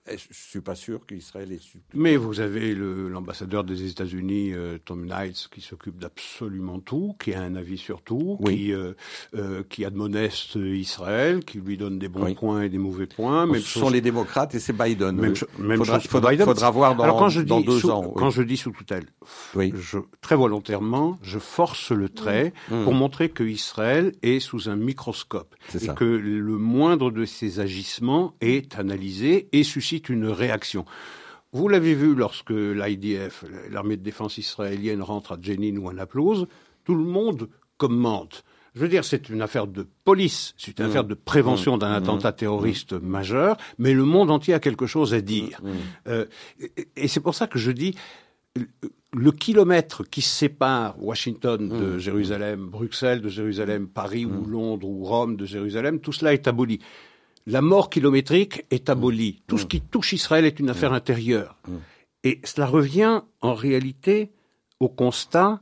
Je 0.06 0.18
suis 0.32 0.60
pas 0.60 0.74
sûr 0.74 1.06
qu'Israël 1.06 1.50
est 1.50 1.62
su- 1.62 1.80
Mais 1.94 2.16
vous 2.18 2.40
avez 2.40 2.74
l'ambassadeur 2.74 3.64
des 3.64 3.88
États-Unis, 3.88 4.52
euh, 4.52 4.76
Tom 4.84 5.06
Knights, 5.06 5.48
qui 5.50 5.62
s'occupe 5.62 5.98
d'absolument 5.98 6.78
tout, 6.78 7.16
qui 7.18 7.32
a 7.32 7.40
un 7.40 7.54
avis 7.54 7.78
sur 7.78 8.02
tout, 8.02 8.36
Oui. 8.40 8.54
qui, 8.56 8.72
euh, 8.74 8.92
euh, 9.34 9.62
qui 9.66 9.82
admoneste 9.86 10.56
Israël, 10.56 11.42
qui 11.42 11.58
lui 11.58 11.78
donne 11.78 11.98
des 11.98 12.08
bons 12.08 12.24
Oui. 12.26 12.34
points 12.34 12.64
et 12.64 12.68
des 12.68 12.76
mauvais 12.76 13.06
points. 13.06 13.46
Même 13.46 13.62
Ce 13.62 13.66
chose- 13.66 13.82
sont 13.84 13.88
les 13.88 14.02
démocrates 14.02 14.54
et 14.54 14.60
c'est 14.60 14.74
Biden. 14.74 15.16
Même, 15.16 15.32
même 15.58 15.78
faudra, 15.78 15.98
chose 15.98 16.10
faudra- 16.10 16.30
Biden. 16.32 16.44
faudra 16.44 16.70
voir 16.70 16.96
dans, 16.96 17.04
Alors 17.04 17.18
quand 17.18 17.30
je 17.30 17.40
dans 17.40 17.60
dis 17.60 17.66
deux 17.66 17.78
sous, 17.78 17.88
ans. 17.90 18.04
oui. 18.04 18.12
quand 18.16 18.28
je 18.28 18.42
dis 18.42 18.58
sous 18.58 18.72
tutelle, 18.72 19.06
Oui. 19.54 19.72
je, 19.74 19.98
très 20.20 20.36
volontairement, 20.36 21.18
je 21.22 21.38
force 21.38 21.92
le 21.92 22.10
trait 22.10 22.52
pour 22.68 22.92
montrer 22.92 23.30
que 23.30 23.42
Israël 23.42 24.12
est 24.22 24.38
sous 24.40 24.68
un 24.68 24.76
microscope 24.76 25.54
C'est 25.70 25.82
et 25.82 25.86
ça. 25.86 25.94
que 25.94 26.04
le 26.04 26.58
moindre 26.58 27.10
de 27.10 27.24
ses 27.24 27.58
agissements 27.60 28.34
est 28.42 28.78
analysé 28.78 29.48
et 29.52 29.62
suscite 29.62 29.93
une 30.08 30.26
réaction. 30.26 30.84
Vous 31.52 31.68
l'avez 31.68 31.94
vu 31.94 32.14
lorsque 32.14 32.50
l'IDF, 32.50 33.44
l'armée 33.70 33.96
de 33.96 34.02
défense 34.02 34.38
israélienne, 34.38 35.02
rentre 35.02 35.32
à 35.32 35.38
Jenin 35.40 35.76
ou 35.76 35.88
à 35.88 35.92
Naplouse, 35.94 36.46
tout 36.84 36.94
le 36.94 37.04
monde 37.04 37.48
commente. 37.78 38.44
Je 38.74 38.80
veux 38.80 38.88
dire, 38.88 39.04
c'est 39.04 39.28
une 39.28 39.40
affaire 39.40 39.68
de 39.68 39.86
police, 40.04 40.52
c'est 40.56 40.76
une 40.80 40.86
affaire 40.86 41.04
de 41.04 41.14
prévention 41.14 41.78
d'un 41.78 41.92
attentat 41.92 42.32
terroriste 42.32 42.92
majeur, 42.94 43.56
mais 43.78 43.92
le 43.94 44.04
monde 44.04 44.32
entier 44.32 44.52
a 44.52 44.58
quelque 44.58 44.86
chose 44.86 45.14
à 45.14 45.20
dire. 45.20 45.60
Euh, 46.08 46.24
et- 46.58 46.88
et 46.96 47.06
c'est 47.08 47.20
pour 47.20 47.36
ça 47.36 47.46
que 47.46 47.58
je 47.60 47.70
dis, 47.70 47.94
le- 48.56 48.66
le 49.12 49.30
kilomètre 49.30 50.02
qui 50.02 50.22
sépare 50.22 50.96
Washington 51.00 51.68
de 51.68 51.98
Jérusalem, 51.98 52.66
Bruxelles 52.66 53.20
de 53.20 53.28
Jérusalem, 53.28 53.86
Paris 53.86 54.24
ou 54.26 54.44
Londres 54.44 54.88
ou 54.88 55.04
Rome 55.04 55.36
de 55.36 55.46
Jérusalem, 55.46 56.00
tout 56.00 56.10
cela 56.12 56.34
est 56.34 56.48
aboli. 56.48 56.80
La 57.46 57.60
mort 57.60 57.90
kilométrique 57.90 58.64
est 58.70 58.88
abolie. 58.88 59.42
Tout 59.46 59.58
ce 59.58 59.66
qui 59.66 59.80
touche 59.80 60.12
Israël 60.12 60.44
est 60.44 60.60
une 60.60 60.70
affaire 60.70 60.92
intérieure. 60.92 61.58
Et 62.22 62.40
cela 62.44 62.66
revient 62.66 63.22
en 63.42 63.54
réalité 63.54 64.30
au 64.80 64.88
constat 64.88 65.60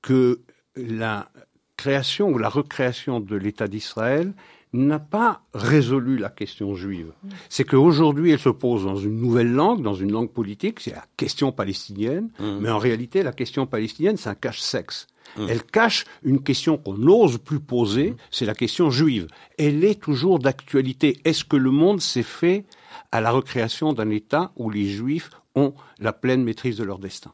que 0.00 0.40
la 0.76 1.28
création 1.76 2.28
ou 2.28 2.38
la 2.38 2.48
recréation 2.48 3.20
de 3.20 3.36
l'État 3.36 3.66
d'Israël 3.66 4.32
n'a 4.72 4.98
pas 4.98 5.42
résolu 5.54 6.18
la 6.18 6.30
question 6.30 6.74
juive. 6.74 7.12
C'est 7.48 7.64
qu'aujourd'hui, 7.64 8.32
elle 8.32 8.38
se 8.38 8.48
pose 8.48 8.84
dans 8.84 8.96
une 8.96 9.16
nouvelle 9.16 9.52
langue, 9.52 9.82
dans 9.82 9.94
une 9.94 10.12
langue 10.12 10.30
politique, 10.30 10.80
c'est 10.80 10.92
la 10.92 11.04
question 11.16 11.52
palestinienne, 11.52 12.30
mais 12.60 12.70
en 12.70 12.78
réalité, 12.78 13.22
la 13.22 13.32
question 13.32 13.66
palestinienne, 13.66 14.16
c'est 14.16 14.28
un 14.28 14.34
cache-sexe. 14.34 15.06
Elle 15.36 15.62
cache 15.62 16.04
une 16.22 16.42
question 16.42 16.76
qu'on 16.76 16.94
n'ose 16.94 17.38
plus 17.38 17.60
poser, 17.60 18.14
c'est 18.30 18.46
la 18.46 18.54
question 18.54 18.90
juive. 18.90 19.26
Elle 19.58 19.84
est 19.84 20.00
toujours 20.00 20.38
d'actualité. 20.38 21.20
Est-ce 21.24 21.44
que 21.44 21.56
le 21.56 21.70
monde 21.70 22.00
s'est 22.00 22.22
fait 22.22 22.64
à 23.12 23.20
la 23.20 23.30
recréation 23.30 23.92
d'un 23.92 24.10
État 24.10 24.52
où 24.56 24.70
les 24.70 24.86
juifs 24.86 25.30
ont 25.54 25.74
la 25.98 26.12
pleine 26.12 26.44
maîtrise 26.44 26.76
de 26.76 26.84
leur 26.84 26.98
destin? 26.98 27.32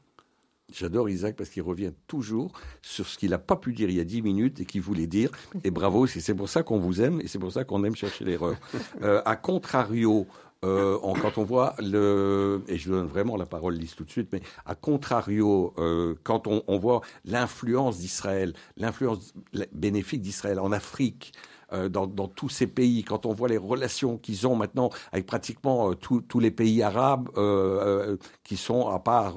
J'adore 0.73 1.09
Isaac 1.09 1.37
parce 1.37 1.51
qu'il 1.51 1.63
revient 1.63 1.93
toujours 2.07 2.53
sur 2.83 3.07
ce 3.07 3.19
qu'il 3.19 3.31
n'a 3.31 3.39
pas 3.39 3.57
pu 3.57 3.73
dire 3.73 3.89
il 3.91 3.97
y 3.97 4.01
a 4.01 4.05
dix 4.05 4.23
minutes 4.23 4.61
et 4.61 4.65
qu'il 4.65 4.81
voulait 4.81 5.07
dire. 5.07 5.31
Et 5.65 5.71
bravo, 5.71 6.07
c'est 6.07 6.21
c'est 6.21 6.35
pour 6.35 6.49
ça 6.49 6.63
qu'on 6.63 6.79
vous 6.79 7.01
aime 7.01 7.21
et 7.21 7.27
c'est 7.27 7.39
pour 7.39 7.53
ça 7.53 7.65
qu'on 7.65 7.83
aime 7.85 7.97
chercher 7.97 8.25
l'erreur. 8.25 8.57
Euh, 9.03 9.23
à 9.25 9.37
contrario, 9.37 10.27
euh, 10.63 10.99
quand 11.23 11.39
on 11.39 11.45
voit 11.45 11.75
le, 11.79 12.63
et 12.69 12.77
je 12.77 12.91
donne 12.91 13.07
vraiment 13.07 13.37
la 13.39 13.47
parole 13.47 13.75
Lise 13.75 13.95
tout 13.95 14.05
de 14.05 14.11
suite, 14.11 14.29
mais 14.33 14.43
à 14.67 14.75
contrario, 14.75 15.73
euh, 15.79 16.15
quand 16.23 16.47
on, 16.47 16.79
voit 16.79 17.01
l'influence 17.25 17.99
d'Israël, 17.99 18.53
l'influence 18.77 19.33
bénéfique 19.73 20.21
d'Israël 20.21 20.61
en 20.61 20.71
Afrique, 20.71 21.33
euh, 21.73 21.89
dans, 21.89 22.07
tous 22.29 22.49
ces 22.49 22.67
pays, 22.67 23.05
quand 23.05 23.27
on 23.27 23.33
voit 23.33 23.49
les 23.49 23.57
relations 23.59 24.19
qu'ils 24.19 24.47
ont 24.47 24.57
maintenant 24.57 24.91
avec 25.13 25.27
pratiquement 25.27 25.91
euh, 25.91 25.95
tous- 25.95 26.41
les 26.41 26.51
pays 26.51 26.83
arabes 26.83 27.29
euh, 27.37 28.17
qui 28.45 28.57
sont, 28.57 28.89
à 28.89 28.99
part 28.99 29.35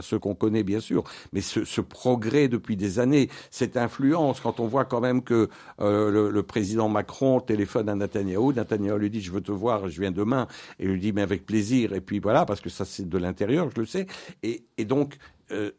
ceux 0.00 0.18
qu'on 0.18 0.34
connaît 0.34 0.64
bien 0.64 0.80
sûr, 0.80 1.04
mais 1.32 1.40
ce, 1.40 1.80
progrès 1.80 2.48
depuis 2.48 2.76
des 2.76 2.98
années, 2.98 3.28
cette 3.50 3.76
influence, 3.76 4.40
quand 4.40 4.60
on 4.60 4.66
voit 4.66 4.84
quand 4.84 5.00
même 5.00 5.22
que 5.22 5.48
le, 5.78 6.40
président 6.42 6.88
Macron 6.88 7.40
téléphone 7.40 7.88
à 7.88 7.94
Netanyahou, 7.94 8.52
Netanyahou 8.52 8.98
lui 8.98 9.10
dit 9.10 9.20
je 9.20 9.30
veux 9.30 9.40
te 9.40 9.52
voir, 9.52 9.88
je 9.88 10.00
viens 10.00 10.10
demain, 10.10 10.48
et 10.78 10.86
lui 10.86 10.98
dit 10.98 11.12
mais 11.12 11.22
avec 11.22 11.46
plaisir, 11.46 11.92
et 11.92 12.00
puis 12.00 12.18
voilà, 12.18 12.44
parce 12.44 12.60
que 12.60 12.70
ça 12.70 12.84
c'est 12.84 13.08
de 13.08 13.18
l'intérieur, 13.18 13.70
je 13.74 13.80
le 13.80 13.86
sais, 13.86 14.06
et, 14.42 14.64
donc 14.84 15.16
euh, 15.52 15.70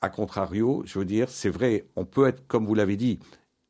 à 0.00 0.08
contrario, 0.08 0.82
je 0.84 0.98
veux 0.98 1.04
dire, 1.04 1.28
c'est 1.28 1.48
vrai, 1.48 1.86
on 1.94 2.04
peut 2.04 2.26
être, 2.26 2.46
comme 2.48 2.66
vous 2.66 2.74
l'avez 2.74 2.96
dit, 2.96 3.20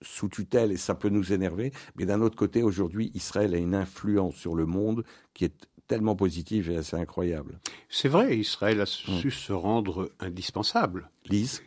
sous 0.02 0.28
tutelle 0.28 0.72
et 0.72 0.76
ça 0.76 0.94
peut 0.94 1.08
nous 1.08 1.32
énerver, 1.32 1.72
mais 1.96 2.04
d'un 2.06 2.20
autre 2.20 2.36
côté, 2.36 2.62
aujourd'hui, 2.62 3.10
Israël 3.14 3.54
a 3.54 3.58
une 3.58 3.74
influence 3.74 4.36
sur 4.36 4.54
le 4.54 4.66
monde 4.66 5.04
qui 5.34 5.44
est 5.44 5.68
tellement 5.86 6.16
positive 6.16 6.70
et 6.70 6.76
assez 6.76 6.96
incroyable. 6.96 7.60
C'est 7.88 8.08
vrai, 8.08 8.36
Israël 8.38 8.80
a 8.80 8.86
su 8.86 9.30
se 9.30 9.52
rendre 9.52 10.10
indispensable. 10.20 11.10
Lise? 11.26 11.62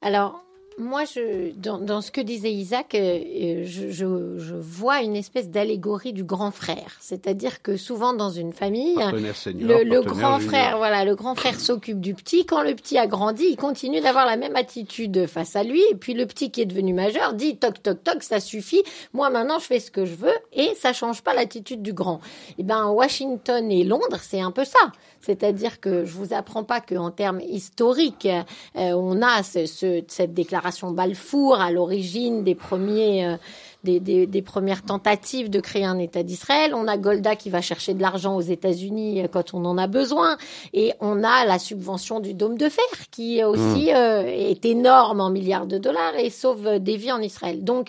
Alors, 0.00 0.44
moi, 0.76 1.04
je, 1.04 1.52
dans, 1.56 1.78
dans 1.78 2.00
ce 2.00 2.10
que 2.10 2.20
disait 2.20 2.50
Isaac, 2.52 2.94
euh, 2.94 2.98
euh, 2.98 3.62
je, 3.64 3.90
je, 3.90 4.38
je 4.38 4.54
vois 4.56 5.02
une 5.02 5.14
espèce 5.14 5.48
d'allégorie 5.48 6.12
du 6.12 6.24
grand 6.24 6.50
frère. 6.50 6.96
C'est-à-dire 7.00 7.62
que 7.62 7.76
souvent 7.76 8.12
dans 8.12 8.30
une 8.30 8.52
famille, 8.52 8.96
senior, 9.34 9.80
le, 9.84 10.00
grand 10.02 10.38
junior. 10.40 10.52
frère, 10.52 10.76
voilà, 10.78 11.04
le 11.04 11.14
grand 11.14 11.36
frère 11.36 11.60
s'occupe 11.60 12.00
du 12.00 12.14
petit. 12.14 12.44
Quand 12.44 12.62
le 12.62 12.74
petit 12.74 12.98
a 12.98 13.06
grandi, 13.06 13.44
il 13.50 13.56
continue 13.56 14.00
d'avoir 14.00 14.26
la 14.26 14.36
même 14.36 14.56
attitude 14.56 15.26
face 15.28 15.54
à 15.54 15.62
lui. 15.62 15.80
Et 15.92 15.94
puis 15.94 16.12
le 16.14 16.26
petit 16.26 16.50
qui 16.50 16.60
est 16.62 16.66
devenu 16.66 16.92
majeur 16.92 17.34
dit 17.34 17.56
toc 17.56 17.80
toc 17.80 18.02
toc, 18.02 18.22
ça 18.24 18.40
suffit. 18.40 18.82
Moi 19.12 19.30
maintenant, 19.30 19.60
je 19.60 19.66
fais 19.66 19.78
ce 19.78 19.92
que 19.92 20.04
je 20.04 20.16
veux 20.16 20.34
et 20.52 20.70
ça 20.74 20.92
change 20.92 21.22
pas 21.22 21.34
l'attitude 21.34 21.82
du 21.82 21.92
grand. 21.92 22.20
Et 22.58 22.64
ben 22.64 22.88
Washington 22.88 23.70
et 23.70 23.84
Londres, 23.84 24.18
c'est 24.20 24.40
un 24.40 24.50
peu 24.50 24.64
ça. 24.64 24.78
C'est-à-dire 25.20 25.80
que 25.80 26.04
je 26.04 26.12
vous 26.12 26.34
apprends 26.34 26.64
pas 26.64 26.80
qu'en 26.80 27.10
termes 27.10 27.40
historiques, 27.40 28.26
euh, 28.26 28.92
on 28.92 29.22
a 29.22 29.42
ce, 29.42 29.64
ce- 29.66 30.02
cette 30.08 30.34
déclaration 30.34 30.63
Balfour 30.92 31.60
à 31.60 31.70
l'origine 31.70 32.44
des 32.44 32.54
premiers. 32.54 33.26
euh, 33.26 33.36
des, 33.84 34.00
des- 34.00 34.26
des 34.26 34.40
premières 34.40 34.82
tentatives 34.82 35.50
de 35.50 35.60
créer 35.60 35.84
un 35.84 35.98
État 35.98 36.22
d'Israël. 36.22 36.72
On 36.74 36.88
a 36.88 36.96
Golda 36.96 37.36
qui 37.36 37.50
va 37.50 37.60
chercher 37.60 37.92
de 37.92 38.00
l'argent 38.00 38.34
aux 38.34 38.40
États-Unis 38.40 39.20
euh, 39.22 39.28
quand 39.30 39.52
on 39.52 39.62
en 39.66 39.76
a 39.76 39.86
besoin. 39.86 40.38
Et 40.72 40.94
on 41.00 41.22
a 41.22 41.44
la 41.44 41.58
subvention 41.58 42.18
du 42.18 42.32
dôme 42.32 42.56
de 42.56 42.70
fer 42.70 42.86
qui 43.10 43.44
aussi 43.44 43.92
euh, 43.94 44.22
est 44.24 44.64
énorme 44.64 45.20
en 45.20 45.28
milliards 45.28 45.66
de 45.66 45.76
dollars 45.76 46.16
et 46.18 46.30
sauve 46.30 46.66
euh, 46.66 46.78
des 46.78 46.96
vies 46.96 47.12
en 47.12 47.20
Israël. 47.20 47.62
Donc, 47.62 47.88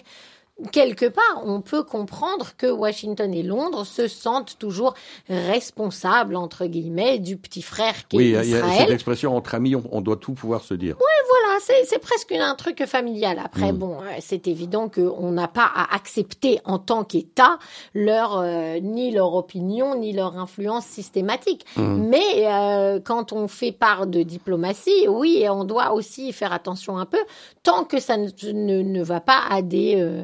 quelque 0.71 1.05
part, 1.07 1.43
on 1.45 1.61
peut 1.61 1.83
comprendre 1.83 2.51
que 2.57 2.67
Washington 2.67 3.33
et 3.33 3.43
Londres 3.43 3.85
se 3.85 4.07
sentent 4.07 4.57
toujours 4.57 4.93
responsables, 5.29 6.35
entre 6.35 6.65
guillemets, 6.65 7.19
du 7.19 7.37
petit 7.37 7.61
frère 7.61 8.07
qui 8.07 8.17
Oui, 8.17 8.23
il 8.25 8.29
y 8.31 8.33
est 8.33 8.37
a- 8.37 8.43
il 8.43 8.49
y 8.49 8.55
a 8.55 8.57
Israël. 8.59 8.77
cette 8.79 8.89
expression 8.91 9.35
entre 9.35 9.55
amis, 9.55 9.75
on, 9.75 9.83
on 9.91 10.01
doit 10.01 10.17
tout 10.17 10.33
pouvoir 10.33 10.61
se 10.63 10.73
dire. 10.73 10.95
Voilà, 10.97 11.59
c'est 11.85 11.99
presque 11.99 12.31
un 12.31 12.55
truc 12.55 12.85
familial. 12.85 13.39
Après, 13.43 13.71
Mm. 13.71 13.77
bon, 13.77 13.97
euh, 14.01 14.05
c'est 14.19 14.47
évident 14.47 14.89
qu'on 14.89 15.31
n'a 15.31 15.47
pas 15.47 15.69
à 15.75 15.93
accepter 15.95 16.59
en 16.65 16.79
tant 16.79 17.03
qu'État 17.03 17.57
leur 17.93 18.37
euh, 18.39 18.79
ni 18.79 19.11
leur 19.11 19.33
opinion 19.33 19.95
ni 19.95 20.13
leur 20.13 20.37
influence 20.37 20.85
systématique. 20.85 21.65
Mm. 21.75 22.07
Mais 22.07 22.45
euh, 22.47 22.99
quand 23.03 23.33
on 23.33 23.47
fait 23.47 23.71
part 23.71 24.07
de 24.07 24.21
diplomatie, 24.23 25.07
oui, 25.07 25.45
on 25.49 25.63
doit 25.65 25.91
aussi 25.93 26.31
faire 26.31 26.53
attention 26.53 26.97
un 26.97 27.05
peu, 27.05 27.19
tant 27.63 27.83
que 27.83 27.99
ça 27.99 28.17
ne, 28.17 28.27
ne, 28.51 28.81
ne 28.81 29.03
va 29.03 29.19
pas 29.19 29.41
à 29.49 29.61
des 29.61 29.95
euh, 29.97 30.23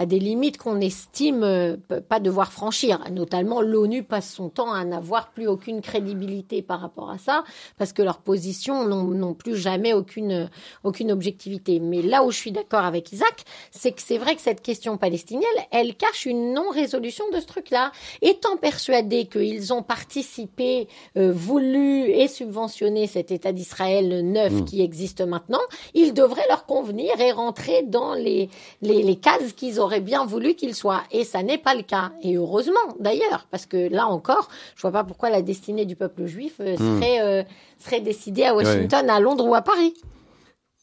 à 0.00 0.06
des 0.06 0.18
limites 0.18 0.56
qu'on 0.56 0.80
estime 0.80 1.42
euh, 1.42 1.76
pas 2.08 2.20
devoir 2.20 2.52
franchir. 2.52 3.00
Notamment, 3.12 3.60
l'ONU 3.60 4.02
passe 4.02 4.32
son 4.32 4.48
temps 4.48 4.72
à 4.72 4.82
n'avoir 4.82 5.30
plus 5.30 5.46
aucune 5.46 5.82
crédibilité 5.82 6.62
par 6.62 6.80
rapport 6.80 7.10
à 7.10 7.18
ça, 7.18 7.44
parce 7.76 7.92
que 7.92 8.00
leurs 8.00 8.20
positions 8.20 8.86
n'ont 8.86 9.34
plus 9.34 9.56
jamais 9.56 9.92
aucune 9.92 10.48
aucune 10.84 11.12
objectivité. 11.12 11.80
Mais 11.80 12.00
là 12.00 12.24
où 12.24 12.30
je 12.30 12.38
suis 12.38 12.50
d'accord 12.50 12.86
avec 12.86 13.12
Isaac, 13.12 13.44
c'est 13.72 13.92
que 13.92 14.00
c'est 14.00 14.16
vrai 14.16 14.36
que 14.36 14.40
cette 14.40 14.62
question 14.62 14.96
palestinienne, 14.96 15.44
elle 15.70 15.94
cache 15.94 16.24
une 16.24 16.54
non-résolution 16.54 17.26
de 17.34 17.38
ce 17.38 17.46
truc-là. 17.46 17.92
Étant 18.22 18.56
persuadés 18.56 19.26
qu'ils 19.26 19.74
ont 19.74 19.82
participé, 19.82 20.88
euh, 21.18 21.30
voulu 21.30 22.08
et 22.08 22.26
subventionné 22.26 23.06
cet 23.06 23.32
État 23.32 23.52
d'Israël 23.52 24.24
neuf 24.24 24.64
qui 24.64 24.80
existe 24.80 25.20
maintenant, 25.20 25.60
il 25.92 26.14
devrait 26.14 26.48
leur 26.48 26.64
convenir 26.64 27.20
et 27.20 27.32
rentrer 27.32 27.82
dans 27.82 28.14
les, 28.14 28.48
les, 28.80 29.02
les 29.02 29.16
cases 29.16 29.52
qu'ils 29.52 29.78
auraient 29.78 29.89
bien 29.98 30.24
voulu 30.24 30.54
qu'il 30.54 30.76
soit. 30.76 31.02
Et 31.10 31.24
ça 31.24 31.42
n'est 31.42 31.58
pas 31.58 31.74
le 31.74 31.82
cas. 31.82 32.12
Et 32.22 32.36
heureusement, 32.36 32.78
d'ailleurs, 33.00 33.48
parce 33.50 33.66
que 33.66 33.88
là 33.92 34.06
encore, 34.06 34.48
je 34.76 34.82
vois 34.82 34.92
pas 34.92 35.02
pourquoi 35.02 35.30
la 35.30 35.42
destinée 35.42 35.86
du 35.86 35.96
peuple 35.96 36.26
juif 36.26 36.60
euh, 36.60 36.76
serait, 36.76 37.20
euh, 37.20 37.42
serait 37.78 38.00
décidée 38.00 38.44
à 38.44 38.54
Washington, 38.54 39.10
à 39.10 39.18
Londres 39.18 39.46
ou 39.46 39.54
à 39.56 39.62
Paris. 39.62 39.94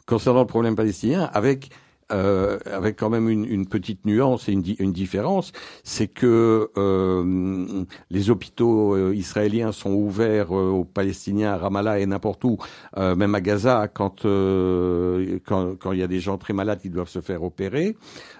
Concernant 0.05 0.41
le 0.41 0.47
problème 0.47 0.75
palestinien, 0.75 1.29
avec 1.33 1.69
euh, 2.11 2.57
avec 2.65 2.97
quand 2.97 3.09
même 3.09 3.29
une, 3.29 3.45
une, 3.45 3.67
petite 3.67 4.05
nuance 4.05 4.47
et 4.47 4.53
une, 4.53 4.63
une 4.79 4.93
différence, 4.93 5.51
c'est 5.83 6.07
que 6.07 6.69
euh, 6.77 7.83
les 8.09 8.29
hôpitaux 8.29 8.95
euh, 8.95 9.13
israéliens 9.15 9.71
sont 9.71 9.91
ouverts 9.91 10.55
euh, 10.55 10.69
aux 10.69 10.85
Palestiniens 10.85 11.53
à 11.53 11.57
Ramallah 11.57 11.99
et 11.99 12.05
n'importe 12.05 12.43
où, 12.43 12.57
euh, 12.97 13.15
même 13.15 13.35
à 13.35 13.41
Gaza, 13.41 13.87
quand, 13.87 14.23
quand, 14.23 15.75
quand 15.75 15.91
il 15.91 15.99
y 15.99 16.03
a 16.03 16.07
des 16.07 16.19
gens 16.19 16.37
très 16.37 16.53
malades 16.53 16.81
qui 16.81 16.89
doivent 16.89 17.09
se 17.09 17.21
faire 17.21 17.43
opérer. 17.43 17.95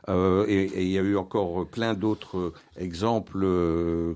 Et, 0.10 0.84
il 0.84 0.90
y 0.90 0.98
a 0.98 1.02
eu 1.02 1.18
encore 1.18 1.68
plein 1.68 1.94
d'autres 1.94 2.54
exemples 2.78 3.46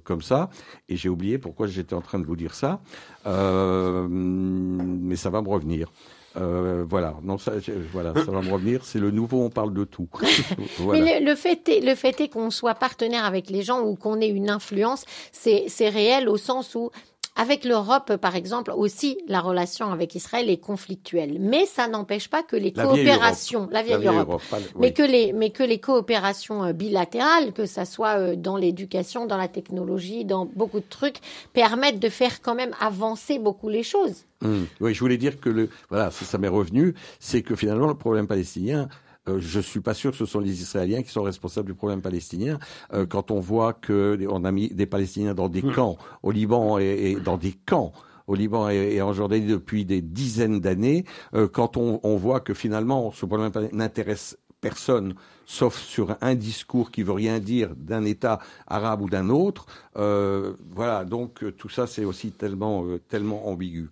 comme 0.06 0.22
ça. 0.22 0.50
Et 0.88 0.96
j'ai 0.96 1.10
oublié 1.10 1.38
pourquoi 1.38 1.68
j'étais 1.68 1.94
en 1.94 2.02
train 2.02 2.20
de 2.20 2.26
vous 2.26 2.38
dire 2.38 2.54
ça, 2.54 2.80
mais 3.26 5.16
ça 5.16 5.30
va 5.30 5.42
me 5.42 5.50
revenir. 5.50 5.92
Euh, 6.38 6.86
voilà, 6.88 7.16
non, 7.24 7.38
ça, 7.38 7.54
voilà, 7.92 8.14
ça 8.14 8.32
va 8.32 8.42
me 8.42 8.52
revenir. 8.52 8.86
C'est 8.86 9.00
le 9.00 9.12
nouveau, 9.12 9.42
on 9.44 9.50
parle 9.50 9.74
de 9.74 9.84
tout. 9.84 10.08
Mais 10.92 11.20
le, 11.20 11.26
le, 11.26 11.36
fait 11.36 11.68
est, 11.68 11.82
le 11.82 11.96
fait 11.96 12.22
est 12.22 12.30
qu'on 12.30 12.52
soit 12.52 12.76
partenaire 12.76 13.26
avec 13.26 13.50
les 13.50 13.64
gens 13.64 13.82
ou 13.82 13.96
qu'on 13.96 14.20
ait 14.22 14.30
une 14.30 14.50
influence, 14.50 15.06
c'est 15.32 15.90
réel 15.90 16.30
au 16.30 16.38
sens 16.38 16.76
où 16.76 16.92
avec 17.36 17.64
l'Europe, 17.64 18.18
par 18.18 18.36
exemple, 18.36 18.72
aussi, 18.76 19.18
la 19.28 19.40
relation 19.40 19.92
avec 19.92 20.16
Israël 20.16 20.50
est 20.50 20.58
conflictuelle. 20.58 21.38
Mais 21.40 21.66
ça 21.66 21.88
n'empêche 21.88 22.30
pas 22.30 22.44
que 22.44 22.58
les 22.58 22.74
la 22.76 22.84
coopérations, 22.84 23.70
la 23.72 23.84
vieille, 23.84 24.04
la 24.04 24.12
Europe, 24.12 24.28
Europe 24.28 24.44
pas, 24.50 24.58
oui. 24.58 24.64
mais 24.80 24.94
que 24.94 25.04
les, 25.04 25.32
mais 25.32 25.50
que 25.50 25.64
les 25.64 25.80
coopérations 25.80 26.64
euh, 26.64 26.74
bilatérales, 26.74 27.54
que 27.54 27.66
ça 27.66 27.86
soit 27.86 28.20
euh, 28.20 28.36
dans 28.36 28.58
l'éducation, 28.58 29.26
dans 29.26 29.38
la 29.38 29.48
technologie, 29.48 30.26
dans 30.26 30.46
beaucoup 30.46 30.80
de 30.80 30.90
trucs, 30.90 31.18
permettent 31.54 32.00
de 32.00 32.10
faire 32.10 32.42
quand 32.42 32.56
même 32.56 32.76
avancer 32.82 33.40
beaucoup 33.40 33.70
les 33.70 33.84
choses. 33.84 34.26
Mmh. 34.42 34.64
Oui, 34.82 34.94
je 34.94 35.00
voulais 35.00 35.18
dire 35.18 35.40
que 35.40 35.50
le, 35.50 35.70
voilà, 35.90 36.12
ça, 36.12 36.26
ça 36.26 36.38
m'est 36.38 36.48
revenu, 36.48 36.96
c'est 37.20 37.44
que 37.44 37.56
finalement 37.56 37.88
le 37.88 37.96
problème 37.96 38.28
palestinien, 38.28 38.90
euh, 39.28 39.40
je 39.40 39.60
suis 39.60 39.82
pas 39.82 39.94
sûr 39.94 40.12
que 40.12 40.18
ce 40.18 40.26
sont 40.26 40.40
les 40.40 40.62
Israéliens 40.62 41.04
qui 41.04 41.12
sont 41.12 41.24
responsables 41.24 41.68
du 41.68 41.74
problème 41.74 42.02
palestinien. 42.02 42.60
Euh, 42.94 43.06
quand 43.06 43.32
on 43.32 43.40
voit 43.40 43.74
que 43.74 44.18
on 44.30 44.44
a 44.46 44.52
mis 44.52 44.70
des 44.70 44.86
Palestiniens 44.86 45.34
dans 45.34 45.50
des 45.50 45.62
mmh. 45.62 45.74
camps 45.74 45.98
au 46.24 46.32
Liban 46.32 46.80
et, 46.80 47.12
et, 47.12 47.16
dans 47.16 47.38
des 47.38 47.54
camps 47.54 47.94
au 48.28 48.36
Liban 48.36 48.70
et, 48.70 49.02
en 49.02 49.14
Jordanie 49.14 49.46
depuis 49.46 49.86
des 49.86 50.02
dizaines 50.02 50.60
d'années, 50.60 51.06
euh, 51.34 51.48
quand 51.48 51.78
on, 51.78 52.00
on, 52.04 52.16
voit 52.16 52.40
que 52.40 52.54
finalement 52.54 53.12
ce 53.12 53.26
problème 53.26 53.52
n'intéresse 53.74 54.38
personne, 54.62 55.16
sauf 55.46 55.78
sur 55.78 56.16
un 56.22 56.36
discours 56.36 56.92
qui 56.92 57.04
veut 57.04 57.12
rien 57.12 57.40
dire 57.40 57.76
d'un 57.76 58.06
État 58.06 58.40
arabe 58.68 59.02
ou 59.02 59.10
d'un 59.10 59.30
autre. 59.30 59.66
Euh, 59.98 60.54
voilà, 60.70 61.04
donc 61.04 61.44
tout 61.58 61.70
ça 61.70 61.88
c'est 61.88 62.06
aussi 62.06 62.32
tellement 62.32 62.86
euh, 62.86 63.00
tellement 63.10 63.50
ambigu. 63.50 63.90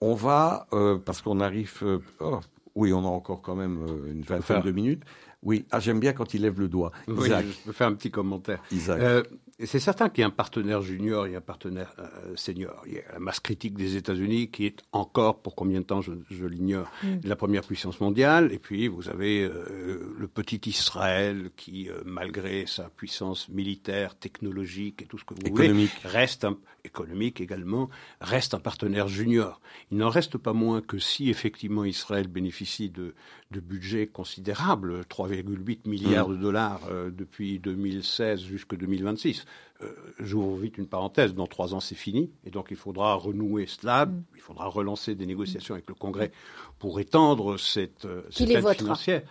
On 0.00 0.14
va 0.14 0.66
euh, 0.72 0.96
parce 0.96 1.20
qu'on 1.20 1.40
arrive. 1.40 2.00
Oh, 2.20 2.40
oui, 2.74 2.92
on 2.92 3.04
a 3.04 3.08
encore 3.08 3.42
quand 3.42 3.56
même 3.56 3.84
une 4.06 4.22
vingtaine 4.22 4.62
de 4.62 4.70
minutes. 4.70 5.02
Oui, 5.42 5.64
ah, 5.72 5.80
j'aime 5.80 5.98
bien 5.98 6.12
quand 6.12 6.34
il 6.34 6.42
lève 6.42 6.60
le 6.60 6.68
doigt. 6.68 6.92
Isaac. 7.08 7.44
Oui, 7.44 7.52
je 7.52 7.64
peux 7.66 7.72
faire 7.72 7.88
un 7.88 7.94
petit 7.94 8.12
commentaire. 8.12 8.62
Isaac. 8.70 9.00
Euh, 9.00 9.22
c'est 9.64 9.80
certain 9.80 10.08
qu'il 10.08 10.22
y 10.22 10.24
a 10.24 10.26
un 10.26 10.30
partenaire 10.30 10.82
junior 10.82 11.26
et 11.26 11.36
un 11.36 11.40
partenaire 11.40 11.94
euh, 11.98 12.34
senior. 12.36 12.82
Il 12.86 12.94
y 12.94 12.98
a 12.98 13.12
la 13.12 13.18
masse 13.18 13.40
critique 13.40 13.74
des 13.74 13.96
États-Unis 13.96 14.50
qui 14.50 14.66
est 14.66 14.82
encore, 14.92 15.40
pour 15.40 15.54
combien 15.54 15.80
de 15.80 15.84
temps 15.84 16.00
je, 16.00 16.12
je 16.30 16.46
l'ignore, 16.46 16.90
mm. 17.02 17.20
la 17.24 17.36
première 17.36 17.62
puissance 17.62 18.00
mondiale. 18.00 18.52
Et 18.52 18.58
puis 18.58 18.88
vous 18.88 19.08
avez 19.08 19.42
euh, 19.42 20.14
le 20.18 20.28
petit 20.28 20.60
Israël 20.68 21.50
qui, 21.56 21.88
euh, 21.88 22.00
malgré 22.04 22.66
sa 22.66 22.88
puissance 22.88 23.48
militaire, 23.48 24.16
technologique 24.16 25.02
et 25.02 25.06
tout 25.06 25.18
ce 25.18 25.24
que 25.24 25.34
vous 25.34 25.46
économique. 25.46 25.92
voulez, 26.02 26.12
reste 26.12 26.44
un, 26.44 26.56
économique 26.84 27.40
également, 27.40 27.88
reste 28.20 28.54
un 28.54 28.58
partenaire 28.58 29.08
junior. 29.08 29.60
Il 29.90 29.98
n'en 29.98 30.08
reste 30.08 30.38
pas 30.38 30.52
moins 30.52 30.80
que 30.80 30.98
si 30.98 31.30
effectivement 31.30 31.84
Israël 31.84 32.26
bénéficie 32.26 32.90
de, 32.90 33.14
de 33.50 33.60
budgets 33.60 34.06
considérables, 34.06 35.02
3,8 35.02 35.88
milliards 35.88 36.28
mm. 36.28 36.36
de 36.36 36.42
dollars 36.42 36.80
euh, 36.90 37.10
depuis 37.10 37.58
2016 37.58 38.40
jusqu'à 38.40 38.76
2026. 38.76 39.44
Euh, 39.82 39.92
J'ouvre 40.20 40.56
vite 40.56 40.78
une 40.78 40.88
parenthèse, 40.88 41.34
dans 41.34 41.46
trois 41.46 41.74
ans 41.74 41.80
c'est 41.80 41.94
fini, 41.94 42.30
et 42.44 42.50
donc 42.50 42.68
il 42.70 42.76
faudra 42.76 43.14
renouer 43.14 43.66
cela, 43.66 44.06
mm. 44.06 44.24
il 44.34 44.40
faudra 44.40 44.66
relancer 44.66 45.14
des 45.14 45.26
négociations 45.26 45.74
avec 45.74 45.88
le 45.88 45.94
Congrès 45.94 46.32
pour 46.78 47.00
étendre 47.00 47.58
cette, 47.58 48.04
euh, 48.04 48.22
cette 48.30 48.50
aide 48.50 48.56
votera. 48.56 48.74
financière, 48.74 49.22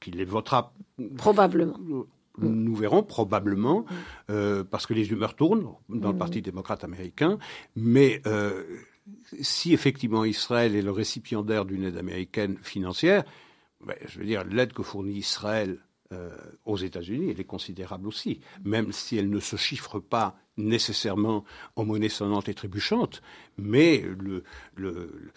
qui 0.00 0.10
les 0.10 0.24
votera 0.24 0.72
probablement. 1.16 1.78
Nous 2.40 2.74
verrons 2.74 3.02
probablement, 3.02 3.84
euh, 4.30 4.64
parce 4.64 4.86
que 4.86 4.94
les 4.94 5.10
humeurs 5.10 5.34
tournent 5.34 5.68
dans 5.88 6.08
le 6.08 6.14
Mm. 6.14 6.18
Parti 6.18 6.42
démocrate 6.42 6.84
américain, 6.84 7.38
mais 7.76 8.20
euh, 8.26 8.64
si 9.40 9.72
effectivement 9.72 10.24
Israël 10.24 10.74
est 10.74 10.82
le 10.82 10.90
récipiendaire 10.90 11.64
d'une 11.64 11.84
aide 11.84 11.96
américaine 11.96 12.56
financière, 12.62 13.24
ben, 13.84 13.96
je 14.06 14.18
veux 14.18 14.24
dire, 14.24 14.44
l'aide 14.44 14.72
que 14.72 14.82
fournit 14.82 15.14
Israël 15.14 15.78
euh, 16.12 16.30
aux 16.64 16.76
États-Unis, 16.76 17.30
elle 17.30 17.40
est 17.40 17.44
considérable 17.44 18.08
aussi, 18.08 18.40
même 18.64 18.92
si 18.92 19.16
elle 19.16 19.30
ne 19.30 19.40
se 19.40 19.56
chiffre 19.56 20.00
pas 20.00 20.36
nécessairement 20.58 21.44
en 21.76 21.84
monnaie 21.84 22.08
sonnante 22.08 22.48
et 22.48 22.54
trébuchante, 22.54 23.22
mais 23.56 24.04
le, 24.20 24.44
le, 24.76 25.32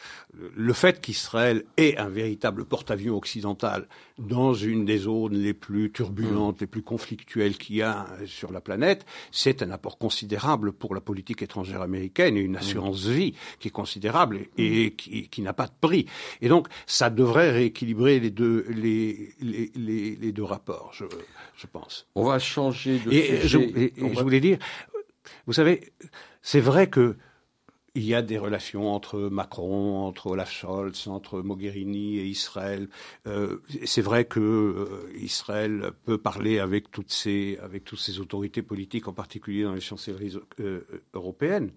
le 0.55 0.73
fait 0.73 1.01
qu'Israël 1.01 1.63
ait 1.77 1.97
un 1.97 2.09
véritable 2.09 2.65
porte-avions 2.65 3.15
occidental 3.15 3.87
dans 4.19 4.53
une 4.53 4.85
des 4.85 4.99
zones 4.99 5.33
les 5.33 5.53
plus 5.55 5.91
turbulentes, 5.91 6.57
mmh. 6.57 6.63
les 6.63 6.67
plus 6.67 6.83
conflictuelles 6.83 7.57
qu'il 7.57 7.77
y 7.77 7.81
a 7.81 8.07
sur 8.25 8.51
la 8.51 8.61
planète, 8.61 9.05
c'est 9.31 9.63
un 9.63 9.71
apport 9.71 9.97
considérable 9.97 10.71
pour 10.71 10.93
la 10.93 11.01
politique 11.01 11.41
étrangère 11.41 11.81
américaine 11.81 12.37
et 12.37 12.41
une 12.41 12.57
assurance 12.57 13.07
mmh. 13.07 13.11
vie 13.11 13.33
qui 13.59 13.69
est 13.69 13.71
considérable 13.71 14.41
et, 14.57 14.83
et 14.83 14.91
qui, 14.93 15.27
qui 15.27 15.41
n'a 15.41 15.53
pas 15.53 15.65
de 15.67 15.73
prix. 15.79 16.05
Et 16.41 16.49
donc, 16.49 16.67
ça 16.85 17.09
devrait 17.09 17.51
rééquilibrer 17.51 18.19
les 18.19 18.29
deux, 18.29 18.65
les, 18.69 19.33
les, 19.39 19.71
les, 19.75 20.15
les 20.15 20.31
deux 20.31 20.43
rapports, 20.43 20.91
je, 20.93 21.05
je, 21.55 21.65
pense. 21.65 22.07
On 22.13 22.25
va 22.25 22.37
changer 22.37 22.99
de 22.99 23.11
et 23.11 23.41
sujet. 23.41 23.47
Je, 23.47 23.57
et, 23.57 23.93
et 23.97 24.01
va... 24.01 24.13
je 24.13 24.21
voulais 24.21 24.39
dire, 24.39 24.59
vous 25.45 25.53
savez, 25.53 25.93
c'est 26.41 26.59
vrai 26.59 26.89
que 26.89 27.15
il 27.93 28.03
y 28.05 28.15
a 28.15 28.21
des 28.21 28.37
relations 28.37 28.93
entre 28.93 29.19
Macron, 29.19 30.05
entre 30.05 30.27
Olaf 30.27 30.51
Scholz, 30.51 31.07
entre 31.07 31.41
Mogherini 31.41 32.19
et 32.19 32.25
Israël. 32.25 32.87
Euh, 33.27 33.57
c'est 33.83 34.01
vrai 34.01 34.25
que 34.25 34.39
euh, 34.39 35.11
Israël 35.19 35.91
peut 36.05 36.17
parler 36.17 36.59
avec 36.59 36.89
toutes 36.91 37.11
ces 37.11 37.59
autorités 38.19 38.61
politiques, 38.61 39.07
en 39.07 39.13
particulier 39.13 39.63
dans 39.63 39.73
les 39.73 39.81
chancelleries 39.81 40.37
euh, 40.61 40.85
européennes. 41.13 41.71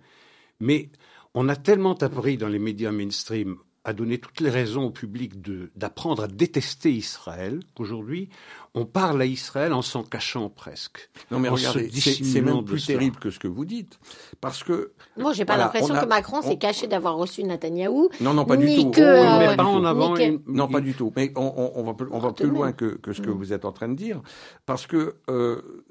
Mais 0.61 0.90
on 1.34 1.49
a 1.49 1.57
tellement 1.57 1.95
appris 1.95 2.36
dans 2.36 2.49
les 2.49 2.61
médias 2.61 2.92
mainstream 2.92 3.57
à 3.87 3.93
donner 3.93 4.18
toutes 4.18 4.41
les 4.41 4.49
raisons 4.51 4.85
au 4.87 4.91
public 4.91 5.35
d'apprendre 5.76 6.24
à 6.24 6.26
détester 6.28 6.91
Israël 6.91 7.61
qu'aujourd'hui 7.74 8.30
on 8.74 8.87
parle 8.87 9.20
à 9.22 9.26
Israël 9.26 9.72
en 9.72 9.82
s'en 9.82 10.03
cachant 10.03 10.49
presque. 10.49 11.11
Non 11.30 11.39
mais 11.39 11.49
regardez, 11.51 11.91
c'est 11.91 12.41
même 12.41 12.64
plus 12.64 12.85
terrible 12.87 13.16
que 13.18 13.30
ce 13.30 13.39
que 13.39 13.47
vous 13.47 13.64
dites, 13.66 13.99
parce 14.41 14.64
que 14.64 14.93
moi 15.16 15.32
j'ai 15.35 15.45
pas 15.45 15.57
l'impression 15.59 15.95
on 15.95 15.99
a- 15.99 16.03
que 16.03 16.09
Macron 16.09 16.39
on- 16.39 16.43
s'est 16.49 16.57
caché 16.59 16.87
d'avoir 16.87 17.16
reçu 17.16 17.45
Netanyahou. 17.45 18.09
non 18.20 18.32
non 18.35 18.45
pas 18.47 18.57
du 18.57 18.74
tout. 18.74 18.91
que, 18.91 19.01
euh, 19.03 19.39
mais 19.51 19.57
pas 19.57 19.64
en 19.64 19.85
avant. 19.85 20.14
Non, 20.47 20.66
pas 20.66 20.80
du 20.80 20.95
tout. 20.95 21.12
Mais 21.14 21.32
on, 21.37 21.43
on- 21.57 21.72
on 21.76 21.82
va, 21.85 21.95
plus- 21.95 22.09
on 22.11 22.18
va 22.18 22.32
plus 22.32 22.45
tout 22.45 22.51
de 22.51 22.55
loin 22.57 22.72
que 22.72 22.99
ce 23.12 23.20
que 23.20 23.28
Mm. 23.30 23.35
vous 23.35 23.53
êtes 23.53 23.64
en 23.64 23.72
train 23.72 23.89
de 23.89 23.95
dire, 23.95 24.22
parce 24.66 24.87
que 24.87 25.16
euh, 25.28 25.85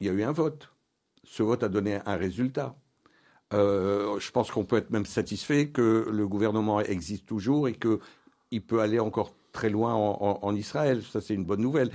il 0.00 0.06
y 0.06 0.10
a 0.10 0.12
eu 0.12 0.22
un 0.22 0.32
vote. 0.32 0.68
Ce 1.24 1.42
vote 1.42 1.62
a 1.62 1.68
donné 1.68 1.98
un 2.06 2.16
résultat. 2.16 2.74
Euh, 3.52 4.18
je 4.18 4.30
pense 4.30 4.50
qu'on 4.50 4.64
peut 4.64 4.76
être 4.76 4.90
même 4.90 5.06
satisfait 5.06 5.68
que 5.68 6.08
le 6.10 6.26
gouvernement 6.28 6.80
existe 6.80 7.26
toujours 7.26 7.68
et 7.68 7.72
que 7.74 7.98
il 8.50 8.62
peut 8.62 8.80
aller 8.80 8.98
encore 8.98 9.32
très 9.52 9.68
loin 9.70 9.94
en, 9.94 10.16
en- 10.20 10.38
en 10.42 10.54
Israël. 10.54 11.02
Ça, 11.02 11.20
c'est 11.20 11.34
une 11.34 11.44
bonne 11.44 11.60
nouvelle. 11.60 11.90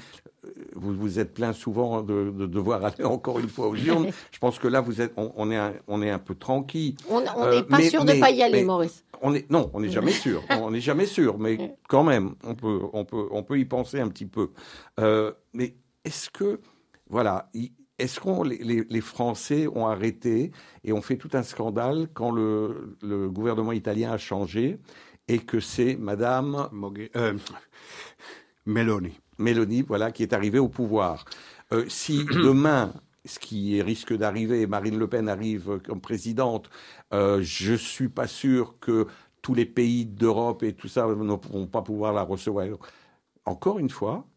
Euh, 0.46 0.50
Vous 0.76 0.94
vous 0.94 1.18
êtes 1.20 1.34
plein 1.34 1.54
souvent 1.54 2.02
de, 2.04 2.32
de 2.32 2.46
devoir 2.46 2.84
aller 2.86 3.04
encore 3.04 3.40
une 3.40 3.48
fois 3.50 3.68
aux 3.68 3.76
urnes. 3.76 4.12
Je 4.32 4.38
pense 4.40 4.60
que 4.60 4.68
là, 4.68 4.80
vous 4.82 5.02
êtes, 5.02 5.14
on, 5.18 5.32
on 5.36 5.50
est, 5.52 5.56
un, 5.58 5.74
on 5.88 6.02
est 6.04 6.10
un 6.12 6.20
peu 6.20 6.36
tranquille. 6.36 6.96
On 7.10 7.22
n'est 7.22 7.28
Euh, 7.38 7.64
pas 7.64 7.78
mais- 7.78 7.90
sûr 7.90 8.06
de 8.06 8.14
mais- 8.14 8.20
pas 8.20 8.30
y 8.32 8.44
aller, 8.44 8.60
mais- 8.60 8.66
Maurice. 8.66 9.04
On 9.24 9.34
est, 9.34 9.50
non, 9.50 9.72
on 9.74 9.80
n'est 9.80 9.90
jamais 9.90 10.12
sûr. 10.26 10.44
On 10.52 10.70
n'est 10.72 10.80
jamais 10.82 11.08
sûr, 11.08 11.40
mais 11.40 11.76
quand 11.90 12.04
même, 12.04 12.36
on 12.44 12.54
peut, 12.54 12.80
on 12.94 13.04
peut, 13.06 13.28
on 13.32 13.42
peut 13.42 13.58
y 13.60 13.66
penser 13.66 14.00
un 14.00 14.10
petit 14.10 14.28
peu. 14.28 14.52
Euh, 15.00 15.32
mais 15.54 15.76
est-ce 16.06 16.30
que, 16.30 16.60
voilà, 17.10 17.50
est-ce 18.00 18.20
qu'on 18.20 18.44
les, 18.44 18.58
les, 18.60 18.84
les 18.90 19.02
Français 19.02 19.68
ont 19.68 19.88
arrêté 19.88 20.52
et 20.84 20.94
ont 20.94 21.02
fait 21.02 21.18
tout 21.18 21.30
un 21.34 21.44
scandale 21.44 22.10
quand 22.14 22.32
le, 22.32 22.98
le 23.02 23.30
gouvernement 23.30 23.72
italien 23.72 24.12
a 24.12 24.18
changé 24.18 24.80
et 25.28 25.40
que 25.40 25.60
c'est 25.60 25.96
Madame 25.98 26.70
Moghe- 26.74 27.10
euh, 27.16 27.34
Meloni. 29.38 29.82
Voilà, 29.84 30.12
qui 30.12 30.24
est 30.24 30.34
arrivée 30.34 30.60
au 30.60 30.70
pouvoir. 30.70 31.26
Euh, 31.74 31.86
si 31.90 32.26
demain, 32.26 32.94
ce 33.26 33.40
qui 33.40 33.82
risque 33.82 34.14
d'arriver, 34.16 34.68
Marine 34.68 34.98
Le 34.98 35.08
Pen 35.08 35.30
arrive 35.30 35.80
comme 35.86 36.02
présidente, 36.02 36.70
euh, 37.14 37.40
je 37.42 37.74
suis 37.74 38.10
pas 38.10 38.28
sûr 38.28 38.80
que 38.80 39.08
tous 39.42 39.54
les 39.54 39.66
pays 39.66 40.06
d'Europe 40.06 40.64
et 40.64 40.74
tout 40.74 40.88
ça 40.88 41.08
ne 41.08 41.36
pourront 41.36 41.68
pas 41.68 41.82
pouvoir 41.82 42.14
la 42.14 42.24
recevoir. 42.24 42.68
Encore 43.46 43.80
une 43.80 43.90
fois, 43.90 44.28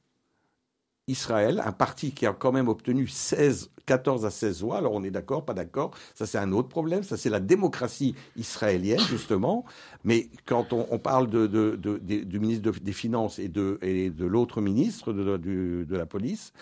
Israël, 1.06 1.62
un 1.64 1.72
parti 1.72 2.12
qui 2.12 2.26
a 2.26 2.32
quand 2.32 2.52
même 2.52 2.68
obtenu 2.68 3.08
16, 3.08 3.70
14 3.86 4.24
à 4.24 4.30
16 4.30 4.62
voix. 4.62 4.78
Alors 4.78 4.92
on 4.92 5.02
est 5.02 5.10
d'accord, 5.10 5.44
pas 5.44 5.54
d'accord. 5.54 5.90
Ça 6.14 6.26
c'est 6.26 6.38
un 6.38 6.52
autre 6.52 6.68
problème. 6.68 7.02
Ça 7.02 7.16
c'est 7.16 7.30
la 7.30 7.40
démocratie 7.40 8.14
israélienne 8.36 9.00
justement. 9.08 9.64
Mais 10.04 10.28
quand 10.46 10.72
on, 10.72 10.98
parle 10.98 11.28
du 11.28 12.38
ministre 12.38 12.70
des 12.80 12.92
Finances 12.92 13.38
et 13.38 13.48
de, 13.48 13.78
l'autre 14.20 14.60
ministre 14.60 15.12
de, 15.12 15.96
la 15.96 16.06
police, 16.06 16.52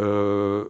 euh, 0.00 0.66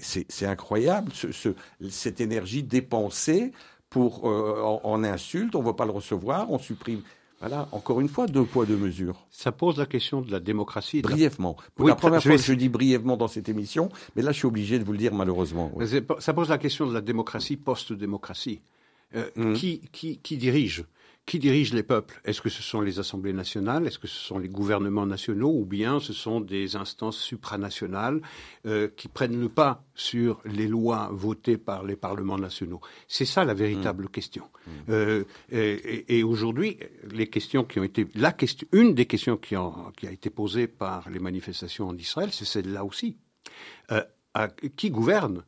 c'est 0.00 0.46
incroyable 0.46 1.12
ce, 1.14 1.32
ce, 1.32 1.50
cette 1.88 2.20
énergie 2.20 2.62
dépensée 2.62 3.52
pour 3.90 4.28
euh, 4.28 4.60
en, 4.62 4.80
en 4.84 5.04
insulte. 5.04 5.54
On 5.54 5.60
ne 5.60 5.66
va 5.66 5.74
pas 5.74 5.84
le 5.84 5.92
recevoir. 5.92 6.50
On 6.50 6.58
supprime. 6.58 7.02
Voilà, 7.42 7.68
encore 7.72 8.00
une 8.00 8.08
fois, 8.08 8.28
deux 8.28 8.44
poids, 8.44 8.66
deux 8.66 8.76
mesures. 8.76 9.26
Ça 9.32 9.50
pose 9.50 9.76
la 9.76 9.86
question 9.86 10.20
de 10.20 10.30
la 10.30 10.38
démocratie. 10.38 11.02
brièvement. 11.02 11.56
Pour 11.74 11.88
la 11.88 11.96
première 11.96 12.22
fois, 12.22 12.36
je 12.36 12.52
dis 12.52 12.68
brièvement 12.68 13.16
dans 13.16 13.26
cette 13.26 13.48
émission, 13.48 13.90
mais 14.14 14.22
là, 14.22 14.30
je 14.30 14.38
suis 14.38 14.46
obligé 14.46 14.78
de 14.78 14.84
vous 14.84 14.92
le 14.92 14.98
dire 14.98 15.12
malheureusement. 15.12 15.72
Ça 16.20 16.32
pose 16.32 16.48
la 16.48 16.58
question 16.58 16.86
de 16.86 16.94
la 16.94 17.00
démocratie 17.00 17.56
post-démocratie. 17.56 18.60
Euh, 19.14 19.28
mmh. 19.36 19.52
qui, 19.52 19.80
qui, 19.92 20.18
qui 20.18 20.38
dirige? 20.38 20.84
Qui 21.24 21.38
dirige 21.38 21.72
les 21.72 21.82
peuples? 21.82 22.20
Est-ce 22.24 22.40
que 22.40 22.48
ce 22.48 22.62
sont 22.62 22.80
les 22.80 22.98
assemblées 22.98 23.32
nationales? 23.32 23.86
Est-ce 23.86 23.98
que 23.98 24.08
ce 24.08 24.18
sont 24.18 24.38
les 24.38 24.48
gouvernements 24.48 25.06
nationaux? 25.06 25.50
Ou 25.50 25.64
bien 25.64 26.00
ce 26.00 26.12
sont 26.12 26.40
des 26.40 26.76
instances 26.76 27.18
supranationales 27.18 28.20
euh, 28.66 28.88
qui 28.96 29.08
prennent 29.08 29.40
le 29.40 29.48
pas 29.48 29.84
sur 29.94 30.40
les 30.44 30.66
lois 30.66 31.10
votées 31.12 31.58
par 31.58 31.84
les 31.84 31.96
parlements 31.96 32.38
nationaux? 32.38 32.80
C'est 33.06 33.24
ça 33.24 33.44
la 33.44 33.54
véritable 33.54 34.04
mmh. 34.04 34.08
question. 34.08 34.44
Mmh. 34.66 34.70
Euh, 34.90 35.24
et, 35.50 36.18
et 36.18 36.22
aujourd'hui, 36.24 36.78
les 37.12 37.28
questions 37.28 37.64
qui 37.64 37.78
ont 37.78 37.84
été 37.84 38.06
la 38.14 38.32
question, 38.32 38.66
une 38.72 38.94
des 38.94 39.06
questions 39.06 39.36
qui, 39.36 39.56
ont, 39.56 39.92
qui 39.96 40.06
a 40.08 40.10
été 40.10 40.28
posée 40.28 40.66
par 40.66 41.08
les 41.08 41.20
manifestations 41.20 41.88
en 41.88 41.96
Israël, 41.96 42.30
c'est 42.32 42.44
celle-là 42.44 42.84
aussi. 42.84 43.16
Euh, 43.90 44.02
à, 44.34 44.48
qui 44.48 44.90
gouverne 44.90 45.44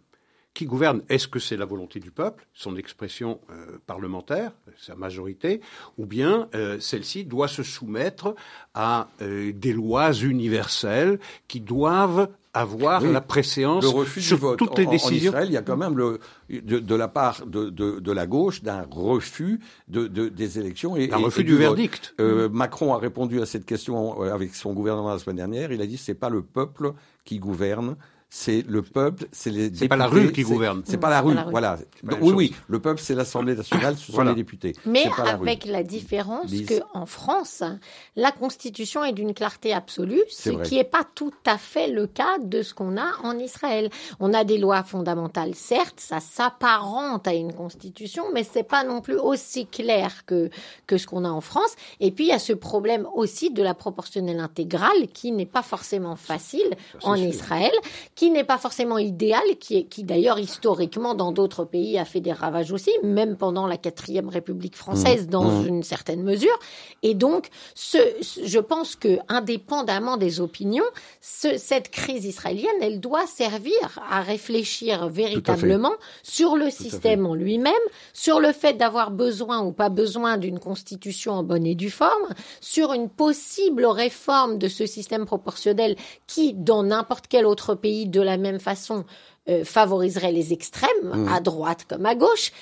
qui 0.54 0.66
gouverne 0.66 1.02
Est-ce 1.08 1.26
que 1.26 1.40
c'est 1.40 1.56
la 1.56 1.66
volonté 1.66 1.98
du 1.98 2.12
peuple, 2.12 2.46
son 2.54 2.76
expression 2.76 3.40
euh, 3.50 3.78
parlementaire, 3.86 4.52
sa 4.78 4.94
majorité, 4.94 5.60
ou 5.98 6.06
bien 6.06 6.48
euh, 6.54 6.78
celle-ci 6.78 7.24
doit 7.24 7.48
se 7.48 7.64
soumettre 7.64 8.36
à 8.72 9.08
euh, 9.20 9.52
des 9.52 9.72
lois 9.72 10.12
universelles 10.12 11.18
qui 11.48 11.60
doivent 11.60 12.28
avoir 12.56 13.00
la 13.00 13.20
préséance 13.20 13.84
sur 14.20 14.56
toutes 14.56 14.78
les 14.78 14.86
décisions. 14.86 15.32
En 15.32 15.34
Israël, 15.34 15.48
il 15.48 15.54
y 15.54 15.56
a 15.56 15.62
quand 15.62 15.76
même 15.76 15.96
le, 15.96 16.20
de, 16.48 16.94
la 16.94 17.08
part 17.08 17.44
de, 17.46 17.68
de, 17.68 18.12
la 18.12 18.28
gauche 18.28 18.62
d'un 18.62 18.86
refus 18.88 19.58
de, 19.88 20.06
des 20.06 20.58
élections. 20.60 20.94
Et, 20.94 21.12
un 21.12 21.16
refus 21.16 21.42
du, 21.42 21.56
verdict. 21.56 22.14
Macron 22.20 22.94
a 22.94 22.98
répondu 22.98 23.42
à 23.42 23.46
cette 23.46 23.66
question 23.66 24.22
avec 24.22 24.54
son 24.54 24.72
gouvernement 24.72 25.10
la 25.10 25.18
semaine 25.18 25.34
dernière. 25.34 25.72
Il 25.72 25.82
a 25.82 25.86
dit 25.86 25.96
c'est 25.96 26.14
pas 26.14 26.28
le 26.28 26.42
peuple 26.42 26.92
qui 27.24 27.40
gouverne, 27.40 27.96
c'est 28.36 28.64
le 28.66 28.82
peuple, 28.82 29.28
c'est 29.30 29.50
les 29.50 29.72
C'est 29.72 29.86
pas 29.86 29.94
la 29.94 30.08
rue 30.08 30.32
qui 30.32 30.42
gouverne. 30.42 30.82
C'est 30.84 30.96
pas 30.96 31.08
la 31.08 31.20
rue, 31.20 31.36
voilà. 31.52 31.78
oui, 32.20 32.32
oui, 32.32 32.54
le 32.66 32.80
peuple, 32.80 33.00
c'est 33.00 33.14
l'Assemblée 33.14 33.54
nationale, 33.54 33.96
ce 33.96 34.10
sont 34.10 34.24
les 34.24 34.34
députés. 34.34 34.74
Mais 34.84 35.04
avec 35.24 35.64
la, 35.66 35.84
différence 35.84 36.50
que 36.50 36.80
en 36.94 37.06
France, 37.06 37.62
la 38.16 38.32
Constitution 38.32 39.04
est 39.04 39.12
d'une 39.12 39.34
clarté 39.34 39.72
absolue, 39.72 40.20
ce 40.28 40.50
qui 40.50 40.74
n'est 40.74 40.82
pas 40.82 41.04
tout 41.14 41.32
à 41.46 41.58
fait 41.58 41.86
le 41.86 42.08
cas 42.08 42.38
de 42.42 42.62
ce 42.62 42.74
qu'on 42.74 42.96
a 42.96 43.12
en 43.22 43.38
Israël. 43.38 43.88
On 44.18 44.34
a 44.34 44.42
des 44.42 44.58
lois 44.58 44.82
fondamentales, 44.82 45.54
certes, 45.54 46.00
ça 46.00 46.18
s'apparente 46.18 47.28
à 47.28 47.34
une 47.34 47.52
Constitution, 47.52 48.24
mais 48.34 48.42
c'est 48.42 48.64
pas 48.64 48.82
non 48.82 49.00
plus 49.00 49.16
aussi 49.16 49.66
clair 49.66 50.26
que 50.26 50.50
que 50.88 50.98
ce 50.98 51.06
qu'on 51.06 51.24
a 51.24 51.30
en 51.30 51.40
France. 51.40 51.76
Et 52.00 52.10
puis 52.10 52.24
il 52.24 52.30
y 52.30 52.32
a 52.32 52.40
ce 52.40 52.52
problème 52.52 53.06
aussi 53.14 53.52
de 53.52 53.62
la 53.62 53.74
proportionnelle 53.74 54.40
intégrale 54.40 55.06
qui 55.12 55.30
n'est 55.30 55.46
pas 55.46 55.62
forcément 55.62 56.16
facile 56.16 56.74
en 57.04 57.14
Israël, 57.14 57.72
qui 58.16 58.23
qui 58.24 58.30
n'est 58.30 58.42
pas 58.42 58.56
forcément 58.56 58.96
idéal, 58.96 59.42
qui, 59.60 59.86
qui 59.86 60.02
d'ailleurs 60.02 60.38
historiquement 60.38 61.14
dans 61.14 61.30
d'autres 61.30 61.66
pays 61.66 61.98
a 61.98 62.06
fait 62.06 62.22
des 62.22 62.32
ravages 62.32 62.72
aussi, 62.72 62.90
même 63.02 63.36
pendant 63.36 63.66
la 63.66 63.76
quatrième 63.76 64.30
République 64.30 64.76
française 64.76 65.26
mmh. 65.26 65.30
dans 65.30 65.44
mmh. 65.44 65.66
une 65.66 65.82
certaine 65.82 66.22
mesure. 66.22 66.58
Et 67.02 67.12
donc, 67.12 67.48
ce, 67.74 67.98
je 68.42 68.58
pense 68.58 68.96
que 68.96 69.18
indépendamment 69.28 70.16
des 70.16 70.40
opinions, 70.40 70.86
ce, 71.20 71.58
cette 71.58 71.90
crise 71.90 72.24
israélienne, 72.24 72.80
elle 72.80 72.98
doit 72.98 73.26
servir 73.26 74.00
à 74.10 74.22
réfléchir 74.22 75.10
véritablement 75.10 75.92
sur 76.22 76.56
le 76.56 76.70
système 76.70 77.26
en 77.26 77.34
lui-même, 77.34 77.74
sur 78.14 78.40
le 78.40 78.52
fait 78.52 78.72
d'avoir 78.72 79.10
besoin 79.10 79.60
ou 79.62 79.72
pas 79.72 79.90
besoin 79.90 80.38
d'une 80.38 80.60
constitution 80.60 81.34
en 81.34 81.42
bonne 81.42 81.66
et 81.66 81.74
due 81.74 81.90
forme, 81.90 82.28
sur 82.62 82.94
une 82.94 83.10
possible 83.10 83.84
réforme 83.84 84.56
de 84.56 84.68
ce 84.68 84.86
système 84.86 85.26
proportionnel 85.26 85.94
qui, 86.26 86.54
dans 86.54 86.84
n'importe 86.84 87.26
quel 87.28 87.44
autre 87.44 87.74
pays 87.74 88.03
de 88.06 88.20
la 88.20 88.36
même 88.36 88.60
façon 88.60 89.04
euh, 89.48 89.64
favoriserait 89.64 90.32
les 90.32 90.52
extrêmes, 90.52 90.88
mmh. 91.02 91.28
à 91.28 91.40
droite 91.40 91.86
comme 91.88 92.06
à 92.06 92.14
gauche. 92.14 92.52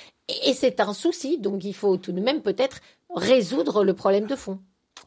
Et, 0.45 0.53
c'est 0.53 0.79
un 0.79 0.93
souci, 0.93 1.37
donc 1.37 1.63
il 1.63 1.73
faut 1.73 1.97
tout 1.97 2.11
de 2.11 2.21
même 2.21 2.41
peut-être 2.41 2.79
résoudre 3.15 3.83
le 3.83 3.93
problème 3.93 4.25
de 4.25 4.35
fond. 4.35 4.59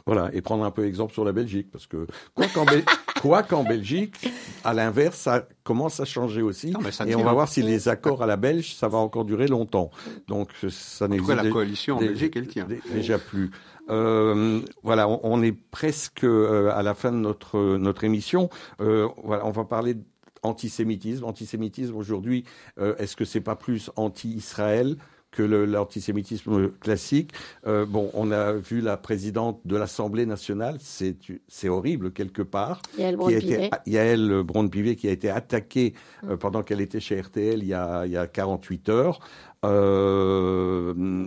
Voilà, 0.05 0.30
et 0.32 0.41
prendre 0.41 0.64
un 0.64 0.70
peu 0.70 0.87
exemple 0.87 1.12
sur 1.12 1.24
la 1.24 1.32
Belgique, 1.32 1.68
parce 1.72 1.87
que 1.87 2.07
quoi 2.34 3.43
qu'en, 3.43 3.64
Belgique, 3.68 4.14
à 4.62 4.72
l'inverse, 4.72 5.18
ça 5.18 5.49
commence 5.64 5.99
à 5.99 6.05
changer 6.05 6.43
aussi. 6.43 6.72
et 7.07 7.16
on 7.16 7.24
va 7.24 7.32
voir 7.32 7.49
si 7.49 7.62
les 7.62 7.89
accords 7.89 8.22
à 8.22 8.26
la 8.26 8.37
Belge, 8.37 8.74
ça 8.74 8.87
va 8.87 8.99
encore 8.99 9.24
durer 9.24 9.49
longtemps. 9.49 9.91
Donc 10.28 10.51
ça 10.68 11.09
n'existe 11.09 11.34
la 11.34 11.51
coalition 11.51 11.97
en 11.97 12.01
Belgique, 12.01 12.37
elle 12.37 12.47
tient. 12.47 12.68
Déjà 12.93 13.18
plus. 13.18 13.51
Euh, 13.89 14.61
voilà, 14.82 15.09
on, 15.09 15.43
est 15.43 15.53
presque 15.53 16.24
euh, 16.24 16.70
à 16.74 16.82
la 16.82 16.95
fin 16.95 17.12
de 17.12 17.16
notre 17.16 17.76
notre 17.76 18.05
émission. 18.05 18.51
Euh, 18.80 19.09
voilà, 19.22 19.47
on 19.47 19.51
va 19.51 19.64
parler 19.64 19.97
antisémitisme. 20.43 21.24
Antisémitisme 21.24 21.97
aujourd'hui, 21.97 22.45
euh, 22.78 22.95
est-ce 22.99 23.16
que 23.16 23.24
c'est 23.24 23.41
pas 23.41 23.57
plus 23.57 23.91
anti-Israël 23.97 24.97
que 25.37 25.43
l'antisémitisme 25.43 26.70
classique? 26.80 27.32
Euh, 27.66 27.84
bon, 27.84 28.11
on 28.14 28.30
a 28.30 28.53
vu 28.53 28.80
la 28.80 28.97
présidente 28.97 29.61
de 29.64 29.76
l'Assemblée 29.76 30.26
nationale, 30.26 30.78
c'est 30.80 31.68
horrible 31.68 32.12
quelque 32.12 32.43
part. 32.43 32.80
Yael 32.99 33.16
Braun-Pivet. 33.16 33.70
Yael 33.87 34.43
Braun-Pivet 34.43 34.97
qui 34.97 35.09
a 35.09 35.12
été 35.12 35.28
attaquée 35.28 35.95
euh, 36.28 36.37
pendant 36.37 36.62
qu'elle 36.62 36.80
était 36.80 37.01
chez 37.01 37.20
RTL 37.20 37.62
il 37.62 37.68
y 37.68 37.74
a, 37.74 38.07
il 38.07 38.12
y 38.12 38.16
a 38.16 38.26
48 38.26 38.89
heures. 38.89 39.20
Euh, 39.64 41.26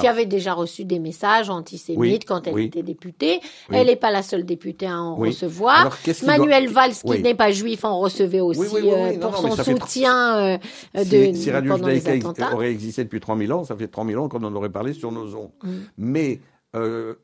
qui 0.00 0.06
avait 0.06 0.26
déjà 0.26 0.54
reçu 0.54 0.84
des 0.84 0.98
messages 0.98 1.50
antisémites 1.50 2.24
quand 2.24 2.46
elle 2.46 2.58
était 2.58 2.82
députée. 2.82 3.40
Elle 3.70 3.86
n'est 3.86 3.96
pas 3.96 4.10
la 4.10 4.22
seule 4.22 4.44
députée 4.44 4.86
à 4.86 4.98
en 4.98 5.16
recevoir. 5.16 5.96
Manuel 6.24 6.68
Valls, 6.68 6.94
qui 6.94 7.22
n'est 7.22 7.34
pas 7.34 7.50
juif, 7.50 7.84
en 7.84 7.98
recevait 7.98 8.40
aussi 8.40 8.90
euh, 8.90 9.18
pour 9.18 9.36
son 9.36 9.56
soutien 9.56 10.38
euh, 10.38 10.58
de 10.94 11.34
si, 11.34 11.50
Radio 11.50 11.74
aurait 11.74 12.70
existé 12.70 13.04
depuis 13.04 13.20
3000 13.20 13.52
ans, 13.52 13.64
ça 13.64 13.76
fait 13.76 13.88
3000 13.88 14.18
ans 14.18 14.28
qu'on 14.28 14.42
en 14.42 14.54
aurait 14.54 14.70
parlé 14.70 14.92
sur 14.92 15.12
nos 15.12 15.34
ondes. 15.34 15.50
Mm. 15.62 15.70
Mais 15.98 16.40
euh, 16.76 17.14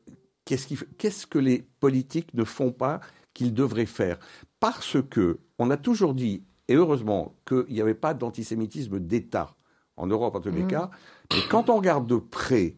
qu'est-ce 0.45 1.27
que 1.27 1.39
les 1.39 1.65
politiques 1.79 2.33
ne 2.33 2.43
font 2.43 2.71
pas 2.71 2.99
qu'ils 3.33 3.53
devraient 3.53 3.85
faire? 3.85 4.17
Parce 4.59 4.97
que 5.09 5.39
on 5.59 5.69
a 5.69 5.77
toujours 5.77 6.13
dit, 6.13 6.43
et 6.67 6.75
heureusement, 6.75 7.35
qu'il 7.47 7.65
n'y 7.69 7.81
avait 7.81 7.93
pas 7.93 8.13
d'antisémitisme 8.13 8.99
d'État 8.99 9.55
en 9.97 10.07
Europe 10.07 10.35
en 10.35 10.39
tous 10.39 10.51
les 10.51 10.63
mm. 10.63 10.67
cas. 10.67 10.91
Mais 11.33 11.41
quand 11.49 11.69
on 11.69 11.77
regarde 11.77 12.07
de 12.07 12.17
près 12.17 12.75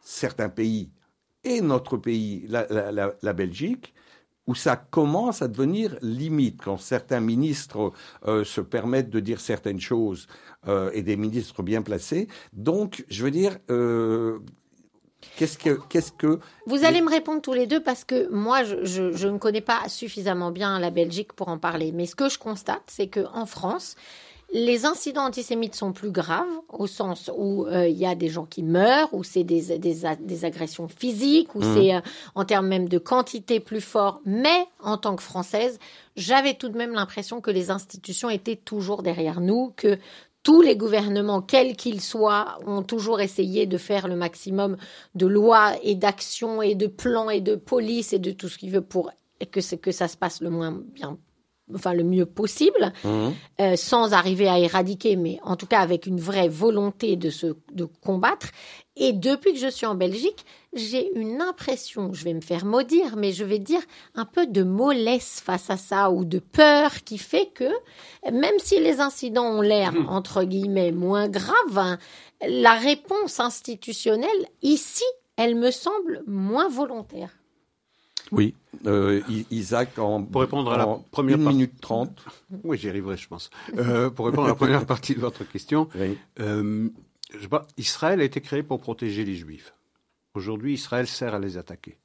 certains 0.00 0.48
pays 0.48 0.90
et 1.42 1.60
notre 1.60 1.96
pays, 1.96 2.46
la, 2.48 3.32
Belgique, 3.32 3.94
où 4.46 4.54
ça 4.54 4.76
commence 4.76 5.42
à 5.42 5.48
devenir 5.48 5.96
limite 6.02 6.60
quand 6.62 6.76
certains 6.76 7.18
ministres 7.18 7.92
euh, 8.26 8.44
se 8.44 8.60
permettent 8.60 9.10
de 9.10 9.18
dire 9.18 9.40
certaines 9.40 9.80
choses 9.80 10.28
euh, 10.68 10.90
et 10.94 11.02
des 11.02 11.16
ministres 11.16 11.64
bien 11.64 11.82
placés. 11.82 12.28
Donc, 12.52 13.04
je 13.08 13.24
veux 13.24 13.32
dire, 13.32 13.58
euh, 13.70 14.38
Qu'est-ce 15.36 15.58
que, 15.58 15.80
qu'est-ce 15.88 16.12
que 16.12 16.38
Vous 16.66 16.84
allez 16.84 17.02
me 17.02 17.10
répondre 17.10 17.40
tous 17.40 17.52
les 17.52 17.66
deux 17.66 17.82
parce 17.82 18.04
que 18.04 18.30
moi, 18.30 18.62
je, 18.62 18.84
je, 18.84 19.12
je, 19.12 19.26
ne 19.28 19.38
connais 19.38 19.60
pas 19.60 19.88
suffisamment 19.88 20.52
bien 20.52 20.78
la 20.78 20.90
Belgique 20.90 21.32
pour 21.32 21.48
en 21.48 21.58
parler. 21.58 21.90
Mais 21.90 22.06
ce 22.06 22.14
que 22.14 22.28
je 22.28 22.38
constate, 22.38 22.84
c'est 22.86 23.08
que 23.08 23.26
en 23.32 23.44
France, 23.44 23.96
les 24.56 24.86
incidents 24.86 25.26
antisémites 25.26 25.74
sont 25.74 25.92
plus 25.92 26.10
graves 26.10 26.46
au 26.70 26.86
sens 26.86 27.30
où 27.36 27.66
euh, 27.66 27.86
il 27.86 27.96
y 27.96 28.06
a 28.06 28.14
des 28.14 28.28
gens 28.30 28.46
qui 28.46 28.62
meurent, 28.62 29.12
ou 29.12 29.22
c'est 29.22 29.44
des, 29.44 29.78
des, 29.78 30.44
agressions 30.46 30.88
physiques, 30.88 31.54
ou 31.54 31.60
mmh. 31.60 31.74
c'est 31.74 31.94
euh, 31.94 32.00
en 32.34 32.46
termes 32.46 32.66
même 32.66 32.88
de 32.88 32.96
quantité 32.96 33.60
plus 33.60 33.82
fort. 33.82 34.22
Mais 34.24 34.66
en 34.80 34.96
tant 34.96 35.14
que 35.14 35.22
Française, 35.22 35.78
j'avais 36.16 36.54
tout 36.54 36.70
de 36.70 36.78
même 36.78 36.94
l'impression 36.94 37.42
que 37.42 37.50
les 37.50 37.70
institutions 37.70 38.30
étaient 38.30 38.56
toujours 38.56 39.02
derrière 39.02 39.42
nous, 39.42 39.74
que 39.76 39.98
tous 40.42 40.62
les 40.62 40.76
gouvernements, 40.76 41.42
quels 41.42 41.76
qu'ils 41.76 42.00
soient, 42.00 42.58
ont 42.66 42.82
toujours 42.82 43.20
essayé 43.20 43.66
de 43.66 43.76
faire 43.76 44.08
le 44.08 44.16
maximum 44.16 44.78
de 45.14 45.26
lois 45.26 45.74
et 45.82 45.96
d'actions 45.96 46.62
et 46.62 46.74
de 46.74 46.86
plans 46.86 47.28
et 47.28 47.42
de 47.42 47.56
police 47.56 48.14
et 48.14 48.18
de 48.18 48.30
tout 48.30 48.48
ce 48.48 48.56
qu'il 48.56 48.70
veut 48.70 48.80
pour 48.80 49.10
que, 49.50 49.74
que 49.76 49.92
ça 49.92 50.08
se 50.08 50.16
passe 50.16 50.40
le 50.40 50.48
moins 50.48 50.80
bien 50.94 51.18
enfin 51.74 51.92
le 51.94 52.04
mieux 52.04 52.26
possible, 52.26 52.92
Mhm. 53.04 53.32
euh, 53.60 53.76
sans 53.76 54.12
arriver 54.12 54.48
à 54.48 54.58
éradiquer, 54.58 55.16
mais 55.16 55.38
en 55.42 55.56
tout 55.56 55.66
cas 55.66 55.80
avec 55.80 56.06
une 56.06 56.20
vraie 56.20 56.48
volonté 56.48 57.16
de 57.16 57.30
se 57.30 57.56
de 57.72 57.84
combattre. 57.84 58.48
Et 58.98 59.12
depuis 59.12 59.52
que 59.52 59.58
je 59.58 59.66
suis 59.68 59.84
en 59.84 59.94
Belgique, 59.94 60.46
j'ai 60.72 61.12
une 61.18 61.42
impression, 61.42 62.12
je 62.14 62.24
vais 62.24 62.32
me 62.34 62.40
faire 62.40 62.64
maudire, 62.64 63.16
mais 63.16 63.32
je 63.32 63.44
vais 63.44 63.58
dire 63.58 63.80
un 64.14 64.24
peu 64.24 64.46
de 64.46 64.62
mollesse 64.62 65.42
face 65.44 65.68
à 65.68 65.76
ça 65.76 66.10
ou 66.10 66.24
de 66.24 66.38
peur 66.38 66.90
qui 67.04 67.18
fait 67.18 67.46
que 67.52 67.68
même 68.32 68.58
si 68.58 68.80
les 68.80 69.00
incidents 69.00 69.50
ont 69.50 69.60
l'air 69.60 69.92
entre 70.08 70.44
guillemets 70.44 70.92
moins 70.92 71.28
graves, 71.28 71.76
hein, 71.76 71.98
la 72.46 72.72
réponse 72.74 73.38
institutionnelle 73.40 74.46
ici, 74.62 75.04
elle 75.36 75.56
me 75.56 75.70
semble 75.70 76.22
moins 76.26 76.68
volontaire. 76.68 77.30
Oui, 78.32 78.54
euh, 78.86 79.20
Isaac, 79.50 79.98
en, 79.98 80.22
Pour 80.24 80.40
répondre 80.40 80.72
à 80.72 80.76
la 80.78 80.86
première 81.12 81.36
une 81.36 81.44
partie. 81.44 81.56
minute 81.56 81.80
trente. 81.80 82.24
Oui, 82.64 82.76
j'y 82.78 82.88
arriverai, 82.88 83.16
je 83.16 83.28
pense. 83.28 83.50
Euh, 83.78 84.10
pour 84.10 84.26
répondre 84.26 84.46
à 84.46 84.50
la 84.50 84.54
première 84.56 84.84
partie 84.86 85.14
de 85.14 85.20
votre 85.20 85.44
question, 85.44 85.88
Oui. 85.94 86.18
euh, 86.40 86.88
je 87.38 87.46
Israël 87.76 88.20
a 88.20 88.24
été 88.24 88.40
créé 88.40 88.62
pour 88.62 88.80
protéger 88.80 89.24
les 89.24 89.34
Juifs. 89.36 89.74
Aujourd'hui, 90.34 90.74
Israël 90.74 91.06
sert 91.06 91.34
à 91.34 91.38
les 91.38 91.56
attaquer. 91.56 91.96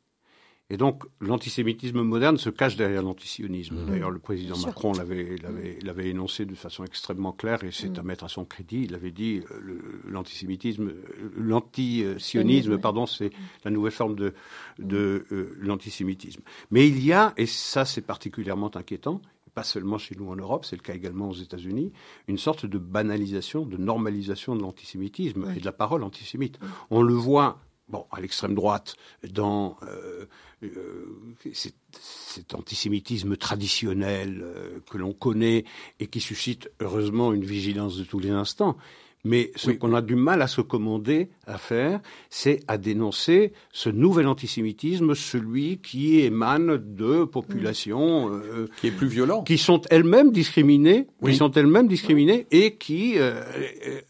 Et 0.72 0.78
donc, 0.78 1.04
l'antisémitisme 1.20 2.02
moderne 2.02 2.38
se 2.38 2.50
cache 2.50 2.78
derrière 2.78 3.04
l'antisionisme. 3.04 3.86
D'ailleurs, 3.86 4.10
le 4.10 4.20
président. 4.20 4.58
Macron 4.58 4.94
l'avait, 4.94 5.36
l'avait, 5.44 5.78
l'avait 5.84 6.08
énoncé 6.08 6.46
de 6.46 6.56
façon 6.56 6.86
extrêmement 6.86 7.34
claire, 7.34 7.62
et 7.66 7.72
c'est 7.72 8.00
à 8.00 8.04
mettre 8.04 8.24
à 8.24 8.30
son 8.30 8.46
crédit. 8.46 8.84
Il 8.86 8.96
avait 8.96 9.12
dit 9.12 9.42
euh, 9.52 9.82
l'antisémitisme, 10.08 10.88
euh, 10.88 11.34
l'antisionisme, 11.36 12.20
Sionisme, 12.20 12.78
pardon, 12.78 13.06
c'est 13.06 13.32
la 13.66 13.72
nouvelle 13.72 13.92
forme 13.92 14.16
de, 14.16 14.34
de 14.80 15.26
euh, 15.34 15.58
l'antisémitisme. 15.60 16.42
Mais 16.72 16.88
il 16.88 17.04
y 17.04 17.12
a, 17.12 17.34
et 17.36 17.48
ça 17.48 17.84
c'est 17.84 18.02
particulièrement 18.02 18.74
inquiétant, 18.74 19.22
pas 19.54 19.64
seulement 19.64 19.98
chez 19.98 20.16
nous 20.18 20.30
en 20.30 20.38
Europe, 20.38 20.64
c'est 20.64 20.78
le 20.78 20.82
cas 20.82 20.94
également 20.94 21.30
aux 21.30 21.36
États-Unis, 21.36 21.92
une 22.30 22.38
sorte 22.38 22.66
de 22.66 22.78
banalisation, 22.78 23.66
de 23.66 23.76
normalisation 23.76 24.56
de 24.56 24.62
l'antisémitisme 24.62 25.52
et 25.56 25.60
de 25.60 25.66
la 25.66 25.74
parole 25.74 26.04
antisémite. 26.04 26.60
On 26.90 27.02
le 27.02 27.14
voit, 27.14 27.60
bon, 27.92 28.06
à 28.12 28.22
l'extrême 28.22 28.56
droite, 28.56 28.96
dans 29.30 29.78
euh, 29.84 30.26
euh, 30.64 31.06
cet, 31.54 32.56
antisémitisme 32.56 33.36
traditionnel 33.36 34.42
euh, 34.42 34.80
que 34.90 34.98
l'on 34.98 35.14
connaît 35.14 35.66
et 36.00 36.08
qui 36.08 36.22
suscite 36.22 36.72
heureusement 36.80 37.34
une 37.34 37.44
vigilance 37.44 37.98
de 37.98 38.04
tous 38.04 38.20
les 38.20 38.30
instants. 38.30 38.78
Mais 39.24 39.52
ce 39.56 39.70
Oui. 39.70 39.78
qu'on 39.78 39.94
a 39.94 40.02
du 40.02 40.16
mal 40.16 40.42
à 40.42 40.48
se 40.48 40.62
commander 40.62 41.30
à 41.46 41.58
faire, 41.60 42.00
c'est 42.32 42.62
à 42.68 42.78
dénoncer 42.80 43.54
ce 43.72 43.90
nouvel 43.90 44.26
antisémitisme, 44.28 45.14
celui 45.14 45.78
qui 45.78 46.22
émane 46.22 46.78
de 46.78 47.24
populations 47.26 48.32
euh, 48.34 48.68
Qui 48.80 48.88
est 48.88 48.92
plus 48.92 49.08
violent. 49.08 49.44
qui 49.44 49.58
sont 49.60 49.82
elles-mêmes 49.92 50.32
discriminées, 50.32 51.08
Oui. 51.22 51.32
qui 51.32 51.38
sont 51.38 51.52
elles-mêmes 51.52 51.88
discriminées 51.88 52.48
et 52.52 52.76
qui, 52.76 53.14
euh, 53.18 53.42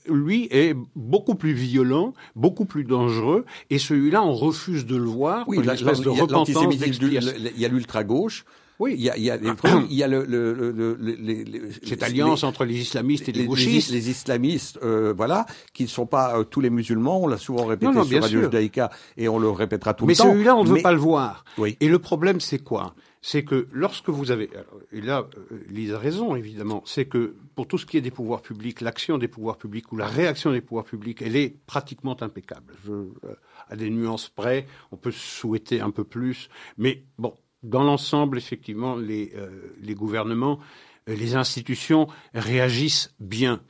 lui, 0.08 0.48
est 0.52 0.76
beaucoup 0.96 1.36
plus 1.36 1.54
violent, 1.54 2.14
beaucoup 2.36 2.66
plus 2.66 2.84
dangereux. 2.86 3.46
Et 3.70 3.80
celui-là, 3.80 4.24
on 4.24 4.34
refuse 4.34 4.86
de 4.86 4.96
le 4.96 5.04
voir. 5.04 5.48
Oui, 5.50 5.58
comme 5.58 5.66
la- 5.66 5.74
une 5.74 5.80
espèce 5.80 6.00
de 6.00 6.10
il 6.10 6.16
y 6.16 6.20
a 6.20 6.22
repentance, 6.24 6.50
il 6.50 7.60
y 7.60 7.66
a 7.66 7.68
l'ultra-gauche, 7.68 8.46
Oui. 8.82 8.96
il 8.98 9.02
y 9.02 9.10
a, 9.10 9.16
il 9.18 9.24
y 9.24 9.30
a 9.32 9.38
il 9.38 9.96
y 9.96 10.04
a 10.04 10.08
le, 10.08 10.26
le, 10.26 10.54
le, 10.54 10.72
le- 10.72 10.96
le- 11.00 11.16
les- 11.16 11.44
les- 11.46 11.72
Cette 11.84 12.00
les- 12.02 12.04
alliance 12.04 12.44
entre 12.44 12.66
les 12.66 12.78
islamistes 12.80 13.30
et 13.30 13.32
les, 13.32 13.46
gauchistes. 13.46 13.92
les- 13.92 14.10
islamistes, 14.10 14.80
euh, 14.84 15.14
voilà, 15.16 15.46
qui 15.74 15.84
ne 15.84 15.88
sont 15.88 16.06
pas 16.08 16.38
euh, 16.40 16.44
tous 16.44 16.60
les 16.62 16.70
musulmans. 16.70 17.22
On 17.24 17.28
l'a 17.28 17.38
souvent 17.38 17.66
répété 17.66 17.86
Non, 17.92 18.00
non, 18.00 18.04
sur 18.04 18.22
Radio. 18.22 18.42
Judaïka 18.42 18.90
et 19.18 19.28
on 19.30 19.40
le 19.40 19.50
répétera 19.50 19.94
tout 19.94 20.06
Mais 20.06 20.14
le 20.14 20.18
temps. 20.18 20.32
celui-là, 20.32 20.56
on 20.58 20.64
ne 20.64 20.70
veut 20.70 20.76
Mais- 20.76 20.82
pas 20.82 20.92
le 20.94 21.00
voir. 21.00 21.46
Oui. 21.58 21.78
Et 21.80 21.88
le 21.88 22.00
problème, 22.00 22.40
c'est 22.40 22.60
quoi? 22.60 22.96
C'est 23.24 23.44
que 23.44 23.68
lorsque 23.72 24.10
vous 24.10 24.32
avez, 24.32 24.50
et 24.92 25.00
là, 25.00 25.28
euh, 25.52 25.60
Lise 25.70 25.94
a 25.94 26.00
raison 26.00 26.36
évidemment, 26.36 26.82
c'est 26.88 27.06
que 27.06 27.36
pour 27.54 27.68
tout 27.68 27.78
ce 27.78 27.86
qui 27.86 27.96
est 27.98 28.02
des 28.02 28.10
pouvoirs 28.10 28.42
publics, 28.42 28.82
l'action 28.82 29.20
des 29.20 29.28
pouvoirs 29.28 29.58
publics 29.60 29.92
ou 29.92 29.98
la 29.98 30.08
réaction 30.08 30.52
des 30.52 30.62
pouvoirs 30.62 30.86
publics, 30.86 31.22
elle 31.22 31.36
est 31.36 31.56
pratiquement 31.68 32.18
impeccable. 32.24 32.74
Je, 32.84 32.94
à 33.70 33.76
des 33.76 33.92
nuances 33.92 34.28
près, 34.30 34.66
on 34.92 34.98
peut 34.98 35.12
souhaiter 35.12 35.82
un 35.82 35.92
peu 35.92 36.04
plus, 36.04 36.50
mais 36.80 37.04
bon, 37.20 37.36
dans 37.64 37.84
l'ensemble, 37.84 38.38
effectivement, 38.38 38.96
les, 38.96 39.34
euh, 39.36 39.76
les 39.82 39.94
gouvernements, 39.96 40.60
euh, 41.10 41.16
les 41.16 41.36
institutions 41.36 42.08
réagissent 42.34 43.14
bien. 43.20 43.62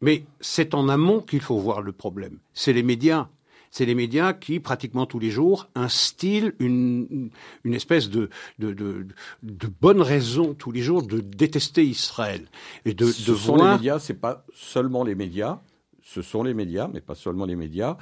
Mais 0.00 0.24
c'est 0.40 0.74
en 0.74 0.88
amont 0.88 1.20
qu'il 1.20 1.40
faut 1.40 1.58
voir 1.58 1.82
le 1.82 1.92
problème. 1.92 2.38
C'est 2.52 2.72
les 2.72 2.82
médias. 2.82 3.28
C'est 3.70 3.84
les 3.84 3.94
médias 3.94 4.32
qui, 4.32 4.60
pratiquement 4.60 5.04
tous 5.04 5.18
les 5.18 5.30
jours, 5.30 5.68
instillent 5.74 6.52
une, 6.58 7.30
une 7.64 7.74
espèce 7.74 8.08
de, 8.08 8.30
de, 8.58 8.72
de, 8.72 9.06
de 9.42 9.66
bonne 9.66 10.00
raison 10.00 10.54
tous 10.54 10.72
les 10.72 10.80
jours 10.80 11.02
de 11.02 11.20
détester 11.20 11.84
Israël. 11.84 12.48
Et 12.86 12.94
de, 12.94 13.06
ce 13.06 13.34
sont 13.34 13.56
les 13.56 13.72
médias, 13.72 13.98
c'est 13.98 14.14
pas 14.14 14.46
seulement 14.54 15.04
les 15.04 15.14
médias, 15.14 15.60
ce 16.02 16.22
sont 16.22 16.42
les 16.42 16.54
médias, 16.54 16.88
mais 16.90 17.02
pas 17.02 17.14
seulement 17.14 17.44
les 17.44 17.56
médias. 17.56 17.98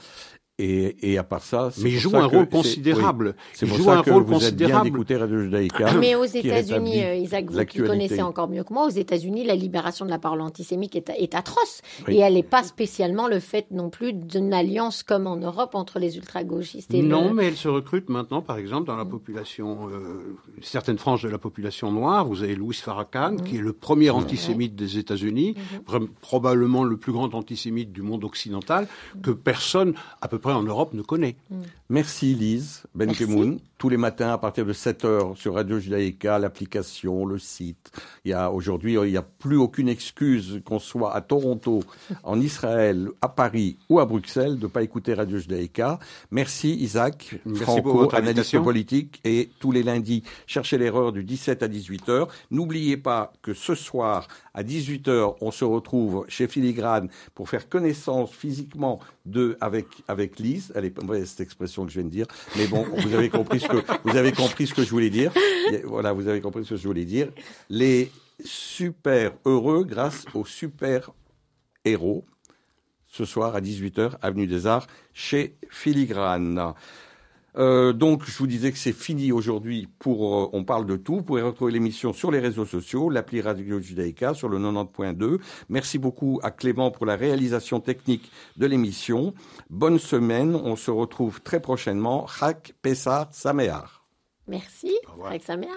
Et, 0.59 1.13
et 1.13 1.19
à 1.19 1.23
part 1.23 1.43
ça, 1.43 1.69
c'est 1.71 1.83
Mais 1.83 1.91
jouent 1.91 2.13
ça 2.13 2.21
un 2.23 2.25
rôle 2.27 2.49
considérable. 2.49 3.37
c'est 3.53 3.67
pour 3.67 3.77
jouent 3.77 3.85
ça 3.85 3.99
un 3.99 4.03
que 4.03 4.11
rôle 4.11 4.23
vous 4.23 4.33
êtes 4.43 4.57
bien 4.57 4.69
considérable. 4.69 4.85
d'écouter 4.91 5.17
Radio 5.17 5.43
Judaïka. 5.43 5.93
Mais 5.99 6.15
aux 6.15 6.25
États-Unis, 6.25 7.05
euh, 7.05 7.15
Isaac, 7.17 7.51
vous 7.51 7.63
qui 7.67 7.79
connaissez 7.81 8.23
encore 8.23 8.49
mieux 8.49 8.65
que 8.65 8.73
moi, 8.73 8.87
aux 8.87 8.91
États-Unis, 8.91 9.45
la 9.45 9.55
libération 9.55 10.07
de 10.07 10.11
la 10.11 10.19
parole 10.19 10.41
antisémite 10.41 10.97
est, 10.97 11.11
est 11.11 11.35
atroce. 11.35 11.83
Oui. 12.09 12.15
Et 12.15 12.21
elle 12.21 12.33
n'est 12.35 12.43
pas 12.43 12.63
spécialement 12.63 13.29
le 13.29 13.39
fait 13.39 13.67
non 13.71 13.91
plus 13.91 14.15
d'une 14.15 14.55
alliance 14.55 15.03
comme 15.03 15.27
en 15.27 15.37
Europe 15.37 15.75
entre 15.75 15.99
les 15.99 16.17
ultra-gauchistes 16.17 16.95
et 16.95 17.03
Non, 17.03 17.29
le... 17.29 17.35
mais 17.35 17.45
elle 17.49 17.57
se 17.57 17.69
recrute 17.69 18.09
maintenant, 18.09 18.41
par 18.41 18.57
exemple, 18.57 18.87
dans 18.87 18.97
la 18.97 19.05
population, 19.05 19.91
euh, 19.93 20.39
certaines 20.63 20.97
franges 20.97 21.23
de 21.23 21.29
la 21.29 21.37
population 21.39 21.93
noire. 21.93 22.25
Vous 22.27 22.43
avez 22.43 22.55
Louis 22.55 22.77
Farrakhan, 22.77 23.37
qui 23.45 23.57
est 23.57 23.61
le 23.61 23.75
premier 23.75 24.09
antisémite 24.09 24.75
des 24.75 24.97
États-Unis, 24.97 25.55
vra- 25.87 26.09
probablement 26.23 26.83
le 26.83 26.97
plus 26.97 27.13
grand 27.13 27.35
antisémite 27.35 27.93
du 27.93 28.01
monde 28.01 28.25
occidental, 28.25 28.89
que 29.23 29.33
personne, 29.33 29.93
à 30.23 30.29
peu 30.29 30.39
près 30.39 30.46
en 30.55 30.63
Europe, 30.63 30.95
ne 30.95 31.03
connaît. 31.03 31.37
Merci 31.89 32.35
Lise 32.35 32.83
Ben 32.95 33.07
Merci. 33.07 33.27
Kemoun. 33.27 33.61
Tous 33.79 33.91
les 33.91 33.99
matins 33.99 34.33
à 34.33 34.39
partir 34.39 34.65
de 34.65 34.73
7 34.73 35.05
heures 35.05 35.37
sur 35.37 35.55
Radio 35.55 35.79
Judaïka, 35.79 36.39
l'application, 36.39 37.27
le 37.27 37.39
site. 37.39 37.93
Il 38.25 38.31
y 38.31 38.33
a 38.33 38.51
aujourd'hui, 38.51 38.95
il 38.95 39.11
n'y 39.11 39.19
a 39.19 39.23
plus 39.23 39.59
aucune 39.59 39.91
excuse 39.91 40.63
qu'on 40.65 40.79
soit 40.79 41.15
à 41.15 41.21
Toronto, 41.21 41.85
en 42.25 42.41
Israël, 42.41 43.11
à 43.21 43.29
Paris 43.29 43.77
ou 43.91 44.01
à 44.01 44.07
Bruxelles 44.07 44.57
de 44.57 44.63
ne 44.63 44.67
pas 44.67 44.83
écouter 44.83 45.13
Radio 45.13 45.39
Judaïka. 45.39 45.99
Merci 46.31 46.75
Isaac 46.75 47.39
Merci 47.45 47.63
Franco, 47.65 47.83
pour 47.83 47.97
votre 47.99 48.15
analyste 48.15 48.59
politique. 48.61 49.21
Et 49.25 49.51
tous 49.61 49.73
les 49.73 49.83
lundis, 49.83 50.23
cherchez 50.47 50.79
l'erreur 50.79 51.13
du 51.13 51.23
17 51.23 51.63
à 51.63 51.69
18 51.69 52.09
heures. 52.09 52.29
N'oubliez 52.51 52.97
pas 52.97 53.31
que 53.43 53.53
ce 53.53 53.75
soir, 53.75 54.27
à 54.55 54.63
18 54.63 55.09
heures, 55.09 55.37
on 55.43 55.51
se 55.51 55.67
retrouve 55.67 56.25
chez 56.29 56.49
Filigrane 56.49 57.11
pour 57.35 57.51
faire 57.51 57.69
connaissance 57.69 58.31
physiquement 58.33 59.01
de, 59.27 59.59
avec, 59.61 59.87
avec 60.09 60.39
Lise. 60.39 60.73
Elle 60.75 60.87
est 60.87 61.03
mauvaise 61.03 61.29
cette 61.29 61.41
expression 61.41 61.76
que 61.85 61.93
je 61.93 61.99
viens 61.99 62.09
de 62.09 62.13
dire. 62.13 62.27
Mais 62.57 62.67
bon, 62.67 62.87
vous 62.97 63.15
avez 63.15 63.29
compris 63.29 63.61
ce 63.61 63.69
que, 63.69 63.85
vous 64.05 64.17
avez 64.17 64.33
compris 64.33 64.67
ce 64.67 64.75
que 64.75 64.85
je 64.85 64.91
voulais 64.91 65.11
dire. 65.11 65.33
Voilà, 65.85 66.13
vous 66.13 66.29
avez 66.29 66.41
compris 66.41 66.65
ce 66.65 66.71
que 66.71 66.77
je 66.77 66.87
voulais 66.87 67.05
dire. 67.05 67.29
Les 67.69 68.11
super 68.45 69.33
heureux 69.45 69.85
grâce 69.85 70.25
aux 70.35 70.45
super 70.45 71.11
héros 71.85 72.25
ce 73.07 73.25
soir 73.25 73.57
à 73.57 73.61
18h, 73.61 74.13
Avenue 74.21 74.47
des 74.47 74.67
Arts, 74.67 74.87
chez 75.15 75.57
Filigrane. 75.71 76.75
Euh, 77.57 77.93
donc, 77.93 78.25
je 78.25 78.37
vous 78.39 78.47
disais 78.47 78.71
que 78.73 78.79
c'est 78.79 78.93
fini 78.93 79.33
aujourd'hui 79.33 79.89
pour 79.99 80.37
euh, 80.37 80.51
On 80.53 80.65
parle 80.65 80.87
de 80.87 80.97
tout. 80.97 81.17
Vous 81.17 81.23
pouvez 81.23 81.43
retrouver 81.43 81.73
l'émission 81.73 82.13
sur 82.13 82.31
les 82.31 82.39
réseaux 82.39 82.67
sociaux, 82.67 83.09
l'appli 83.09 83.41
Radio 83.41 83.81
Judaïka 83.81 84.35
sur 84.35 84.49
le 84.49 84.59
90.2. 84.59 85.39
Merci 85.69 85.99
beaucoup 85.99 86.39
à 86.43 86.51
Clément 86.51 86.91
pour 86.91 87.07
la 87.07 87.17
réalisation 87.17 87.81
technique 87.81 88.31
de 88.57 88.67
l'émission. 88.67 89.33
Bonne 89.71 89.99
semaine. 89.99 90.55
On 90.55 90.77
se 90.77 90.91
retrouve 90.91 91.41
très 91.41 91.61
prochainement. 91.61 92.27
Chak 92.27 92.75
Pessar 92.83 93.29
Sameach. 93.33 94.03
Merci, 94.49 94.93
Au 95.09 95.13
revoir. 95.13 95.29
avec 95.31 95.43
sa 95.43 95.57
mère. 95.57 95.69